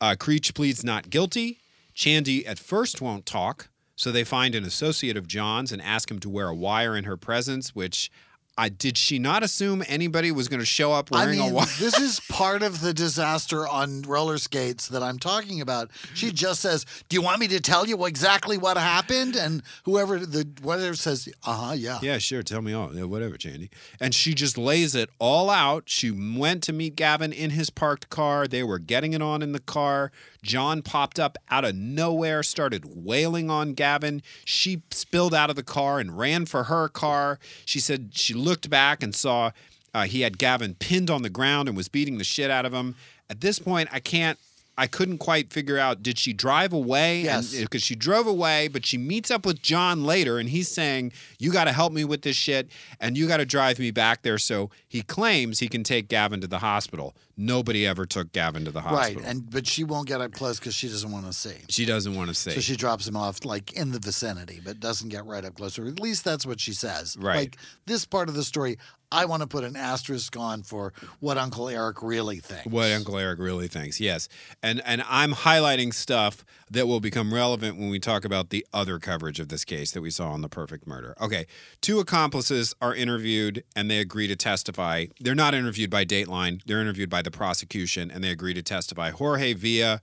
Uh, 0.00 0.14
Creech 0.18 0.54
pleads 0.54 0.84
not 0.84 1.10
guilty. 1.10 1.59
Chandi 2.00 2.48
at 2.48 2.58
first 2.58 3.02
won't 3.02 3.26
talk, 3.26 3.68
so 3.94 4.10
they 4.10 4.24
find 4.24 4.54
an 4.54 4.64
associate 4.64 5.18
of 5.18 5.26
John's 5.26 5.70
and 5.70 5.82
ask 5.82 6.10
him 6.10 6.18
to 6.20 6.30
wear 6.30 6.48
a 6.48 6.54
wire 6.54 6.96
in 6.96 7.04
her 7.04 7.18
presence, 7.18 7.74
which 7.74 8.10
I 8.58 8.68
did 8.68 8.98
she 8.98 9.18
not 9.18 9.42
assume 9.42 9.82
anybody 9.88 10.30
was 10.30 10.48
going 10.48 10.60
to 10.60 10.66
show 10.66 10.92
up 10.92 11.08
I 11.12 11.24
wearing 11.24 11.38
mean, 11.38 11.52
a 11.52 11.54
wire? 11.54 11.66
this 11.78 11.98
is 11.98 12.20
part 12.28 12.62
of 12.62 12.80
the 12.80 12.92
disaster 12.92 13.66
on 13.66 14.02
roller 14.02 14.36
skates 14.38 14.88
that 14.88 15.02
I'm 15.02 15.18
talking 15.18 15.60
about. 15.60 15.90
She 16.14 16.30
just 16.30 16.60
says, 16.60 16.84
"Do 17.08 17.16
you 17.16 17.22
want 17.22 17.40
me 17.40 17.48
to 17.48 17.60
tell 17.60 17.86
you 17.86 18.04
exactly 18.04 18.58
what 18.58 18.76
happened?" 18.76 19.34
And 19.36 19.62
whoever 19.84 20.18
the 20.18 20.46
whatever 20.62 20.94
says, 20.94 21.28
"Uh 21.46 21.54
huh, 21.68 21.72
yeah." 21.72 21.98
Yeah, 22.02 22.18
sure. 22.18 22.42
Tell 22.42 22.60
me 22.60 22.72
all. 22.72 22.94
Yeah, 22.94 23.04
whatever, 23.04 23.36
Chandi. 23.36 23.70
And 24.00 24.14
she 24.14 24.34
just 24.34 24.58
lays 24.58 24.94
it 24.94 25.08
all 25.18 25.48
out. 25.48 25.84
She 25.86 26.10
went 26.10 26.62
to 26.64 26.72
meet 26.72 26.96
Gavin 26.96 27.32
in 27.32 27.50
his 27.50 27.70
parked 27.70 28.10
car. 28.10 28.46
They 28.46 28.62
were 28.62 28.78
getting 28.78 29.12
it 29.14 29.22
on 29.22 29.42
in 29.42 29.52
the 29.52 29.60
car. 29.60 30.12
John 30.42 30.82
popped 30.82 31.18
up 31.20 31.36
out 31.50 31.64
of 31.64 31.74
nowhere, 31.74 32.42
started 32.42 32.84
wailing 33.04 33.50
on 33.50 33.74
Gavin. 33.74 34.22
She 34.44 34.82
spilled 34.90 35.34
out 35.34 35.50
of 35.50 35.56
the 35.56 35.62
car 35.62 35.98
and 35.98 36.16
ran 36.18 36.46
for 36.46 36.64
her 36.64 36.88
car. 36.88 37.38
She 37.64 37.78
said 37.80 38.10
she 38.14 38.32
looked 38.40 38.70
back 38.70 39.02
and 39.02 39.14
saw 39.14 39.52
uh, 39.94 40.04
he 40.04 40.20
had 40.22 40.38
Gavin 40.38 40.74
pinned 40.74 41.10
on 41.10 41.22
the 41.22 41.30
ground 41.30 41.68
and 41.68 41.76
was 41.76 41.88
beating 41.88 42.18
the 42.18 42.24
shit 42.24 42.50
out 42.50 42.64
of 42.64 42.72
him. 42.72 42.94
At 43.28 43.40
this 43.40 43.58
point, 43.58 43.88
I 43.92 44.00
can't. 44.00 44.38
I 44.80 44.86
couldn't 44.86 45.18
quite 45.18 45.52
figure 45.52 45.76
out 45.76 46.02
did 46.02 46.18
she 46.18 46.32
drive 46.32 46.72
away? 46.72 47.20
Yes. 47.20 47.54
Uh, 47.54 47.60
because 47.64 47.82
she 47.82 47.94
drove 47.94 48.26
away, 48.26 48.66
but 48.66 48.86
she 48.86 48.96
meets 48.96 49.30
up 49.30 49.44
with 49.44 49.60
John 49.60 50.04
later 50.04 50.38
and 50.38 50.48
he's 50.48 50.68
saying, 50.68 51.12
You 51.38 51.52
got 51.52 51.64
to 51.64 51.72
help 51.72 51.92
me 51.92 52.02
with 52.02 52.22
this 52.22 52.36
shit 52.36 52.70
and 52.98 53.18
you 53.18 53.28
got 53.28 53.36
to 53.36 53.44
drive 53.44 53.78
me 53.78 53.90
back 53.90 54.22
there. 54.22 54.38
So 54.38 54.70
he 54.88 55.02
claims 55.02 55.58
he 55.58 55.68
can 55.68 55.84
take 55.84 56.08
Gavin 56.08 56.40
to 56.40 56.46
the 56.46 56.60
hospital. 56.60 57.14
Nobody 57.36 57.86
ever 57.86 58.06
took 58.06 58.32
Gavin 58.32 58.64
to 58.64 58.70
the 58.70 58.80
hospital. 58.80 59.20
Right, 59.22 59.30
and 59.30 59.50
but 59.50 59.66
she 59.66 59.84
won't 59.84 60.08
get 60.08 60.22
up 60.22 60.32
close 60.32 60.58
because 60.58 60.74
she 60.74 60.88
doesn't 60.88 61.12
want 61.12 61.26
to 61.26 61.32
see. 61.34 61.56
she 61.68 61.84
doesn't 61.84 62.14
want 62.14 62.28
to 62.28 62.34
see. 62.34 62.52
So 62.52 62.60
she 62.60 62.76
drops 62.76 63.06
him 63.06 63.16
off 63.16 63.44
like 63.44 63.74
in 63.74 63.92
the 63.92 63.98
vicinity, 63.98 64.60
but 64.64 64.80
doesn't 64.80 65.10
get 65.10 65.26
right 65.26 65.44
up 65.44 65.56
close. 65.56 65.78
Or 65.78 65.86
at 65.86 66.00
least 66.00 66.24
that's 66.24 66.46
what 66.46 66.58
she 66.58 66.72
says. 66.72 67.18
Right. 67.18 67.36
Like 67.36 67.56
this 67.84 68.06
part 68.06 68.30
of 68.30 68.34
the 68.34 68.44
story, 68.44 68.78
I 69.12 69.24
want 69.24 69.42
to 69.42 69.48
put 69.48 69.64
an 69.64 69.76
asterisk 69.76 70.36
on 70.36 70.62
for 70.62 70.92
what 71.18 71.36
Uncle 71.36 71.68
Eric 71.68 72.02
really 72.02 72.38
thinks. 72.38 72.66
what 72.66 72.90
Uncle 72.92 73.18
Eric 73.18 73.40
really 73.40 73.66
thinks, 73.66 74.00
yes, 74.00 74.28
and 74.62 74.80
and 74.84 75.02
I'm 75.08 75.32
highlighting 75.32 75.92
stuff 75.92 76.44
that 76.70 76.86
will 76.86 77.00
become 77.00 77.34
relevant 77.34 77.76
when 77.76 77.90
we 77.90 77.98
talk 77.98 78.24
about 78.24 78.50
the 78.50 78.64
other 78.72 79.00
coverage 79.00 79.40
of 79.40 79.48
this 79.48 79.64
case 79.64 79.90
that 79.92 80.00
we 80.00 80.10
saw 80.10 80.30
on 80.30 80.42
the 80.42 80.48
Perfect 80.48 80.86
Murder. 80.86 81.16
Okay, 81.20 81.46
two 81.80 81.98
accomplices 81.98 82.74
are 82.80 82.94
interviewed 82.94 83.64
and 83.74 83.90
they 83.90 83.98
agree 83.98 84.28
to 84.28 84.36
testify. 84.36 85.06
They're 85.18 85.34
not 85.34 85.54
interviewed 85.54 85.90
by 85.90 86.04
Dateline; 86.04 86.62
they're 86.66 86.80
interviewed 86.80 87.10
by 87.10 87.22
the 87.22 87.30
prosecution, 87.32 88.10
and 88.10 88.22
they 88.22 88.30
agree 88.30 88.54
to 88.54 88.62
testify. 88.62 89.10
Jorge 89.10 89.54
Villa 89.54 90.00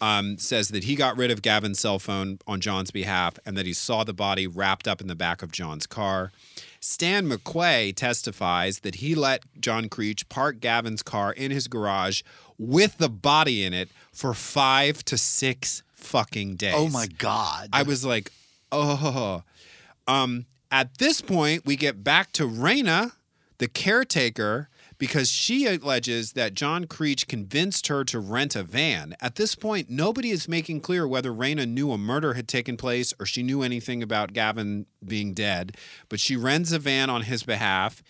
um, 0.00 0.38
says 0.38 0.68
that 0.68 0.84
he 0.84 0.94
got 0.94 1.16
rid 1.16 1.30
of 1.30 1.42
Gavin's 1.42 1.78
cell 1.78 1.98
phone 1.98 2.38
on 2.46 2.60
John's 2.60 2.90
behalf 2.90 3.38
and 3.44 3.56
that 3.56 3.66
he 3.66 3.72
saw 3.72 4.04
the 4.04 4.14
body 4.14 4.46
wrapped 4.46 4.86
up 4.88 5.00
in 5.00 5.06
the 5.06 5.14
back 5.14 5.42
of 5.42 5.52
John's 5.52 5.86
car. 5.86 6.32
Stan 6.80 7.28
McQuay 7.28 7.94
testifies 7.94 8.80
that 8.80 8.96
he 8.96 9.14
let 9.14 9.42
John 9.60 9.88
Creech 9.88 10.28
park 10.28 10.60
Gavin's 10.60 11.02
car 11.02 11.32
in 11.32 11.50
his 11.50 11.68
garage 11.68 12.22
with 12.58 12.98
the 12.98 13.08
body 13.08 13.64
in 13.64 13.72
it 13.72 13.88
for 14.12 14.34
five 14.34 15.04
to 15.06 15.18
six 15.18 15.82
fucking 15.92 16.56
days. 16.56 16.74
Oh 16.76 16.88
my 16.88 17.06
God. 17.06 17.68
I 17.72 17.82
was 17.82 18.04
like, 18.04 18.30
oh. 18.72 19.42
Um, 20.06 20.46
at 20.70 20.98
this 20.98 21.20
point, 21.20 21.66
we 21.66 21.76
get 21.76 22.04
back 22.04 22.32
to 22.32 22.48
Raina, 22.48 23.12
the 23.58 23.68
caretaker, 23.68 24.68
because 24.98 25.30
she 25.30 25.66
alleges 25.66 26.32
that 26.32 26.54
John 26.54 26.86
Creech 26.86 27.26
convinced 27.28 27.86
her 27.88 28.04
to 28.04 28.18
rent 28.18 28.56
a 28.56 28.62
van. 28.62 29.14
At 29.20 29.36
this 29.36 29.54
point, 29.54 29.90
nobody 29.90 30.30
is 30.30 30.48
making 30.48 30.80
clear 30.80 31.06
whether 31.06 31.30
Raina 31.30 31.68
knew 31.68 31.92
a 31.92 31.98
murder 31.98 32.34
had 32.34 32.48
taken 32.48 32.76
place 32.76 33.12
or 33.20 33.26
she 33.26 33.42
knew 33.42 33.62
anything 33.62 34.02
about 34.02 34.32
Gavin 34.32 34.86
being 35.06 35.34
dead, 35.34 35.76
but 36.08 36.20
she 36.20 36.36
rents 36.36 36.72
a 36.72 36.78
van 36.78 37.10
on 37.10 37.22
his 37.22 37.42
behalf. 37.42 38.02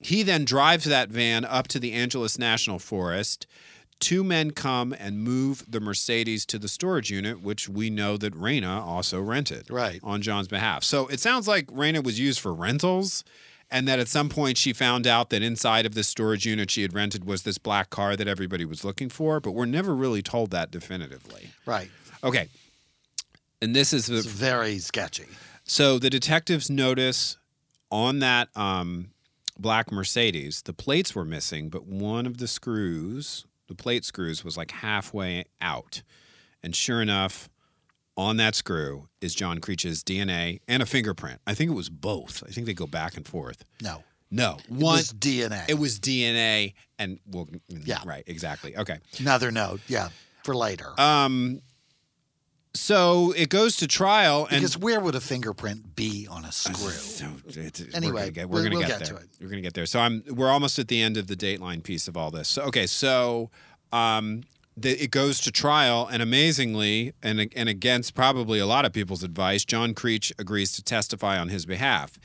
He 0.00 0.22
then 0.22 0.44
drives 0.44 0.84
that 0.84 1.08
van 1.08 1.44
up 1.44 1.68
to 1.68 1.78
the 1.78 1.92
Angeles 1.92 2.38
National 2.38 2.78
Forest. 2.78 3.46
Two 3.98 4.22
men 4.22 4.50
come 4.50 4.92
and 4.98 5.20
move 5.20 5.64
the 5.66 5.80
Mercedes 5.80 6.44
to 6.46 6.58
the 6.58 6.68
storage 6.68 7.10
unit, 7.10 7.40
which 7.40 7.66
we 7.66 7.88
know 7.88 8.18
that 8.18 8.34
Raina 8.34 8.78
also 8.78 9.18
rented 9.18 9.70
Right. 9.70 10.00
on 10.02 10.20
John's 10.20 10.48
behalf. 10.48 10.84
So 10.84 11.06
it 11.06 11.18
sounds 11.18 11.48
like 11.48 11.66
Raina 11.68 12.04
was 12.04 12.20
used 12.20 12.40
for 12.40 12.52
rentals, 12.52 13.24
and 13.70 13.86
that 13.88 13.98
at 13.98 14.08
some 14.08 14.28
point 14.28 14.56
she 14.58 14.72
found 14.72 15.06
out 15.06 15.30
that 15.30 15.42
inside 15.42 15.86
of 15.86 15.94
this 15.94 16.08
storage 16.08 16.46
unit 16.46 16.70
she 16.70 16.82
had 16.82 16.94
rented 16.94 17.24
was 17.24 17.42
this 17.42 17.58
black 17.58 17.90
car 17.90 18.16
that 18.16 18.28
everybody 18.28 18.64
was 18.64 18.84
looking 18.84 19.08
for, 19.08 19.40
but 19.40 19.52
we're 19.52 19.64
never 19.66 19.94
really 19.94 20.22
told 20.22 20.50
that 20.50 20.70
definitively. 20.70 21.50
right. 21.66 21.90
Okay. 22.24 22.48
And 23.60 23.74
this 23.74 23.92
is 23.92 24.06
the 24.06 24.18
It's 24.18 24.26
very 24.26 24.78
sketchy. 24.78 25.26
so 25.64 25.98
the 25.98 26.10
detectives 26.10 26.70
notice 26.70 27.36
on 27.90 28.18
that 28.20 28.48
um, 28.56 29.10
black 29.58 29.90
Mercedes, 29.92 30.62
the 30.62 30.72
plates 30.72 31.14
were 31.14 31.24
missing, 31.24 31.68
but 31.68 31.86
one 31.86 32.26
of 32.26 32.38
the 32.38 32.48
screws, 32.48 33.46
the 33.68 33.74
plate 33.74 34.04
screws, 34.04 34.44
was 34.44 34.56
like 34.56 34.70
halfway 34.70 35.44
out. 35.60 36.02
And 36.62 36.74
sure 36.74 37.00
enough, 37.00 37.48
on 38.16 38.36
that 38.38 38.54
screw 38.54 39.08
is 39.20 39.34
John 39.34 39.58
Creech's 39.60 40.02
DNA 40.02 40.60
and 40.68 40.82
a 40.82 40.86
fingerprint. 40.86 41.40
I 41.46 41.54
think 41.54 41.70
it 41.70 41.74
was 41.74 41.88
both. 41.90 42.42
I 42.46 42.50
think 42.50 42.66
they 42.66 42.74
go 42.74 42.86
back 42.86 43.16
and 43.16 43.26
forth. 43.26 43.64
No. 43.82 44.04
No, 44.30 44.56
It 44.64 44.70
one. 44.70 44.96
was 44.96 45.12
DNA. 45.12 45.64
It 45.68 45.78
was 45.78 46.00
DNA, 46.00 46.74
and 46.98 47.20
well, 47.26 47.48
Yeah. 47.68 48.00
right, 48.04 48.24
exactly. 48.26 48.76
Okay. 48.76 48.98
Another 49.20 49.52
note. 49.52 49.80
Yeah. 49.86 50.08
For 50.42 50.54
later. 50.56 50.98
Um, 51.00 51.62
so 52.74 53.32
it 53.32 53.48
goes 53.48 53.76
to 53.76 53.86
trial, 53.86 54.46
and 54.50 54.60
Because 54.60 54.76
where 54.76 55.00
would 55.00 55.14
a 55.14 55.20
fingerprint 55.20 55.94
be 55.96 56.26
on 56.28 56.44
a 56.44 56.52
screw? 56.52 56.90
So 56.90 57.26
it's, 57.46 57.80
Anyway, 57.94 58.12
we're 58.12 58.18
gonna 58.18 58.30
get, 58.32 58.48
we're 58.48 58.54
we'll- 58.54 58.62
gonna 58.64 58.76
we'll 58.78 58.88
get 58.88 59.04
there. 59.08 59.18
We're 59.40 59.48
gonna 59.48 59.62
get 59.62 59.74
there. 59.74 59.86
So 59.86 60.00
I'm 60.00 60.22
we're 60.28 60.50
almost 60.50 60.78
at 60.78 60.88
the 60.88 61.00
end 61.00 61.16
of 61.16 61.28
the 61.28 61.36
Dateline 61.36 61.82
piece 61.82 62.06
of 62.08 62.16
all 62.16 62.30
this. 62.30 62.48
So 62.48 62.62
okay, 62.64 62.86
so 62.86 63.50
um, 63.92 64.42
the, 64.76 65.02
it 65.02 65.10
goes 65.10 65.40
to 65.40 65.50
trial, 65.50 66.06
and 66.10 66.22
amazingly, 66.22 67.12
and 67.22 67.50
and 67.56 67.68
against 67.68 68.14
probably 68.14 68.58
a 68.58 68.66
lot 68.66 68.84
of 68.84 68.92
people's 68.92 69.22
advice, 69.22 69.64
John 69.64 69.94
Creech 69.94 70.32
agrees 70.38 70.72
to 70.72 70.82
testify 70.82 71.38
on 71.38 71.48
his 71.48 71.66
behalf. 71.66 72.18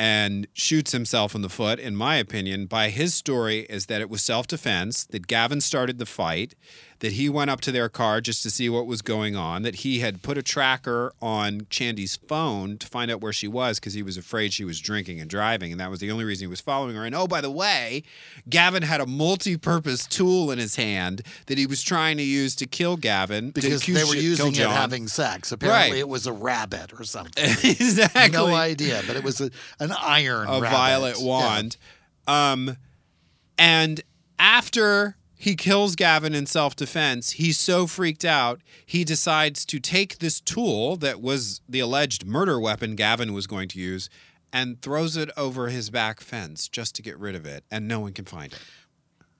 And 0.00 0.46
shoots 0.52 0.92
himself 0.92 1.34
in 1.34 1.42
the 1.42 1.48
foot, 1.48 1.80
in 1.80 1.96
my 1.96 2.16
opinion, 2.16 2.66
by 2.66 2.90
his 2.90 3.14
story 3.14 3.66
is 3.68 3.86
that 3.86 4.00
it 4.00 4.08
was 4.08 4.22
self 4.22 4.46
defense, 4.46 5.04
that 5.06 5.26
Gavin 5.26 5.60
started 5.60 5.98
the 5.98 6.06
fight, 6.06 6.54
that 7.00 7.12
he 7.12 7.28
went 7.28 7.48
up 7.48 7.60
to 7.60 7.70
their 7.70 7.88
car 7.88 8.20
just 8.20 8.42
to 8.42 8.50
see 8.50 8.68
what 8.68 8.86
was 8.86 9.02
going 9.02 9.36
on, 9.36 9.62
that 9.62 9.76
he 9.76 10.00
had 10.00 10.20
put 10.22 10.36
a 10.36 10.42
tracker 10.42 11.12
on 11.22 11.60
Chandi's 11.70 12.16
phone 12.16 12.76
to 12.78 12.86
find 12.88 13.08
out 13.10 13.20
where 13.20 13.32
she 13.32 13.46
was 13.46 13.78
because 13.78 13.94
he 13.94 14.02
was 14.02 14.16
afraid 14.16 14.52
she 14.52 14.64
was 14.64 14.80
drinking 14.80 15.20
and 15.20 15.30
driving, 15.30 15.70
and 15.70 15.80
that 15.80 15.90
was 15.90 16.00
the 16.00 16.10
only 16.10 16.24
reason 16.24 16.44
he 16.46 16.50
was 16.50 16.60
following 16.60 16.96
her. 16.96 17.04
And 17.04 17.14
oh, 17.14 17.28
by 17.28 17.40
the 17.40 17.50
way, 17.52 18.02
Gavin 18.48 18.82
had 18.82 19.00
a 19.00 19.06
multi 19.06 19.56
purpose 19.56 20.06
tool 20.06 20.50
in 20.50 20.58
his 20.58 20.74
hand 20.76 21.22
that 21.46 21.56
he 21.56 21.66
was 21.66 21.82
trying 21.82 22.16
to 22.16 22.22
use 22.24 22.56
to 22.56 22.66
kill 22.66 22.96
Gavin. 22.96 23.50
Because 23.52 23.86
they 23.86 24.04
were 24.04 24.16
using 24.16 24.48
it 24.48 24.54
John. 24.54 24.74
having 24.74 25.06
sex. 25.06 25.52
Apparently, 25.52 25.92
Right. 25.92 25.98
it 26.00 26.08
was 26.08 26.26
a 26.26 26.32
rabbit 26.32 26.92
or 26.98 27.04
something. 27.04 27.44
exactly. 27.62 28.30
no 28.36 28.54
idea, 28.54 29.02
but 29.06 29.14
it 29.14 29.22
was 29.22 29.40
a, 29.40 29.50
an 29.78 29.92
iron 29.92 30.48
a 30.48 30.60
rabbit. 30.60 30.70
violet 30.70 31.16
Yeah. 31.20 31.26
wand. 31.26 31.76
Um, 32.26 32.76
and 33.56 34.00
after 34.38 35.16
he 35.38 35.54
kills 35.54 35.94
Gavin 35.96 36.34
in 36.34 36.46
self 36.46 36.74
defense, 36.76 37.32
he's 37.32 37.58
so 37.58 37.86
freaked 37.86 38.24
out, 38.24 38.60
he 38.84 39.04
decides 39.04 39.64
to 39.66 39.78
take 39.78 40.18
this 40.18 40.40
tool 40.40 40.96
that 40.96 41.20
was 41.20 41.60
the 41.68 41.80
alleged 41.80 42.26
murder 42.26 42.58
weapon 42.60 42.96
Gavin 42.96 43.32
was 43.32 43.46
going 43.46 43.68
to 43.68 43.78
use 43.78 44.10
and 44.52 44.80
throws 44.82 45.16
it 45.16 45.30
over 45.36 45.68
his 45.68 45.90
back 45.90 46.20
fence 46.20 46.68
just 46.68 46.94
to 46.96 47.02
get 47.02 47.18
rid 47.18 47.34
of 47.34 47.46
it, 47.46 47.64
and 47.70 47.86
no 47.86 48.00
one 48.00 48.12
can 48.12 48.24
find 48.24 48.52
it. 48.52 48.58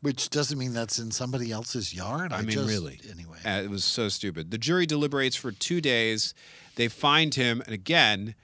Which 0.01 0.31
doesn't 0.31 0.57
mean 0.59 0.75
that's 0.75 1.01
in 1.01 1.11
somebody 1.11 1.51
else's 1.51 1.93
yard. 1.93 2.33
I, 2.33 2.39
I 2.39 2.43
mean, 2.43 2.51
just- 2.53 2.69
really. 2.69 3.01
Anyway, 3.11 3.39
Uh, 3.45 3.63
it 3.65 3.71
was 3.71 3.85
so 3.85 4.09
stupid. 4.09 4.51
The 4.53 4.59
jury 4.59 4.87
deliberates 4.87 5.35
for 5.35 5.51
two 5.51 5.81
days. 5.81 6.35
They 6.77 6.87
find 6.87 7.35
him, 7.35 7.61
and 7.63 7.75
again, 7.75 8.37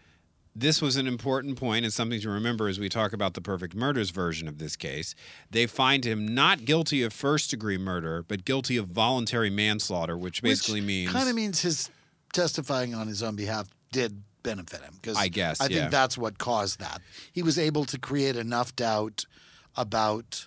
this 0.57 0.81
was 0.81 0.97
an 0.97 1.07
important 1.07 1.59
point 1.59 1.85
and 1.85 1.93
something 1.93 2.21
to 2.21 2.31
remember 2.31 2.69
as 2.69 2.79
we 2.79 2.89
talk 2.89 3.13
about 3.13 3.35
the 3.35 3.41
perfect 3.41 3.75
murders 3.75 4.11
version 4.11 4.47
of 4.47 4.59
this 4.59 4.77
case. 4.77 5.15
They 5.51 5.67
find 5.67 6.05
him 6.05 6.33
not 6.33 6.65
guilty 6.65 7.03
of 7.03 7.13
first 7.13 7.51
degree 7.51 7.79
murder, 7.79 8.25
but 8.27 8.45
guilty 8.45 8.77
of 8.77 8.87
voluntary 8.87 9.51
manslaughter, 9.51 10.17
which 10.17 10.43
basically 10.43 10.81
means 10.81 11.11
kind 11.11 11.29
of 11.29 11.35
means 11.35 11.63
his 11.63 11.91
testifying 12.33 12.95
on 12.95 13.09
his 13.09 13.23
own 13.23 13.35
behalf 13.35 13.69
did 13.91 14.23
benefit 14.43 14.81
him. 14.81 14.95
Because 15.01 15.17
I 15.17 15.29
guess, 15.29 15.61
I 15.61 15.67
yeah. 15.67 15.81
think 15.81 15.91
that's 15.91 16.17
what 16.17 16.39
caused 16.39 16.79
that. 16.79 17.03
He 17.33 17.43
was 17.43 17.59
able 17.59 17.85
to 17.87 17.99
create 17.99 18.37
enough 18.37 18.77
doubt 18.77 19.27
about 19.77 20.47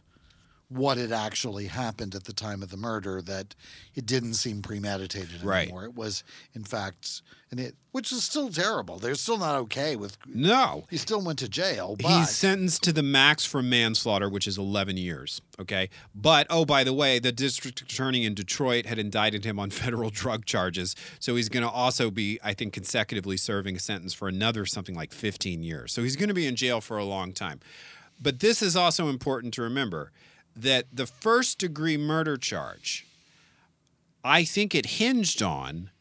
what 0.70 0.98
had 0.98 1.14
actually 1.14 1.68
happened 1.68 2.14
at 2.14 2.26
the 2.26 2.34
time 2.34 2.62
of 2.62 2.70
the 2.70 2.76
murder 2.78 3.22
that 3.22 3.56
it 3.96 4.06
didn't 4.06 4.34
seem 4.34 4.62
premeditated 4.62 5.42
Right. 5.42 5.64
anymore. 5.64 5.86
It 5.86 5.96
was, 5.96 6.26
in 6.54 6.66
fact, 6.66 7.22
and 7.50 7.58
it 7.60 7.76
which 7.94 8.12
is 8.12 8.24
still 8.24 8.50
terrible. 8.50 9.00
They're 9.00 9.16
still 9.16 9.38
not 9.38 9.56
okay 9.56 9.96
with. 9.96 10.18
no. 10.28 10.84
He 10.90 10.98
still 10.98 11.22
went 11.22 11.40
to 11.40 11.48
jail, 11.50 11.96
but 11.98 12.08
He's 12.12 12.30
sentenced 12.36 12.84
to 12.84 12.92
the 12.94 13.02
max 13.02 13.44
for 13.46 13.64
manslaughter, 13.64 14.30
which 14.30 14.46
is 14.46 14.58
11 14.58 14.98
years. 14.98 15.42
Okay. 15.60 15.90
But, 16.14 16.46
oh, 16.50 16.64
by 16.66 16.84
the 16.84 16.94
way, 16.94 17.18
the 17.18 17.32
district 17.32 17.82
attorney 17.82 18.26
in 18.26 18.36
Detroit 18.36 18.86
had 18.86 19.00
indicted 19.00 19.46
him 19.46 19.58
on 19.60 19.70
federal 19.84 20.10
drug 20.12 20.46
charges. 20.46 20.96
So 21.20 21.36
he's 21.38 21.50
going 21.50 21.64
to 21.66 21.72
also 21.72 22.12
be, 22.12 22.40
I 22.44 22.54
think, 22.54 22.74
consecutively 22.74 23.38
serving 23.38 23.78
a 23.78 23.80
sentence 23.80 24.14
for 24.14 24.28
another 24.28 24.66
something 24.66 24.94
like 24.96 25.12
15 25.14 25.64
years. 25.64 25.92
So 25.94 26.04
he's 26.04 26.18
going 26.18 26.28
to 26.30 26.36
be 26.36 26.46
in 26.46 26.56
jail 26.58 26.82
for 26.82 26.98
a 26.98 27.06
long 27.06 27.32
time. 27.32 27.62
But 28.22 28.42
this 28.42 28.62
is 28.62 28.76
also 28.76 29.08
important 29.10 29.54
to 29.56 29.62
remember 29.64 30.12
that 30.58 30.86
the 30.92 31.08
first 31.08 31.60
degree 31.60 31.98
murder 31.98 32.38
charge, 32.38 33.06
I 34.24 34.44
think 34.44 34.74
it 34.74 34.98
hinged 34.98 35.42
on 35.42 35.92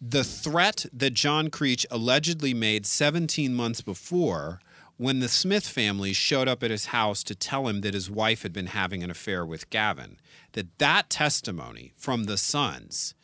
the 0.00 0.24
threat 0.24 0.86
that 0.92 1.14
John 1.14 1.50
Creech 1.50 1.86
allegedly 1.90 2.54
made 2.54 2.86
17 2.86 3.54
months 3.54 3.80
before 3.80 4.60
when 4.96 5.20
the 5.20 5.28
Smith 5.28 5.66
family 5.66 6.12
showed 6.12 6.46
up 6.46 6.62
at 6.62 6.70
his 6.70 6.86
house 6.86 7.22
to 7.24 7.34
tell 7.34 7.68
him 7.68 7.80
that 7.80 7.94
his 7.94 8.10
wife 8.10 8.42
had 8.42 8.52
been 8.52 8.66
having 8.66 9.02
an 9.02 9.10
affair 9.10 9.44
with 9.44 9.70
Gavin 9.70 10.18
that 10.52 10.78
that 10.78 11.08
testimony 11.08 11.92
from 11.96 12.24
the 12.24 12.36
sons 12.36 13.14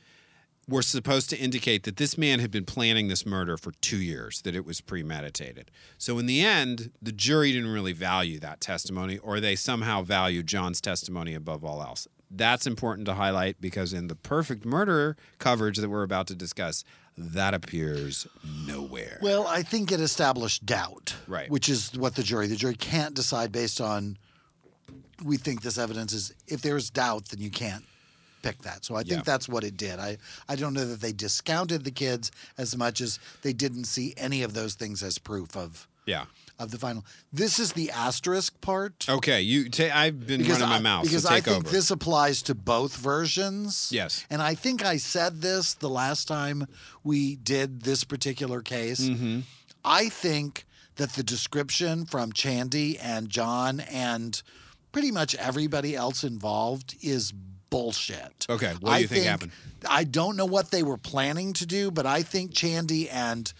were 0.68 0.82
supposed 0.82 1.30
to 1.30 1.38
indicate 1.38 1.84
that 1.84 1.96
this 1.96 2.18
man 2.18 2.40
had 2.40 2.50
been 2.50 2.64
planning 2.64 3.08
this 3.08 3.24
murder 3.24 3.56
for 3.56 3.72
2 3.80 3.98
years 3.98 4.42
that 4.42 4.56
it 4.56 4.66
was 4.66 4.80
premeditated. 4.80 5.70
So 5.98 6.18
in 6.18 6.26
the 6.26 6.42
end 6.42 6.90
the 7.00 7.12
jury 7.12 7.52
didn't 7.52 7.72
really 7.72 7.92
value 7.92 8.40
that 8.40 8.60
testimony 8.60 9.18
or 9.18 9.38
they 9.40 9.54
somehow 9.56 10.02
valued 10.02 10.46
John's 10.46 10.80
testimony 10.80 11.34
above 11.34 11.64
all 11.64 11.82
else 11.82 12.08
that's 12.30 12.66
important 12.66 13.06
to 13.06 13.14
highlight 13.14 13.60
because 13.60 13.92
in 13.92 14.08
the 14.08 14.14
perfect 14.14 14.64
murder 14.64 15.16
coverage 15.38 15.78
that 15.78 15.88
we're 15.88 16.02
about 16.02 16.26
to 16.28 16.34
discuss, 16.34 16.84
that 17.16 17.54
appears 17.54 18.26
nowhere. 18.66 19.18
Well, 19.22 19.46
I 19.46 19.62
think 19.62 19.92
it 19.92 20.00
established 20.00 20.66
doubt, 20.66 21.14
Right. 21.26 21.50
Which 21.50 21.68
is 21.68 21.96
what 21.96 22.14
the 22.14 22.22
jury. 22.22 22.46
The 22.46 22.56
jury 22.56 22.74
can't 22.74 23.14
decide 23.14 23.52
based 23.52 23.80
on. 23.80 24.18
We 25.24 25.38
think 25.38 25.62
this 25.62 25.78
evidence 25.78 26.12
is. 26.12 26.34
If 26.46 26.60
there's 26.62 26.90
doubt, 26.90 27.28
then 27.28 27.40
you 27.40 27.50
can't 27.50 27.84
pick 28.46 28.58
that. 28.62 28.84
So 28.84 28.94
I 28.94 29.02
think 29.02 29.18
Yeah. 29.18 29.22
that's 29.32 29.48
what 29.48 29.64
it 29.64 29.76
did. 29.76 29.98
I 29.98 30.18
I 30.48 30.56
don't 30.56 30.74
know 30.74 30.86
that 30.86 31.00
they 31.00 31.12
discounted 31.12 31.84
the 31.84 31.90
kids 31.90 32.30
as 32.56 32.76
much 32.76 33.00
as 33.00 33.18
they 33.42 33.52
didn't 33.52 33.84
see 33.86 34.14
any 34.16 34.42
of 34.42 34.52
those 34.54 34.74
things 34.74 35.02
as 35.02 35.18
proof 35.18 35.56
of 35.56 35.88
yeah. 36.06 36.24
of 36.58 36.70
the 36.70 36.78
final. 36.78 37.04
This 37.32 37.58
is 37.58 37.72
the 37.72 37.90
asterisk 37.90 38.60
part. 38.60 39.06
Okay. 39.08 39.40
You. 39.42 39.68
ta- 39.68 39.90
I've 39.92 40.26
been 40.26 40.42
running 40.48 40.68
my 40.68 40.78
mouth. 40.78 41.04
because 41.04 41.24
so 41.24 41.30
I 41.30 41.40
think 41.40 41.56
over. 41.58 41.68
this 41.68 41.90
applies 41.90 42.42
to 42.42 42.54
both 42.54 42.96
versions. 42.96 43.90
Yes. 43.92 44.24
And 44.30 44.40
I 44.40 44.54
think 44.54 44.84
I 44.84 44.96
said 44.98 45.42
this 45.42 45.74
the 45.74 45.88
last 45.90 46.28
time 46.28 46.66
we 47.02 47.36
did 47.36 47.82
this 47.82 48.04
particular 48.04 48.62
case. 48.62 49.00
Mm-hmm. 49.00 49.40
I 49.84 50.08
think 50.08 50.64
that 50.96 51.10
the 51.14 51.22
description 51.22 52.06
from 52.06 52.32
Chandi 52.32 52.96
and 53.02 53.28
John 53.28 53.80
and 53.80 54.42
pretty 54.92 55.10
much 55.10 55.34
everybody 55.34 55.94
else 55.94 56.24
involved 56.24 56.96
is 57.02 57.32
bullshit. 57.70 58.46
Okay, 58.48 58.72
what 58.80 58.90
do 58.90 58.96
I 58.96 58.98
you 58.98 59.06
think 59.06 59.24
happened? 59.24 59.52
I 59.88 60.04
don't 60.04 60.36
know 60.36 60.46
what 60.46 60.70
they 60.70 60.82
were 60.82 60.96
planning 60.96 61.52
to 61.54 61.66
do, 61.66 61.90
but 61.90 62.06
I 62.06 62.22
think 62.22 62.52
Chandi 62.52 63.08
and 63.10 63.52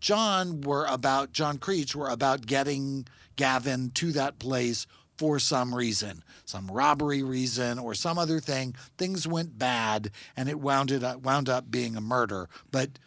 John 0.00 0.62
were 0.62 0.86
about 0.86 1.32
John 1.32 1.58
Creech 1.58 1.94
were 1.94 2.08
about 2.08 2.46
getting 2.46 3.06
Gavin 3.36 3.90
to 3.94 4.12
that 4.12 4.38
place 4.38 4.86
for 5.16 5.38
some 5.38 5.74
reason, 5.74 6.24
some 6.46 6.66
robbery 6.70 7.22
reason 7.22 7.78
or 7.78 7.94
some 7.94 8.18
other 8.18 8.40
thing. 8.40 8.74
Things 8.96 9.26
went 9.26 9.58
bad 9.58 10.10
and 10.34 10.48
it 10.48 10.58
wound 10.58 10.90
it 10.90 11.04
up, 11.04 11.20
wound 11.20 11.48
up 11.48 11.70
being 11.70 11.94
a 11.94 12.00
murder. 12.00 12.48
But 12.70 12.98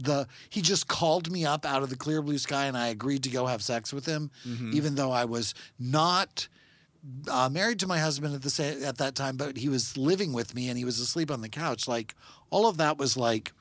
the 0.00 0.26
he 0.48 0.62
just 0.62 0.88
called 0.88 1.30
me 1.30 1.44
up 1.44 1.64
out 1.64 1.82
of 1.82 1.90
the 1.90 1.96
clear 1.96 2.22
blue 2.22 2.38
sky 2.38 2.66
and 2.66 2.76
I 2.76 2.88
agreed 2.88 3.22
to 3.24 3.30
go 3.30 3.46
have 3.46 3.62
sex 3.62 3.92
with 3.92 4.06
him, 4.06 4.30
mm-hmm. 4.44 4.72
even 4.74 4.96
though 4.96 5.12
I 5.12 5.26
was 5.26 5.54
not 5.78 6.48
uh, 7.28 7.48
married 7.48 7.78
to 7.80 7.86
my 7.86 7.98
husband 7.98 8.34
at 8.34 8.42
the 8.42 8.50
sa- 8.50 8.62
at 8.86 8.98
that 8.98 9.14
time, 9.14 9.36
but 9.36 9.56
he 9.56 9.68
was 9.68 9.96
living 9.96 10.32
with 10.32 10.54
me 10.54 10.68
and 10.68 10.76
he 10.78 10.84
was 10.84 11.00
asleep 11.00 11.30
on 11.30 11.40
the 11.40 11.48
couch. 11.48 11.88
Like 11.88 12.14
all 12.50 12.66
of 12.66 12.76
that 12.76 12.98
was 12.98 13.16
like 13.16 13.52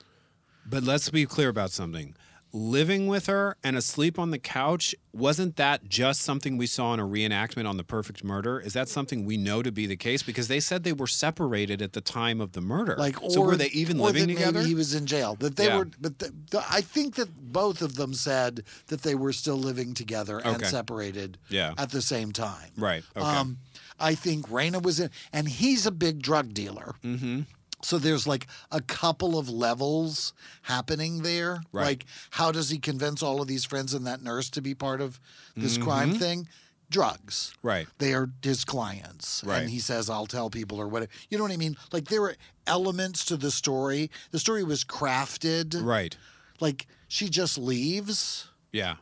But 0.66 0.84
let's 0.84 1.10
be 1.10 1.26
clear 1.26 1.50
about 1.50 1.72
something. 1.72 2.16
Living 2.52 3.06
with 3.06 3.28
her 3.28 3.56
and 3.64 3.78
asleep 3.78 4.18
on 4.18 4.32
the 4.32 4.40
couch, 4.40 4.96
wasn't 5.14 5.56
that 5.58 5.88
just 5.88 6.22
something 6.22 6.58
we 6.58 6.66
saw 6.66 6.96
in 6.96 7.00
a 7.00 7.06
reenactment 7.06 7.70
on 7.70 7.78
the 7.78 7.84
perfect 7.84 8.24
murder? 8.24 8.60
Is 8.60 8.74
that 8.74 8.90
something 8.90 9.24
we 9.24 9.38
know 9.38 9.62
to 9.62 9.72
be 9.72 9.86
the 9.86 9.96
case? 9.96 10.24
Because 10.24 10.48
they 10.48 10.60
said 10.60 10.84
they 10.84 10.92
were 10.94 11.06
separated 11.06 11.80
at 11.80 11.94
the 11.94 12.02
time 12.02 12.42
of 12.42 12.54
the 12.54 12.62
murder. 12.62 12.96
like 12.98 13.22
or 13.22 13.30
so 13.30 13.42
were 13.42 13.56
they 13.56 13.68
even 13.68 14.00
living 14.00 14.28
together? 14.28 14.60
Maybe 14.60 14.70
he 14.70 14.74
was 14.76 14.96
in 14.96 15.06
jail. 15.06 15.36
That 15.36 15.58
they 15.58 15.66
Yeah. 15.68 15.78
were, 15.78 15.90
but 16.02 16.18
the, 16.18 16.34
the, 16.50 16.64
I 16.68 16.82
think 16.82 17.16
that 17.16 17.30
both 17.54 17.84
of 17.84 17.96
them 17.96 18.16
said 18.16 18.64
that 18.88 19.04
they 19.04 19.14
were 19.14 19.32
still 19.34 19.58
living 19.58 19.94
together 19.94 20.40
and 20.40 20.56
Okay. 20.56 20.66
separated 20.66 21.38
Yeah. 21.50 21.74
at 21.78 21.92
the 21.92 22.02
same 22.02 22.32
time. 22.32 22.72
Right. 22.76 23.04
Okay. 23.16 23.26
Um, 23.28 23.60
I 24.00 24.16
think 24.16 24.48
Raina 24.50 24.82
was 24.82 25.00
in, 25.00 25.12
and 25.32 25.48
he's 25.50 25.86
a 25.86 25.92
big 25.92 26.22
drug 26.24 26.54
dealer. 26.56 26.96
Mm-hmm. 27.04 27.42
So 27.82 27.98
there's 27.98 28.28
like 28.28 28.48
a 28.72 28.82
couple 28.82 29.38
of 29.40 29.50
levels 29.50 30.34
happening 30.64 31.22
there. 31.24 31.62
Right. 31.72 31.86
Like, 31.86 32.06
how 32.32 32.52
does 32.52 32.70
he 32.70 32.78
convince 32.78 33.24
all 33.24 33.42
of 33.42 33.48
these 33.48 33.64
friends 33.66 33.94
and 33.94 34.06
that 34.08 34.22
nurse 34.22 34.50
to 34.52 34.62
be 34.62 34.76
part 34.76 35.00
of 35.02 35.20
this 35.56 35.76
Mm-hmm. 35.78 35.84
crime 35.84 36.14
thing? 36.16 36.48
Drugs. 36.92 37.54
right. 37.62 37.88
They 38.00 38.14
are 38.16 38.30
his 38.42 38.66
clients. 38.66 39.44
Right. 39.46 39.60
And 39.62 39.70
he 39.70 39.78
says, 39.80 40.10
I'll 40.10 40.26
tell 40.26 40.50
people 40.50 40.80
or 40.80 40.88
whatever. 40.88 41.12
You 41.30 41.38
know 41.38 41.44
what 41.44 41.54
I 41.54 41.58
mean? 41.58 41.78
Like, 41.92 42.06
there 42.06 42.20
were 42.22 42.36
elements 42.66 43.26
to 43.26 43.38
the 43.38 43.52
story. 43.52 44.10
The 44.32 44.40
story 44.40 44.64
was 44.64 44.84
crafted. 44.84 45.80
Right. 45.84 46.18
Like, 46.60 46.88
she 47.08 47.30
just 47.30 47.60
leaves. 47.60 48.48
Yeah. 48.72 48.96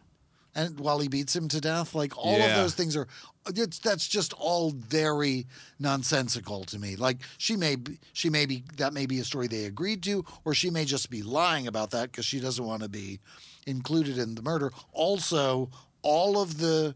And 0.57 0.79
while 0.79 0.97
he 0.97 1.07
beats 1.07 1.35
him 1.35 1.47
to 1.49 1.61
death, 1.61 1.93
like 1.93 2.17
all 2.17 2.41
of 2.41 2.55
those 2.55 2.73
things 2.73 2.97
are. 2.97 3.07
It's, 3.55 3.79
that's 3.79 4.07
just 4.07 4.33
all 4.33 4.71
very 4.71 5.45
nonsensical 5.79 6.65
to 6.65 6.79
me. 6.79 6.95
Like 6.97 7.19
she 7.37 7.55
may 7.55 7.75
be, 7.75 7.99
she 8.11 8.29
may 8.29 8.45
be 8.45 8.63
that 8.75 8.91
may 8.91 9.05
be 9.05 9.19
a 9.19 9.23
story 9.23 9.47
they 9.47 9.65
agreed 9.65 10.03
to, 10.03 10.25
or 10.43 10.53
she 10.53 10.69
may 10.69 10.83
just 10.83 11.09
be 11.09 11.21
lying 11.21 11.67
about 11.67 11.91
that 11.91 12.11
because 12.11 12.25
she 12.25 12.39
doesn't 12.41 12.65
want 12.65 12.81
to 12.81 12.89
be 12.89 13.19
included 13.67 14.17
in 14.17 14.35
the 14.35 14.41
murder. 14.41 14.73
Also, 14.91 15.69
all 16.01 16.41
of 16.41 16.57
the 16.57 16.95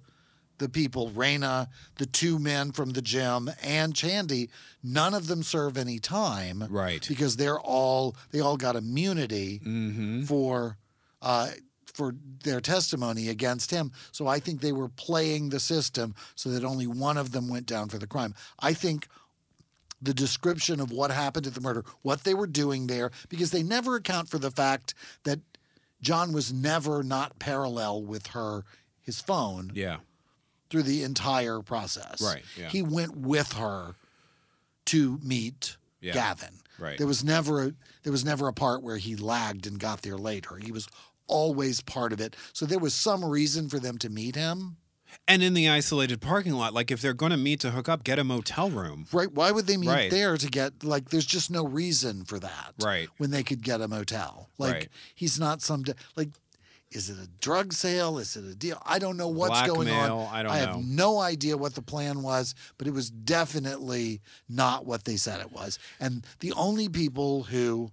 the 0.57 0.67
people, 0.69 1.09
Raina, 1.11 1.67
the 1.97 2.05
two 2.05 2.37
men 2.39 2.71
from 2.71 2.91
the 2.91 3.01
gym, 3.01 3.49
and 3.63 3.93
Chandi, 3.93 4.49
none 4.83 5.13
of 5.13 5.27
them 5.27 5.43
serve 5.43 5.77
any 5.77 5.99
time. 5.99 6.65
Right. 6.69 7.05
Because 7.07 7.37
they're 7.37 7.59
all 7.59 8.15
they 8.31 8.39
all 8.39 8.57
got 8.57 8.75
immunity 8.75 9.59
for 10.25 10.77
uh, 11.21 11.49
for 11.93 12.15
their 12.43 12.61
testimony 12.61 13.29
against 13.29 13.71
him. 13.71 13.91
So 14.11 14.27
I 14.27 14.39
think 14.39 14.61
they 14.61 14.71
were 14.71 14.89
playing 14.89 15.49
the 15.49 15.59
system 15.59 16.15
so 16.35 16.49
that 16.49 16.63
only 16.63 16.87
one 16.87 17.17
of 17.17 17.31
them 17.31 17.47
went 17.49 17.65
down 17.65 17.89
for 17.89 17.97
the 17.97 18.07
crime. 18.07 18.33
I 18.59 18.73
think 18.73 19.07
the 20.01 20.13
description 20.13 20.79
of 20.79 20.91
what 20.91 21.11
happened 21.11 21.45
at 21.47 21.53
the 21.53 21.61
murder, 21.61 21.85
what 22.01 22.23
they 22.23 22.33
were 22.33 22.47
doing 22.47 22.87
there, 22.87 23.11
because 23.29 23.51
they 23.51 23.61
never 23.63 23.95
account 23.95 24.29
for 24.29 24.39
the 24.39 24.49
fact 24.51 24.93
that 25.23 25.39
John 26.01 26.33
was 26.33 26.51
never 26.51 27.03
not 27.03 27.37
parallel 27.37 28.01
with 28.03 28.27
her 28.27 28.63
his 29.01 29.21
phone 29.21 29.71
Yeah. 29.75 29.97
through 30.69 30.83
the 30.83 31.03
entire 31.03 31.59
process. 31.61 32.21
Right, 32.21 32.43
yeah. 32.57 32.69
He 32.69 32.81
went 32.81 33.15
with 33.15 33.53
her 33.53 33.95
to 34.85 35.19
meet 35.23 35.77
Yeah, 35.99 36.13
Gavin. 36.13 36.59
right. 36.79 36.97
There 36.97 37.05
was 37.07 37.23
never 37.23 37.63
a, 37.65 37.73
there 38.01 38.11
was 38.11 38.25
never 38.25 38.47
a 38.47 38.53
part 38.53 38.81
where 38.81 38.97
he 38.97 39.15
lagged 39.15 39.67
and 39.67 39.79
got 39.79 40.01
there 40.01 40.17
later. 40.17 40.55
He 40.57 40.71
was 40.71 40.87
always 41.27 41.81
part 41.81 42.13
of 42.13 42.19
it. 42.21 42.35
So 42.53 42.65
there 42.65 42.79
was 42.79 42.93
some 42.93 43.23
reason 43.23 43.69
for 43.69 43.79
them 43.79 43.97
to 43.99 44.09
meet 44.09 44.35
him. 44.35 44.77
And 45.27 45.43
in 45.43 45.53
the 45.53 45.67
isolated 45.67 46.21
parking 46.21 46.53
lot, 46.53 46.73
like 46.73 46.89
if 46.89 47.01
they're 47.01 47.13
going 47.13 47.31
to 47.31 47.37
meet 47.37 47.59
to 47.61 47.71
hook 47.71 47.89
up, 47.89 48.03
get 48.05 48.17
a 48.17 48.23
motel 48.23 48.69
room. 48.69 49.07
Right? 49.11 49.31
Why 49.31 49.51
would 49.51 49.67
they 49.67 49.75
meet 49.77 49.89
Right. 49.89 50.09
there 50.11 50.37
to 50.37 50.47
get 50.47 50.83
like? 50.85 51.09
There's 51.09 51.25
just 51.25 51.51
no 51.51 51.65
reason 51.65 52.23
for 52.23 52.39
that. 52.39 52.73
Right. 52.81 53.09
When 53.17 53.31
they 53.31 53.43
could 53.43 53.61
get 53.61 53.81
a 53.81 53.87
motel. 53.89 54.49
Like 54.57 54.73
Right. 54.73 54.89
he's 55.13 55.39
not 55.39 55.61
some 55.61 55.83
like. 56.15 56.29
Is 56.91 57.09
it 57.09 57.17
a 57.17 57.27
drug 57.39 57.71
sale? 57.71 58.17
Is 58.19 58.35
it 58.35 58.43
a 58.43 58.53
deal? 58.53 58.81
I 58.85 58.99
don't 58.99 59.15
know 59.15 59.29
what's 59.29 59.65
going 59.65 59.87
on. 59.89 60.27
I 60.29 60.43
don't 60.43 60.51
have 60.51 60.75
know. 60.75 60.81
no 60.83 61.19
idea 61.19 61.55
what 61.55 61.73
the 61.73 61.81
plan 61.81 62.21
was, 62.21 62.53
but 62.77 62.85
it 62.85 62.91
was 62.93 63.09
definitely 63.09 64.19
not 64.49 64.85
what 64.85 65.05
they 65.05 65.15
said 65.15 65.39
it 65.39 65.53
was. 65.53 65.79
And 66.01 66.25
the 66.41 66.51
only 66.51 66.89
people 66.89 67.43
who 67.43 67.91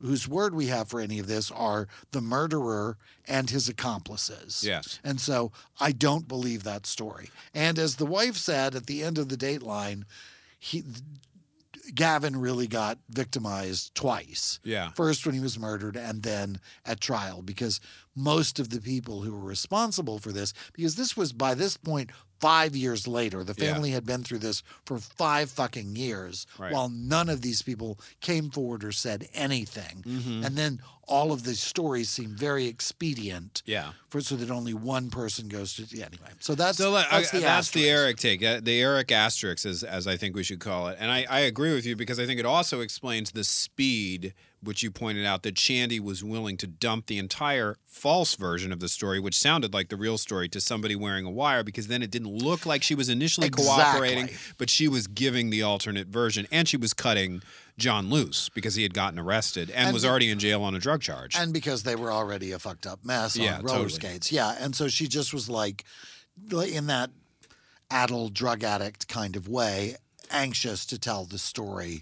whose 0.00 0.28
word 0.28 0.54
we 0.54 0.66
have 0.66 0.88
for 0.88 1.00
any 1.00 1.18
of 1.18 1.26
this 1.26 1.50
are 1.50 1.88
the 2.12 2.20
murderer 2.20 2.96
and 3.26 3.50
his 3.50 3.68
accomplices. 3.68 4.64
Yes. 4.64 5.00
And 5.02 5.20
so 5.20 5.52
I 5.80 5.92
don't 5.92 6.28
believe 6.28 6.64
that 6.64 6.86
story. 6.86 7.30
And 7.54 7.78
as 7.78 7.96
the 7.96 8.06
wife 8.06 8.36
said 8.36 8.74
at 8.74 8.86
the 8.86 9.02
end 9.02 9.18
of 9.18 9.28
the 9.28 9.36
dateline, 9.36 10.04
he 10.58 10.84
Gavin 11.94 12.36
really 12.36 12.66
got 12.66 12.98
victimized 13.08 13.94
twice. 13.94 14.60
Yeah. 14.62 14.90
First 14.90 15.24
when 15.24 15.34
he 15.34 15.40
was 15.40 15.58
murdered 15.58 15.96
and 15.96 16.22
then 16.22 16.60
at 16.84 17.00
trial 17.00 17.42
because 17.42 17.80
most 18.14 18.58
of 18.58 18.70
the 18.70 18.80
people 18.80 19.22
who 19.22 19.32
were 19.32 19.38
responsible 19.46 20.18
for 20.18 20.32
this 20.32 20.52
because 20.72 20.96
this 20.96 21.16
was 21.16 21.32
by 21.32 21.54
this 21.54 21.76
point 21.76 22.10
5 22.40 22.76
years 22.76 23.06
later. 23.06 23.42
The 23.44 23.54
Yeah. 23.58 23.72
family 23.74 23.90
had 23.90 24.06
been 24.06 24.22
through 24.24 24.38
this 24.38 24.62
for 24.84 24.98
5 24.98 25.50
fucking 25.50 25.96
years 25.96 26.46
Right. 26.58 26.72
while 26.72 26.88
none 26.88 27.28
of 27.28 27.42
these 27.42 27.62
people 27.62 27.98
came 28.20 28.50
forward 28.50 28.84
or 28.84 28.92
said 28.92 29.28
anything. 29.34 30.02
Mm-hmm. 30.06 30.44
And 30.44 30.56
then 30.56 30.80
all 31.08 31.32
of 31.32 31.42
the 31.44 31.54
stories 31.54 32.08
seem 32.10 32.30
very 32.36 32.66
expedient 32.66 33.62
Yeah. 33.66 33.92
for 34.10 34.20
so 34.20 34.36
that 34.36 34.50
only 34.50 34.74
one 34.74 35.10
person 35.10 35.48
goes 35.48 35.74
to 35.74 35.82
yeah, 35.90 36.06
anyway. 36.06 36.30
So 36.40 36.54
that's 36.54 36.78
So 36.78 36.90
like, 36.90 37.10
that's 37.10 37.32
I- 37.34 37.38
the 37.38 37.42
that's 37.44 37.70
the. 37.70 37.88
Eric 37.88 38.16
take, 38.18 38.42
uh, 38.42 38.60
the 38.62 38.80
Eric 38.80 39.10
asterisk, 39.12 39.64
as 39.66 39.82
as 39.82 40.06
I 40.06 40.16
think 40.16 40.36
we 40.36 40.42
should 40.42 40.60
call 40.60 40.88
it. 40.88 40.96
And 41.00 41.10
I, 41.10 41.26
I 41.30 41.40
agree 41.40 41.74
with 41.74 41.86
you 41.86 41.96
because 41.96 42.18
I 42.20 42.26
think 42.26 42.38
it 42.40 42.46
also 42.46 42.80
explains 42.80 43.32
the 43.32 43.44
speed 43.44 44.34
which 44.60 44.82
you 44.82 44.90
pointed 44.90 45.24
out 45.24 45.44
that 45.44 45.54
Chandi 45.54 46.00
was 46.00 46.24
willing 46.24 46.56
to 46.56 46.66
dump 46.66 47.06
the 47.06 47.16
entire 47.16 47.76
false 47.84 48.34
version 48.34 48.72
of 48.72 48.80
the 48.80 48.88
story, 48.88 49.20
which 49.20 49.38
sounded 49.38 49.72
like 49.72 49.88
the 49.88 49.96
real 49.96 50.18
story, 50.18 50.48
to 50.48 50.60
somebody 50.60 50.96
wearing 50.96 51.24
a 51.24 51.30
wire, 51.30 51.62
because 51.62 51.86
then 51.86 52.02
it 52.02 52.10
didn't 52.10 52.34
look 52.36 52.66
like 52.66 52.82
she 52.82 52.96
was 52.96 53.08
initially 53.08 53.46
Exactly. 53.46 53.68
cooperating, 53.76 54.30
but 54.58 54.68
she 54.68 54.88
was 54.88 55.06
giving 55.06 55.50
the 55.50 55.62
alternate 55.62 56.08
version, 56.08 56.48
and 56.50 56.66
she 56.68 56.76
was 56.76 56.92
cutting 56.92 57.40
John 57.78 58.10
loose 58.10 58.48
because 58.50 58.74
he 58.74 58.82
had 58.82 58.92
gotten 58.92 59.18
arrested 59.18 59.70
and, 59.70 59.86
And- 59.86 59.94
was 59.94 60.04
already 60.04 60.30
in 60.30 60.38
jail 60.38 60.62
on 60.62 60.74
a 60.74 60.78
drug 60.78 61.00
charge. 61.00 61.36
and 61.36 61.52
because 61.52 61.84
they 61.84 61.96
were 61.96 62.12
already 62.12 62.52
a 62.52 62.58
fucked 62.58 62.86
up 62.86 63.04
mess 63.04 63.36
Yeah, 63.36 63.58
on 63.58 63.62
roller 63.64 63.78
totally. 63.84 63.94
skates. 63.94 64.32
Yeah, 64.32 64.56
and 64.58 64.74
so 64.76 64.88
she 64.88 65.06
just 65.08 65.32
was 65.32 65.48
like, 65.48 65.84
like 66.50 66.70
in 66.72 66.88
that 66.88 67.10
addled 67.90 68.34
drug 68.34 68.62
addict 68.64 69.08
kind 69.08 69.36
of 69.36 69.48
way, 69.48 69.96
anxious 70.30 70.84
to 70.86 70.98
tell 70.98 71.24
the 71.24 71.38
story 71.38 72.00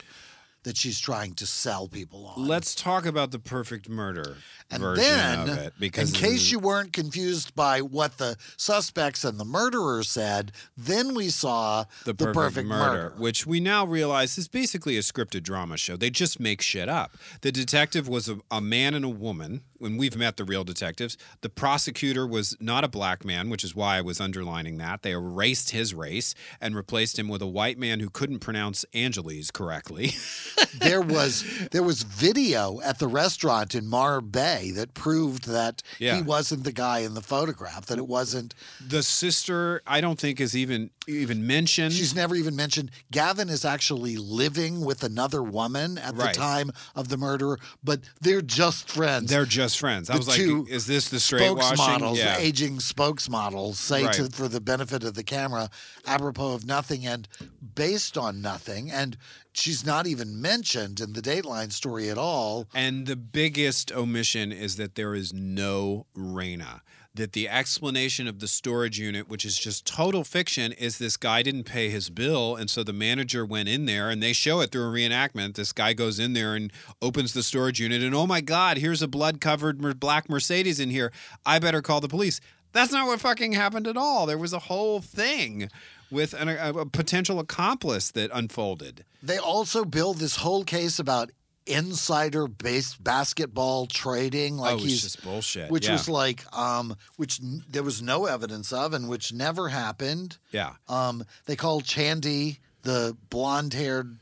that 0.67 0.77
she's 0.77 0.99
trying 0.99 1.33
to 1.33 1.47
sell 1.47 1.87
people 1.87 2.27
on. 2.27 2.45
Let's 2.45 2.75
talk 2.75 3.07
about 3.07 3.31
the 3.31 3.39
perfect 3.39 3.89
murder 3.89 4.39
and 4.69 4.83
version 4.83 5.05
then, 5.05 5.49
of 5.49 5.59
it, 5.59 5.75
because 5.79 6.13
in 6.13 6.19
case 6.19 6.51
you 6.51 6.59
weren't 6.59 6.93
confused 6.93 7.55
by 7.55 7.81
what 7.81 8.19
the 8.19 8.37
suspects 8.57 9.25
and 9.25 9.39
the 9.39 9.45
murderer 9.45 10.03
said, 10.03 10.51
then 10.77 11.15
we 11.15 11.29
saw 11.29 11.85
the 12.05 12.15
perfect, 12.15 12.67
murder, 12.67 13.15
which 13.17 13.47
we 13.47 13.61
now 13.61 13.87
realize 13.87 14.37
is 14.37 14.49
basically 14.49 14.97
a 14.97 15.03
scripted 15.03 15.45
drama 15.45 15.77
show. 15.77 15.97
They 15.97 16.11
just 16.11 16.41
make 16.41 16.61
shit 16.61 16.89
up. 16.89 17.17
The 17.43 17.53
detective 17.53 18.09
was 18.09 18.29
a, 18.29 18.41
a 18.51 18.61
man 18.61 18.95
and 18.95 19.05
a 19.05 19.09
woman. 19.09 19.63
When 19.79 19.99
we've 19.99 20.17
met 20.17 20.39
the 20.39 20.45
real 20.45 20.65
detectives, 20.65 21.19
the 21.43 21.51
prosecutor 21.51 22.27
was 22.27 22.57
not 22.59 22.83
a 22.83 22.89
black 22.89 23.27
man, 23.27 23.51
which 23.51 23.63
is 23.63 23.77
why 23.77 23.99
I 23.99 24.01
was 24.01 24.23
underlining 24.23 24.79
that. 24.79 25.03
They 25.03 25.13
erased 25.13 25.71
his 25.71 25.93
race 25.93 26.35
and 26.63 26.75
replaced 26.75 27.19
him 27.19 27.29
with 27.29 27.43
a 27.43 27.47
white 27.47 27.79
man 27.79 28.01
who 28.01 28.09
couldn't 28.09 28.39
pronounce 28.39 28.87
Angeles 28.95 29.51
correctly. 29.51 30.15
there 30.75 31.01
was 31.01 31.45
there 31.71 31.83
was 31.83 32.03
video 32.03 32.81
at 32.83 32.99
the 32.99 33.09
restaurant 33.09 33.75
in 33.75 33.87
Mar 33.87 34.21
Bay 34.21 34.71
that 34.73 34.95
proved 34.95 35.49
that 35.49 35.83
Yeah. 35.99 36.17
he 36.17 36.23
wasn't 36.23 36.65
the 36.65 36.73
guy 36.73 37.01
in 37.01 37.15
the 37.15 37.23
photograph. 37.23 37.87
That 37.87 37.99
it 37.99 38.07
wasn't. 38.09 38.55
the 38.87 39.03
sister, 39.03 39.83
I 39.87 40.01
don't 40.01 40.19
think, 40.19 40.41
is 40.41 40.57
even 40.57 40.91
even 41.09 41.47
mentioned. 41.47 41.93
She's 41.93 42.15
never 42.15 42.35
even 42.35 42.57
mentioned. 42.57 42.91
Gavin 43.11 43.49
is 43.49 43.65
actually 43.65 44.17
living 44.17 44.85
with 44.85 45.03
another 45.05 45.43
woman 45.43 45.99
at 45.99 46.15
Right. 46.17 46.35
the 46.35 46.39
time 46.41 46.71
of 46.95 47.09
the 47.09 47.17
murder, 47.17 47.59
but 47.83 48.01
they're 48.21 48.43
just 48.43 48.89
friends. 48.91 49.31
They're 49.31 49.45
just 49.47 49.79
friends. 49.79 50.11
I 50.11 50.15
The 50.15 50.19
was 50.19 50.29
like, 50.29 50.69
is 50.71 50.87
this 50.87 51.09
the 51.09 51.21
straight 51.21 51.43
spokes 51.47 51.65
washing? 51.79 51.87
models, 52.01 52.19
Yeah. 52.19 52.37
aging 52.39 52.81
spokes 52.81 53.29
models, 53.29 53.79
say 53.79 54.11
to, 54.13 54.29
for 54.31 54.49
the 54.49 54.61
benefit 54.61 55.05
of 55.05 55.15
the 55.15 55.23
camera, 55.25 55.71
apropos 56.07 56.53
of 56.55 56.67
nothing 56.67 57.07
and 57.07 57.29
based 57.75 58.19
on 58.19 58.41
nothing. 58.41 58.91
And 58.91 59.17
she's 59.53 59.85
not 59.87 60.07
even 60.07 60.41
mentioned 60.41 61.01
in 61.01 61.13
the 61.13 61.23
Dateline 61.23 61.73
story 61.73 62.11
at 62.11 62.19
all. 62.19 62.67
And 62.75 63.07
the 63.07 63.17
biggest 63.17 63.93
omission 63.93 64.51
is 64.53 64.77
that 64.77 64.95
there 64.97 65.15
is 65.15 65.33
no 65.33 66.07
Raina. 66.17 66.81
That 67.17 67.33
the 67.33 67.49
explanation 67.49 68.29
of 68.29 68.41
the 68.41 68.47
storage 68.47 68.99
unit, 68.99 69.27
which 69.27 69.47
is 69.47 69.59
just 69.59 69.87
total 69.87 70.23
fiction, 70.23 70.73
is 70.73 70.99
this 70.99 71.17
guy 71.17 71.43
didn't 71.43 71.65
pay 71.65 71.89
his 71.89 72.11
bill. 72.11 72.57
And 72.57 72.69
so 72.69 72.83
the 72.85 72.93
manager 72.93 73.45
went 73.45 73.71
in 73.71 73.87
there 73.87 74.11
and 74.11 74.23
they 74.23 74.35
show 74.35 74.61
it 74.61 74.71
through 74.71 74.89
a 74.89 74.93
reenactment. 74.93 75.55
This 75.55 75.73
guy 75.73 75.95
goes 75.95 76.19
in 76.19 76.35
there 76.35 76.55
and 76.55 76.71
opens 77.01 77.33
the 77.33 77.43
storage 77.43 77.81
unit. 77.81 78.03
And 78.03 78.15
oh 78.15 78.27
my 78.27 78.43
God, 78.43 78.77
here's 78.77 79.01
a 79.01 79.09
blood 79.09 79.41
covered 79.41 79.99
black 79.99 80.29
Mercedes 80.29 80.79
in 80.79 80.91
here. 80.91 81.11
I 81.47 81.59
better 81.59 81.81
call 81.81 82.01
the 82.01 82.09
police. 82.09 82.39
That's 82.73 82.93
not 82.93 83.07
what 83.07 83.21
fucking 83.21 83.53
happened 83.53 83.87
at 83.87 83.97
all. 83.97 84.27
There 84.27 84.37
was 84.37 84.53
a 84.53 84.59
whole 84.59 85.01
thing 85.01 85.71
with 86.11 86.35
an, 86.35 86.51
a, 86.51 86.81
a 86.81 86.87
potential 86.87 87.41
accomplice 87.41 88.11
that 88.11 88.31
unfolded. 88.35 89.05
They 89.23 89.39
also 89.39 89.87
build 89.87 90.19
this 90.19 90.37
whole 90.37 90.65
case 90.65 90.99
about 90.99 91.31
insider 91.67 92.47
based 92.47 93.03
basketball 93.03 93.87
trading 93.87 94.57
like 94.57 94.75
oh, 94.75 94.79
he's 94.79 95.03
just 95.03 95.23
bullshit. 95.25 95.71
which 95.71 95.87
yeah. 95.87 95.93
was 95.93 96.09
like 96.09 96.45
um 96.57 96.97
which 97.17 97.41
n- 97.43 97.65
there 97.69 97.83
was 97.83 98.01
no 98.01 98.27
evidence 98.27 98.73
of 98.73 98.93
and 98.95 99.09
which 99.09 99.33
never 99.33 99.69
happened 99.69 100.39
yeah. 100.53 100.75
um 100.89 101.25
they 101.47 101.57
called 101.57 101.85
chandi 101.85 102.59
the 102.83 103.17
blonde-haired 103.31 104.17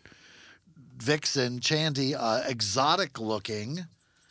vixen 0.96 1.60
chandi 1.60 2.14
uh 2.18 2.42
exotic 2.48 3.20
looking 3.20 3.86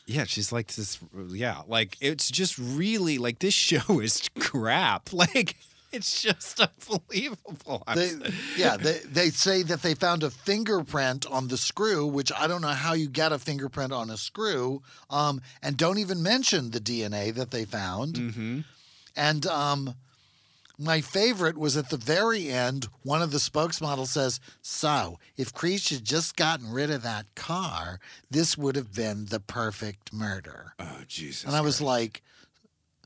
Yeah, 0.06 0.26
she's 0.26 0.52
like 0.52 0.68
this. 0.74 1.00
Yeah, 1.30 1.62
like 1.68 1.96
it's 2.02 2.30
just 2.30 2.58
really 2.58 3.18
like 3.18 3.40
this 3.40 3.54
show 3.70 4.02
is 4.02 4.30
crap. 4.40 5.14
Like 5.14 5.56
it's 5.94 6.22
just 6.22 6.60
unbelievable. 6.60 7.84
They, 7.96 8.12
yeah 8.58 8.78
they, 8.78 9.00
they 9.06 9.30
say 9.30 9.64
that 9.64 9.82
they 9.82 9.94
found 9.94 10.24
a 10.24 10.30
fingerprint 10.30 11.26
on 11.26 11.48
the 11.48 11.58
screw 11.58 12.06
which 12.08 12.32
i 12.38 12.48
don't 12.48 12.62
know 12.62 12.68
how 12.70 12.94
you 12.94 13.08
get 13.10 13.32
a 13.32 13.40
fingerprint 13.40 13.94
on 13.94 14.10
a 14.10 14.18
screw 14.18 14.82
um 15.10 15.42
and 15.62 15.78
don't 15.78 16.00
even 16.00 16.22
mention 16.24 16.72
the 16.72 16.80
dna 16.80 17.34
that 17.34 17.52
they 17.52 17.66
found 17.66 18.16
Mhm. 18.16 18.66
And 19.16 19.46
um, 19.46 19.94
my 20.80 21.02
favorite 21.02 21.56
was 21.56 21.78
at 21.78 21.90
the 21.90 21.98
very 21.98 22.50
end, 22.50 22.88
one 23.04 23.22
of 23.22 23.30
the 23.32 23.38
spokesmodels 23.38 24.08
says, 24.08 24.40
So, 24.64 25.20
if 25.38 25.54
Creech 25.54 25.90
had 25.90 26.04
just 26.04 26.36
gotten 26.36 26.72
rid 26.72 26.90
of 26.90 27.04
that 27.04 27.28
car, 27.36 28.00
this 28.32 28.58
would 28.58 28.76
have 28.76 28.92
been 28.92 29.26
the 29.26 29.40
perfect 29.40 30.12
murder. 30.12 30.74
Oh 30.80 31.02
Jesus! 31.08 31.44
And 31.46 31.56
I 31.56 31.62
was 31.62 31.80
like, 31.80 32.24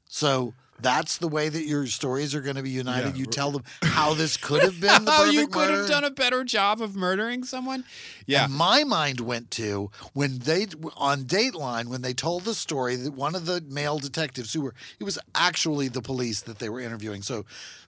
So 0.07 0.53
That's 0.79 1.17
the 1.17 1.27
way 1.27 1.49
that 1.49 1.65
your 1.65 1.87
stories 1.87 2.35
are 2.35 2.41
going 2.41 2.55
to 2.55 2.61
be 2.63 2.69
united. 2.69 3.15
Yeah. 3.15 3.19
You 3.21 3.25
tell 3.25 3.51
them 3.51 3.63
how 3.81 4.13
this 4.13 4.37
could 4.37 4.61
have 4.61 4.79
been 4.79 5.05
the 5.05 5.11
Oh, 5.17 5.25
you 5.29 5.47
could 5.47 5.69
murder. 5.69 5.77
have 5.81 5.87
done 5.89 6.03
a 6.03 6.11
better 6.11 6.43
job 6.43 6.81
of 6.81 6.95
murdering 6.95 7.43
someone. 7.43 7.83
Yeah. 8.25 8.45
And 8.45 8.53
my 8.53 8.83
mind 8.83 9.19
went 9.19 9.49
to 9.51 9.89
when 10.13 10.39
they 10.39 10.67
on 10.95 11.23
Dateline 11.23 11.87
when 11.87 12.01
they 12.03 12.13
told 12.13 12.43
the 12.45 12.53
story 12.53 12.95
that 12.95 13.13
one 13.13 13.33
of 13.35 13.45
the 13.45 13.61
male 13.67 13.97
detectives 13.97 14.53
who 14.53 14.61
were 14.61 14.75
it 14.99 15.03
was 15.03 15.17
actually 15.33 15.87
the 15.87 16.01
police 16.01 16.41
that 16.41 16.59
they 16.59 16.69
were 16.69 16.79
interviewing. 16.79 17.21
So 17.23 17.45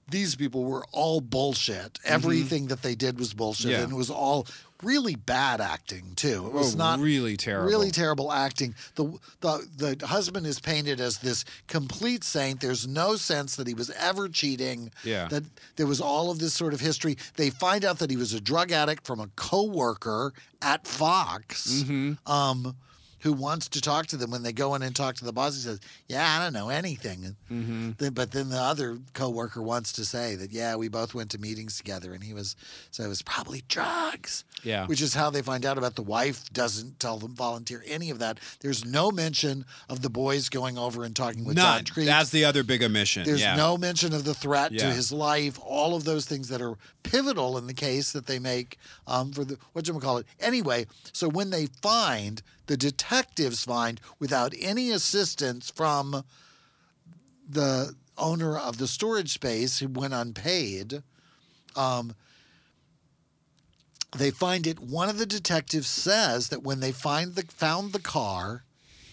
these 0.09 0.35
people 0.35 0.63
were 0.65 0.83
all 0.91 1.21
bullshit. 1.21 1.99
Everything 2.03 2.67
that 2.67 2.81
they 2.81 2.95
did 2.95 3.19
was 3.19 3.33
bullshit, 3.35 3.67
Mm-hmm. 3.67 3.71
Yeah. 3.77 3.83
and 3.83 3.91
it 3.93 3.95
was 3.95 4.09
all 4.09 4.47
really 4.84 5.15
bad 5.15 5.59
acting 5.61 6.13
too. 6.15 6.45
It 6.47 6.53
was 6.53 6.75
Oh, 6.75 6.77
not 6.77 6.99
really 6.99 7.36
terrible. 7.38 7.67
Really 7.67 7.91
terrible 7.91 8.32
acting. 8.32 8.75
The, 8.95 9.17
the 9.41 9.95
the 9.97 10.07
husband 10.07 10.45
is 10.47 10.59
painted 10.59 10.99
as 11.01 11.17
this 11.19 11.43
complete 11.67 12.23
saint. 12.23 12.61
There's 12.61 12.88
no 12.88 13.15
sense 13.15 13.55
that 13.57 13.67
he 13.67 13.73
was 13.73 13.89
ever 13.91 14.30
cheating. 14.30 14.91
Yeah. 15.03 15.27
That 15.27 15.43
there 15.75 15.88
was 15.88 15.99
all 15.99 16.32
of 16.32 16.39
this 16.39 16.53
sort 16.53 16.73
of 16.73 16.80
history. 16.80 17.17
They 17.36 17.49
find 17.49 17.84
out 17.84 17.99
that 17.99 18.09
he 18.09 18.17
was 18.17 18.34
a 18.34 18.39
drug 18.41 18.71
addict 18.71 19.05
from 19.05 19.19
a 19.19 19.27
coworker 19.36 20.34
at 20.61 20.88
Fox. 20.88 21.84
Mm-hmm. 21.84 22.32
Um, 22.32 22.75
who 23.22 23.34
wants 23.34 23.67
to 23.70 23.82
talk 23.82 24.07
to 24.07 24.17
them 24.17 24.32
when 24.32 24.43
they 24.43 24.53
go 24.53 24.76
in 24.76 24.82
and 24.82 24.95
talk 24.95 25.15
to 25.15 25.26
the 25.26 25.34
boss? 25.34 25.55
He 25.55 25.61
says, 25.61 25.80
"Yeah, 26.07 26.38
I 26.38 26.43
don't 26.43 26.53
know 26.53 26.70
anything." 26.70 27.36
Mm-hmm. 27.51 27.91
Then, 27.97 28.13
but 28.13 28.32
then 28.32 28.49
the 28.49 28.59
other 28.59 28.99
coworker 29.13 29.61
wants 29.61 29.91
to 29.93 30.05
say 30.05 30.36
that, 30.36 30.51
"Yeah, 30.51 30.76
we 30.76 30.88
both 30.88 31.13
went 31.13 31.32
to 31.32 31.38
meetings 31.38 31.78
together, 31.78 32.13
and 32.13 32.24
he 32.24 32.34
was 32.34 32.55
so 32.91 33.03
it 33.03 33.07
was 33.07 33.22
probably 33.22 33.63
drugs." 33.67 34.43
Yeah. 34.61 34.88
which 34.88 35.01
is 35.01 35.13
how 35.13 35.30
they 35.30 35.41
find 35.41 35.65
out 35.65 35.78
about 35.78 35.95
the 35.95 36.01
wife 36.01 36.51
doesn't 36.51 36.99
tell 36.99 37.17
them 37.17 37.34
volunteer 37.34 37.82
any 37.88 38.09
of 38.09 38.20
that. 38.20 38.39
There's 38.59 38.84
no 38.84 39.09
mention 39.09 39.63
of 39.88 40.01
the 40.01 40.09
boys 40.09 40.49
going 40.49 40.78
over 40.78 41.05
and 41.05 41.15
talking 41.15 41.45
with 41.45 41.55
None. 41.55 41.86
John 41.86 41.93
Creech. 41.93 42.07
That's 42.07 42.30
the 42.30 42.43
other 42.43 42.63
big 42.63 42.84
omission. 42.84 43.24
There's 43.24 43.41
yeah. 43.41 43.55
no 43.55 43.78
mention 43.78 44.13
of 44.13 44.26
the 44.26 44.34
threat 44.34 44.78
to 44.78 44.86
his 44.91 45.13
life. 45.13 45.57
All 45.63 45.95
of 45.95 46.03
those 46.03 46.26
things 46.26 46.49
that 46.49 46.61
are 46.61 46.78
pivotal 47.03 47.57
in 47.57 47.67
the 47.67 47.74
case 47.74 48.11
that 48.11 48.28
they 48.28 48.39
make 48.39 48.78
um, 49.07 49.32
for 49.32 49.43
the 49.45 49.57
what 49.74 49.88
you 49.88 49.99
call 49.99 50.17
it. 50.17 50.26
Anyway, 50.39 50.86
so 51.13 51.28
when 51.28 51.49
they 51.49 51.67
find 51.82 52.41
the 52.70 52.78
detectives 52.78 53.65
find 53.65 53.99
without 54.20 54.53
any 54.59 54.91
assistance 54.91 55.72
from 55.72 56.24
the 57.49 57.95
owner 58.15 58.55
of 58.59 58.78
the 58.78 58.88
storage 58.88 59.34
space 59.34 59.80
who 59.80 59.88
went 59.88 60.13
unpaid. 60.13 61.01
Um, 61.76 62.13
they 64.15 64.30
find 64.30 64.67
it. 64.67 64.80
One 64.80 65.09
of 65.09 65.17
the 65.17 65.26
detectives 65.26 65.88
says 65.88 66.49
that 66.49 66.61
when 66.61 66.80
they 66.80 66.91
find 66.91 67.34
the 67.34 67.41
found 67.41 67.91
the 67.91 67.99
car, 67.99 68.65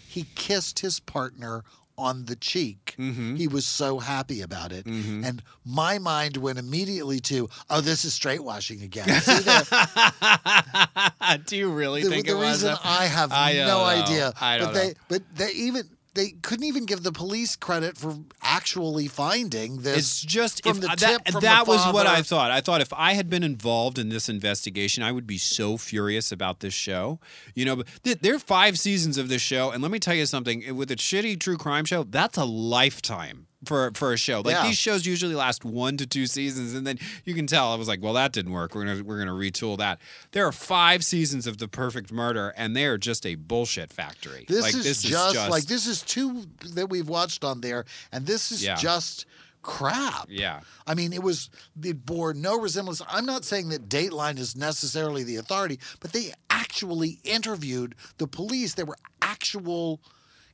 he 0.06 0.26
kissed 0.34 0.80
his 0.80 1.00
partner 1.00 1.64
on 1.96 2.26
the 2.26 2.36
cheek. 2.36 2.85
Mm-hmm. 2.98 3.36
He 3.36 3.48
was 3.48 3.66
so 3.66 3.98
happy 3.98 4.42
about 4.42 4.72
it, 4.72 4.86
and 4.86 5.42
my 5.64 5.98
mind 5.98 6.36
went 6.36 6.58
immediately 6.58 7.20
to, 7.20 7.48
"Oh, 7.68 7.80
this 7.80 8.04
is 8.04 8.14
straight 8.14 8.42
washing 8.42 8.82
again." 8.82 9.06
Do 11.46 11.56
you 11.56 11.70
really 11.70 12.02
the, 12.02 12.10
think 12.10 12.26
the 12.26 12.32
it 12.32 12.36
was? 12.36 12.62
reason? 12.62 12.76
I 12.84 13.06
have 13.06 13.32
I 13.32 13.54
no 13.54 13.66
know. 13.66 13.84
idea, 13.84 14.32
I 14.40 14.58
don't 14.58 14.68
but 14.68 14.74
they, 14.74 14.94
but 15.08 15.22
they 15.34 15.50
even 15.52 15.88
they 16.16 16.30
couldn't 16.30 16.64
even 16.64 16.86
give 16.86 17.02
the 17.02 17.12
police 17.12 17.54
credit 17.54 17.96
for 17.96 18.16
actually 18.42 19.06
finding 19.06 19.82
this. 19.82 19.98
It's 19.98 20.20
just 20.20 20.62
from 20.62 20.78
if 20.78 20.80
the 20.80 20.90
uh, 20.90 20.96
tip 20.96 21.24
that 21.24 21.40
that 21.42 21.66
was 21.66 21.92
what 21.92 22.06
I 22.06 22.22
thought. 22.22 22.50
I 22.50 22.60
thought 22.60 22.80
if 22.80 22.92
I 22.92 23.12
had 23.12 23.30
been 23.30 23.44
involved 23.44 23.98
in 23.98 24.08
this 24.08 24.28
investigation, 24.28 25.02
I 25.02 25.12
would 25.12 25.26
be 25.26 25.38
so 25.38 25.76
furious 25.76 26.32
about 26.32 26.60
this 26.60 26.74
show. 26.74 27.20
You 27.54 27.66
know, 27.66 27.82
th- 28.02 28.18
there 28.20 28.34
are 28.34 28.40
five 28.40 28.78
seasons 28.78 29.18
of 29.18 29.28
this 29.28 29.42
show, 29.42 29.70
and 29.70 29.82
let 29.82 29.92
me 29.92 29.98
tell 29.98 30.14
you 30.14 30.26
something. 30.26 30.76
With 30.76 30.90
a 30.90 30.96
shitty 30.96 31.38
true 31.38 31.56
crime 31.56 31.84
show, 31.84 32.02
that's 32.02 32.36
a 32.38 32.44
lifetime 32.44 33.46
for 33.66 33.90
for 33.94 34.12
a 34.12 34.16
show. 34.16 34.40
Like 34.40 34.54
Yeah. 34.54 34.66
these 34.66 34.78
shows 34.78 35.06
usually 35.06 35.34
last 35.34 35.64
one 35.64 35.96
to 35.98 36.06
two 36.06 36.26
seasons, 36.26 36.74
and 36.74 36.86
then 36.86 36.98
you 37.24 37.34
can 37.34 37.46
tell. 37.46 37.72
I 37.72 37.76
was 37.76 37.88
like, 37.88 38.02
well, 38.02 38.14
that 38.14 38.32
didn't 38.32 38.52
work. 38.52 38.74
We're 38.74 38.84
gonna 38.84 39.02
we're 39.04 39.18
gonna 39.18 39.32
retool 39.32 39.76
that. 39.78 40.00
There 40.32 40.46
are 40.46 40.52
five 40.52 41.04
seasons 41.04 41.46
of 41.46 41.58
The 41.58 41.68
Perfect 41.68 42.12
Murder, 42.12 42.54
and 42.56 42.74
they 42.76 42.86
are 42.86 42.98
just 42.98 43.26
a 43.26 43.34
bullshit 43.34 43.92
factory. 43.92 44.44
This, 44.48 44.62
like, 44.62 44.74
is, 44.74 44.84
this 44.84 45.02
just, 45.02 45.28
is 45.28 45.32
just 45.34 45.50
like 45.50 45.64
this 45.64 45.86
is 45.86 46.02
two 46.02 46.46
that 46.74 46.88
we've 46.90 47.08
watched 47.08 47.44
on 47.44 47.60
there, 47.60 47.84
and 48.12 48.26
this 48.26 48.50
is 48.52 48.62
Yeah. 48.64 48.76
just 48.76 49.26
crap. 49.62 50.26
Yeah. 50.28 50.60
I 50.86 50.94
mean, 50.94 51.12
it 51.12 51.22
was 51.22 51.50
it 51.82 52.06
bore 52.06 52.32
no 52.34 52.56
resemblance. 52.60 53.02
I'm 53.08 53.26
not 53.26 53.44
saying 53.44 53.70
that 53.70 53.88
Dateline 53.88 54.38
is 54.38 54.54
necessarily 54.54 55.24
the 55.24 55.36
authority, 55.36 55.80
but 55.98 56.12
they 56.12 56.32
actually 56.50 57.18
interviewed 57.24 57.96
the 58.18 58.28
police. 58.28 58.74
There 58.74 58.86
were 58.86 58.98
actual 59.20 60.00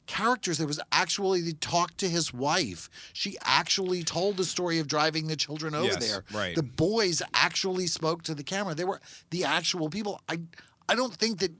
characters. 0.06 0.58
There 0.58 0.66
was 0.66 0.80
actually 0.90 1.40
they 1.42 1.52
talked 1.52 1.98
to 1.98 2.08
his 2.08 2.32
wife. 2.34 2.88
She 3.12 3.36
actually 3.42 4.02
told 4.02 4.36
the 4.36 4.44
story 4.44 4.78
of 4.78 4.88
driving 4.88 5.26
the 5.28 5.36
children 5.36 5.74
over 5.74 5.86
Yes, 5.86 6.06
there. 6.08 6.24
right. 6.32 6.54
The 6.54 6.62
boys 6.62 7.22
actually 7.34 7.86
spoke 7.86 8.22
to 8.24 8.34
the 8.34 8.42
camera. 8.44 8.74
They 8.74 8.84
were 8.84 9.00
the 9.30 9.44
actual 9.44 9.88
people. 9.90 10.20
I 10.28 10.40
I 10.88 10.94
don't 10.94 11.14
think 11.14 11.38
that 11.38 11.52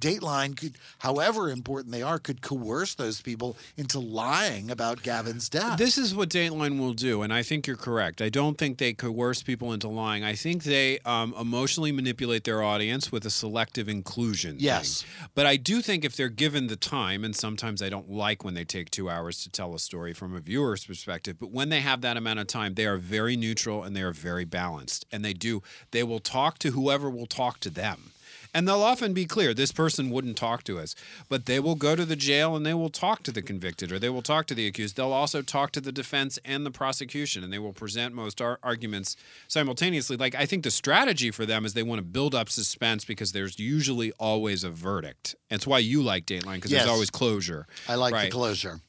Dateline 0.00 0.56
could, 0.56 0.76
however 0.98 1.50
important 1.50 1.92
they 1.92 2.02
are, 2.02 2.18
could 2.18 2.40
coerce 2.42 2.94
those 2.94 3.20
people 3.20 3.56
into 3.76 3.98
lying 3.98 4.70
about 4.70 5.02
Gavin's 5.02 5.48
death. 5.48 5.78
This 5.78 5.98
is 5.98 6.14
what 6.14 6.28
Dateline 6.30 6.78
will 6.78 6.94
do, 6.94 7.22
and 7.22 7.32
I 7.32 7.42
think 7.42 7.66
you're 7.66 7.76
correct. 7.76 8.22
I 8.22 8.28
don't 8.28 8.56
think 8.56 8.78
they 8.78 8.92
coerce 8.92 9.42
people 9.42 9.72
into 9.72 9.88
lying. 9.88 10.24
I 10.24 10.34
think 10.34 10.64
they 10.64 10.98
um, 11.00 11.34
emotionally 11.38 11.92
manipulate 11.92 12.44
their 12.44 12.62
audience 12.62 13.12
with 13.12 13.24
a 13.26 13.30
selective 13.30 13.88
inclusion. 13.88 14.56
thing. 14.56 14.64
Yes. 14.64 15.04
But 15.34 15.46
I 15.46 15.56
do 15.56 15.82
think 15.82 16.04
if 16.04 16.16
they're 16.16 16.28
given 16.28 16.66
the 16.66 16.76
time, 16.76 17.24
and 17.24 17.34
sometimes 17.34 17.82
I 17.82 17.88
don't 17.88 18.10
like 18.10 18.44
when 18.44 18.54
they 18.54 18.64
take 18.64 18.90
two 18.90 19.10
hours 19.10 19.42
to 19.42 19.50
tell 19.50 19.74
a 19.74 19.78
story 19.78 20.12
from 20.12 20.34
a 20.34 20.40
viewer's 20.40 20.84
perspective, 20.84 21.36
but 21.38 21.50
when 21.50 21.68
they 21.68 21.80
have 21.80 22.00
that 22.00 22.16
amount 22.16 22.40
of 22.40 22.46
time, 22.46 22.74
they 22.74 22.86
are 22.86 22.96
very 22.96 23.36
neutral 23.36 23.82
and 23.82 23.94
they 23.94 24.02
are 24.02 24.12
very 24.12 24.44
balanced. 24.44 25.04
And 25.12 25.24
they 25.24 25.32
do, 25.32 25.62
they 25.90 26.02
will 26.02 26.20
talk 26.20 26.58
to 26.60 26.70
whoever 26.70 27.10
will 27.10 27.26
talk 27.26 27.60
to 27.60 27.70
them. 27.70 28.12
And 28.52 28.66
they'll 28.66 28.82
often 28.82 29.12
be 29.12 29.26
clear 29.26 29.54
this 29.54 29.72
person 29.72 30.10
wouldn't 30.10 30.36
talk 30.36 30.64
to 30.64 30.78
us, 30.78 30.94
but 31.28 31.46
they 31.46 31.60
will 31.60 31.74
go 31.76 31.94
to 31.94 32.04
the 32.04 32.16
jail 32.16 32.56
and 32.56 32.66
they 32.66 32.74
will 32.74 32.90
talk 32.90 33.22
to 33.24 33.32
the 33.32 33.42
convicted 33.42 33.92
or 33.92 33.98
they 33.98 34.08
will 34.08 34.22
talk 34.22 34.46
to 34.46 34.54
the 34.54 34.66
accused. 34.66 34.96
They'll 34.96 35.12
also 35.12 35.40
talk 35.42 35.70
to 35.72 35.80
the 35.80 35.92
defense 35.92 36.38
and 36.44 36.66
the 36.66 36.70
prosecution 36.70 37.44
and 37.44 37.52
they 37.52 37.58
will 37.58 37.72
present 37.72 38.14
most 38.14 38.40
ar- 38.40 38.58
arguments 38.62 39.16
simultaneously. 39.48 40.16
Like, 40.16 40.34
I 40.34 40.46
think 40.46 40.64
the 40.64 40.70
strategy 40.70 41.30
for 41.30 41.46
them 41.46 41.64
is 41.64 41.74
they 41.74 41.82
want 41.82 41.98
to 42.00 42.04
build 42.04 42.34
up 42.34 42.48
suspense 42.48 43.04
because 43.04 43.32
there's 43.32 43.58
usually 43.58 44.12
always 44.18 44.64
a 44.64 44.70
verdict. 44.70 45.34
That's 45.48 45.66
why 45.66 45.78
you 45.78 46.02
like 46.02 46.26
Dateline 46.26 46.56
because 46.56 46.72
Yes. 46.72 46.82
there's 46.82 46.92
always 46.92 47.10
closure. 47.10 47.66
I 47.88 47.94
like 47.94 48.12
Right. 48.12 48.30
the 48.30 48.36
closure. 48.36 48.80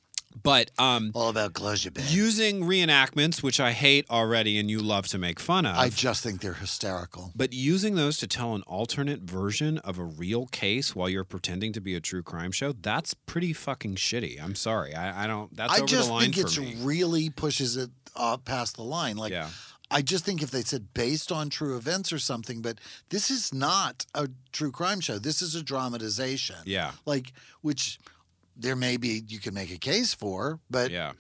But 0.44 0.72
um, 0.80 1.12
All 1.14 1.30
about 1.30 1.54
closure, 1.54 1.92
using 2.08 2.62
reenactments, 2.62 3.44
which 3.44 3.60
I 3.60 3.72
hate 3.74 4.06
already 4.10 4.58
and 4.60 4.70
you 4.70 4.80
love 4.80 5.08
to 5.08 5.18
make 5.18 5.40
fun 5.40 5.66
of. 5.66 5.76
I 5.78 5.90
just 5.90 6.24
think 6.24 6.42
they're 6.42 6.54
hysterical. 6.54 7.32
But 7.36 7.54
using 7.54 7.96
those 7.96 8.18
to 8.18 8.28
tell 8.28 8.56
an 8.56 8.64
alternate 8.64 9.22
version 9.22 9.78
of 9.80 9.98
a 9.98 10.04
real 10.04 10.48
case 10.48 10.96
while 10.96 11.10
you're 11.10 11.24
pretending 11.24 11.74
to 11.74 11.82
be 11.82 11.96
a 11.96 12.00
true 12.00 12.24
crime 12.24 12.52
show, 12.52 12.72
that's 12.74 13.14
pretty 13.14 13.54
fucking 13.54 13.96
shitty. 13.96 14.42
I'm 14.42 14.56
sorry. 14.56 14.96
I, 14.96 15.26
I 15.26 15.28
don't, 15.28 15.56
that's 15.56 15.74
I 15.74 15.78
over 15.78 15.86
just 15.88 16.08
the 16.08 16.14
line 16.14 16.22
think 16.32 16.38
it's 16.38 16.58
me. 16.58 16.76
really 16.80 17.30
pushes 17.30 17.78
it 17.78 17.90
uh, 18.16 18.38
past 18.38 18.76
the 18.78 18.84
line. 18.84 19.18
Like, 19.18 19.32
Yeah. 19.32 19.50
I 19.94 20.02
just 20.02 20.24
think 20.24 20.42
if 20.42 20.52
they 20.52 20.62
said 20.62 20.94
based 20.94 21.34
on 21.34 21.50
true 21.50 21.76
events 21.76 22.14
or 22.14 22.20
something, 22.20 22.62
but 22.62 22.80
this 23.10 23.30
is 23.30 23.54
not 23.54 24.06
a 24.16 24.30
true 24.54 24.72
crime 24.72 25.02
show. 25.02 25.20
This 25.20 25.42
is 25.42 25.54
a 25.54 25.62
dramatization. 25.62 26.56
Yeah. 26.66 26.92
Like, 27.06 27.34
which 27.62 28.00
there 28.56 28.76
may 28.76 28.98
be 28.98 29.24
you 29.28 29.40
can 29.40 29.54
make 29.54 29.72
a 29.72 29.78
case 29.78 30.14
for, 30.14 30.60
but 30.70 30.92
Yeah. 30.92 31.14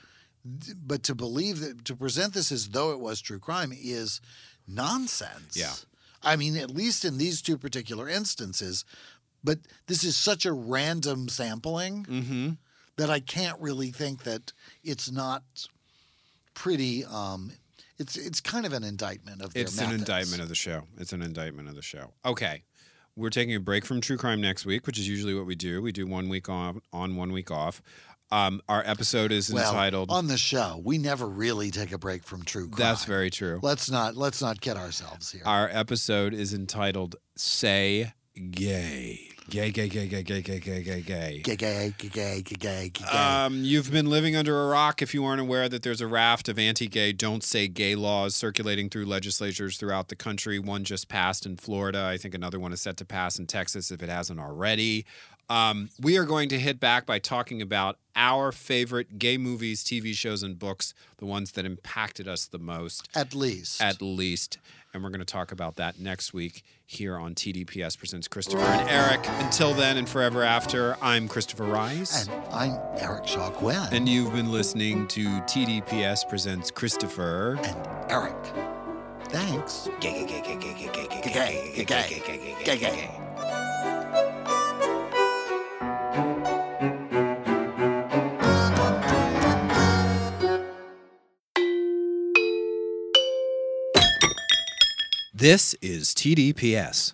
but 0.44 1.04
to 1.04 1.16
believe 1.16 1.60
that 1.60 1.86
to 1.86 1.96
present 1.96 2.34
this 2.34 2.52
as 2.52 2.70
though 2.70 2.92
it 2.92 3.00
was 3.00 3.22
true 3.22 3.40
crime 3.40 3.72
is 3.76 4.22
nonsense. 4.68 5.56
Yeah. 5.56 5.74
I 6.24 6.36
mean, 6.36 6.56
at 6.58 6.70
least 6.70 7.04
in 7.06 7.18
these 7.18 7.42
two 7.42 7.58
particular 7.58 8.08
instances, 8.08 8.86
but 9.44 9.60
this 9.88 10.04
is 10.04 10.16
such 10.16 10.46
a 10.46 10.54
random 10.54 11.30
sampling 11.30 12.06
Mm-hmm. 12.06 12.50
that 12.98 13.10
I 13.10 13.20
can't 13.20 13.60
really 13.60 13.92
think 13.92 14.24
that 14.24 14.54
it's 14.84 15.10
not 15.12 15.44
pretty. 16.54 17.04
Um, 17.06 17.52
it's 17.98 18.18
it's 18.18 18.42
kind 18.42 18.66
of 18.66 18.74
an 18.74 18.84
indictment 18.84 19.42
of 19.42 19.54
their 19.54 19.64
It's 19.64 19.80
an 19.80 19.92
indictment 19.92 20.42
of 20.42 20.50
the 20.50 20.56
show. 20.56 20.88
It's 20.98 21.14
an 21.14 21.22
indictment 21.22 21.70
of 21.70 21.76
the 21.76 21.82
show. 21.82 22.14
Okay. 22.26 22.64
We're 23.16 23.30
taking 23.30 23.55
a 23.55 23.59
break 23.59 23.86
from 23.86 24.01
true 24.01 24.18
crime 24.18 24.41
next 24.41 24.66
week, 24.66 24.88
which 24.88 24.97
is 24.97 25.07
usually 25.07 25.34
what 25.34 25.45
we 25.45 25.55
do. 25.55 25.82
We 25.82 25.91
do 25.91 26.07
one 26.07 26.30
week 26.30 26.49
on, 26.49 26.82
on 26.93 27.16
one 27.16 27.32
week 27.32 27.51
off. 27.51 27.82
Um, 28.32 28.62
our 28.70 28.82
episode 28.86 29.34
is 29.34 29.51
well, 29.51 29.70
entitled. 29.70 30.09
on 30.09 30.28
the 30.28 30.38
show. 30.38 30.80
We 30.84 30.97
never 30.97 31.28
really 31.28 31.70
take 31.70 31.91
a 31.91 31.97
break 31.97 32.24
from 32.24 32.43
true 32.43 32.70
crime. 32.70 32.78
That's 32.78 33.03
very 33.03 33.30
true. 33.30 33.59
Let's 33.62 33.91
not 33.91 34.16
let's 34.16 34.41
not 34.41 34.62
kid 34.62 34.78
ourselves 34.78 35.32
here. 35.32 35.41
Our 35.45 35.70
episode 35.70 36.34
is 36.34 36.53
entitled 36.53 37.18
"Say 37.36 38.14
Gay." 38.51 39.31
Gay, 39.52 39.70
gay, 39.70 39.89
gay, 39.89 40.08
gay, 40.08 40.24
gay, 40.24 40.41
gay, 40.41 40.60
gay, 40.62 40.82
gay, 40.82 41.02
gay. 41.02 41.41
Gay, 41.43 41.56
gay, 41.58 41.93
gay, 41.97 42.08
gay, 42.08 42.41
gay, 42.41 42.56
gay, 42.56 42.89
gay. 42.89 43.06
Um, 43.06 43.66
you've 43.66 43.91
been 43.91 44.10
living 44.10 44.34
under 44.34 44.64
a 44.64 44.68
rock 44.68 45.02
if 45.02 45.14
you 45.14 45.26
aren't 45.26 45.41
aware 45.41 45.68
that 45.68 45.84
there's 45.84 45.99
a 45.99 46.08
raft 46.08 46.47
of 46.47 46.58
anti 46.58 46.88
gay, 46.88 47.12
don't 47.12 47.43
say 47.43 47.68
gay 47.68 47.95
laws 47.95 48.34
circulating 48.34 48.89
through 48.89 49.08
legislatures 49.08 49.76
throughout 49.76 50.08
the 50.08 50.16
country. 50.16 50.58
One 50.58 50.86
just 50.86 51.10
passed 51.10 51.45
in 51.45 51.58
Florida. 51.58 52.02
I 52.06 52.16
think 52.16 52.34
another 52.34 52.62
one 52.62 52.72
is 52.72 52.82
set 52.82 52.95
to 52.95 53.06
pass 53.06 53.38
in 53.39 53.45
Texas 53.45 53.91
if 53.91 54.02
it 54.02 54.08
hasn't 54.08 54.39
already. 54.39 55.06
Um, 55.49 55.89
we 55.99 56.18
are 56.18 56.24
going 56.24 56.47
to 56.47 56.58
hit 56.58 56.80
back 56.80 57.06
by 57.06 57.20
talking 57.20 57.62
about 57.62 57.97
our 58.16 58.54
favorite 58.54 59.20
gay 59.20 59.38
movies, 59.38 59.84
TV 59.84 60.14
shows, 60.14 60.43
and 60.43 60.58
books, 60.58 60.93
the 61.18 61.26
ones 61.26 61.52
that 61.52 61.66
impacted 61.66 62.26
us 62.26 62.45
the 62.45 62.58
most, 62.58 63.10
At 63.14 63.36
least. 63.36 63.82
at 63.82 64.02
least. 64.02 64.60
And 64.93 65.04
we're 65.04 65.10
going 65.10 65.20
to 65.20 65.26
talk 65.26 65.52
about 65.52 65.76
that 65.76 65.99
next 65.99 66.34
week 66.34 66.64
here 66.92 67.18
on 67.18 67.34
TDPS 67.34 67.98
Presents 67.98 68.28
Christopher 68.28 68.64
and 68.64 68.89
Eric. 68.89 69.22
Until 69.44 69.74
then 69.74 69.98
and 69.98 70.08
forever 70.08 70.44
after, 70.44 70.98
I'm 71.02 71.28
Christopher 71.30 71.64
Rice. 71.64 72.28
and 72.28 72.46
I'm 72.52 72.78
Eric 72.98 73.28
Shaw 73.28 73.50
Quinn. 73.50 73.78
And 73.92 74.10
you've 74.10 74.34
been 74.34 74.52
listening 74.52 75.08
to 75.08 75.24
TDPS 75.42 76.28
Presents 76.28 76.70
Christopher. 76.70 77.58
and 77.64 78.12
Eric. 78.12 78.36
Thanks. 79.30 79.88
Gay, 80.02 80.26
gay, 80.26 80.42
gay, 80.42 80.58
gay, 80.58 80.89
gay, 82.66 82.78
gay. 82.78 83.31
This 95.42 95.74
is 95.82 96.14
TDPS. 96.14 97.14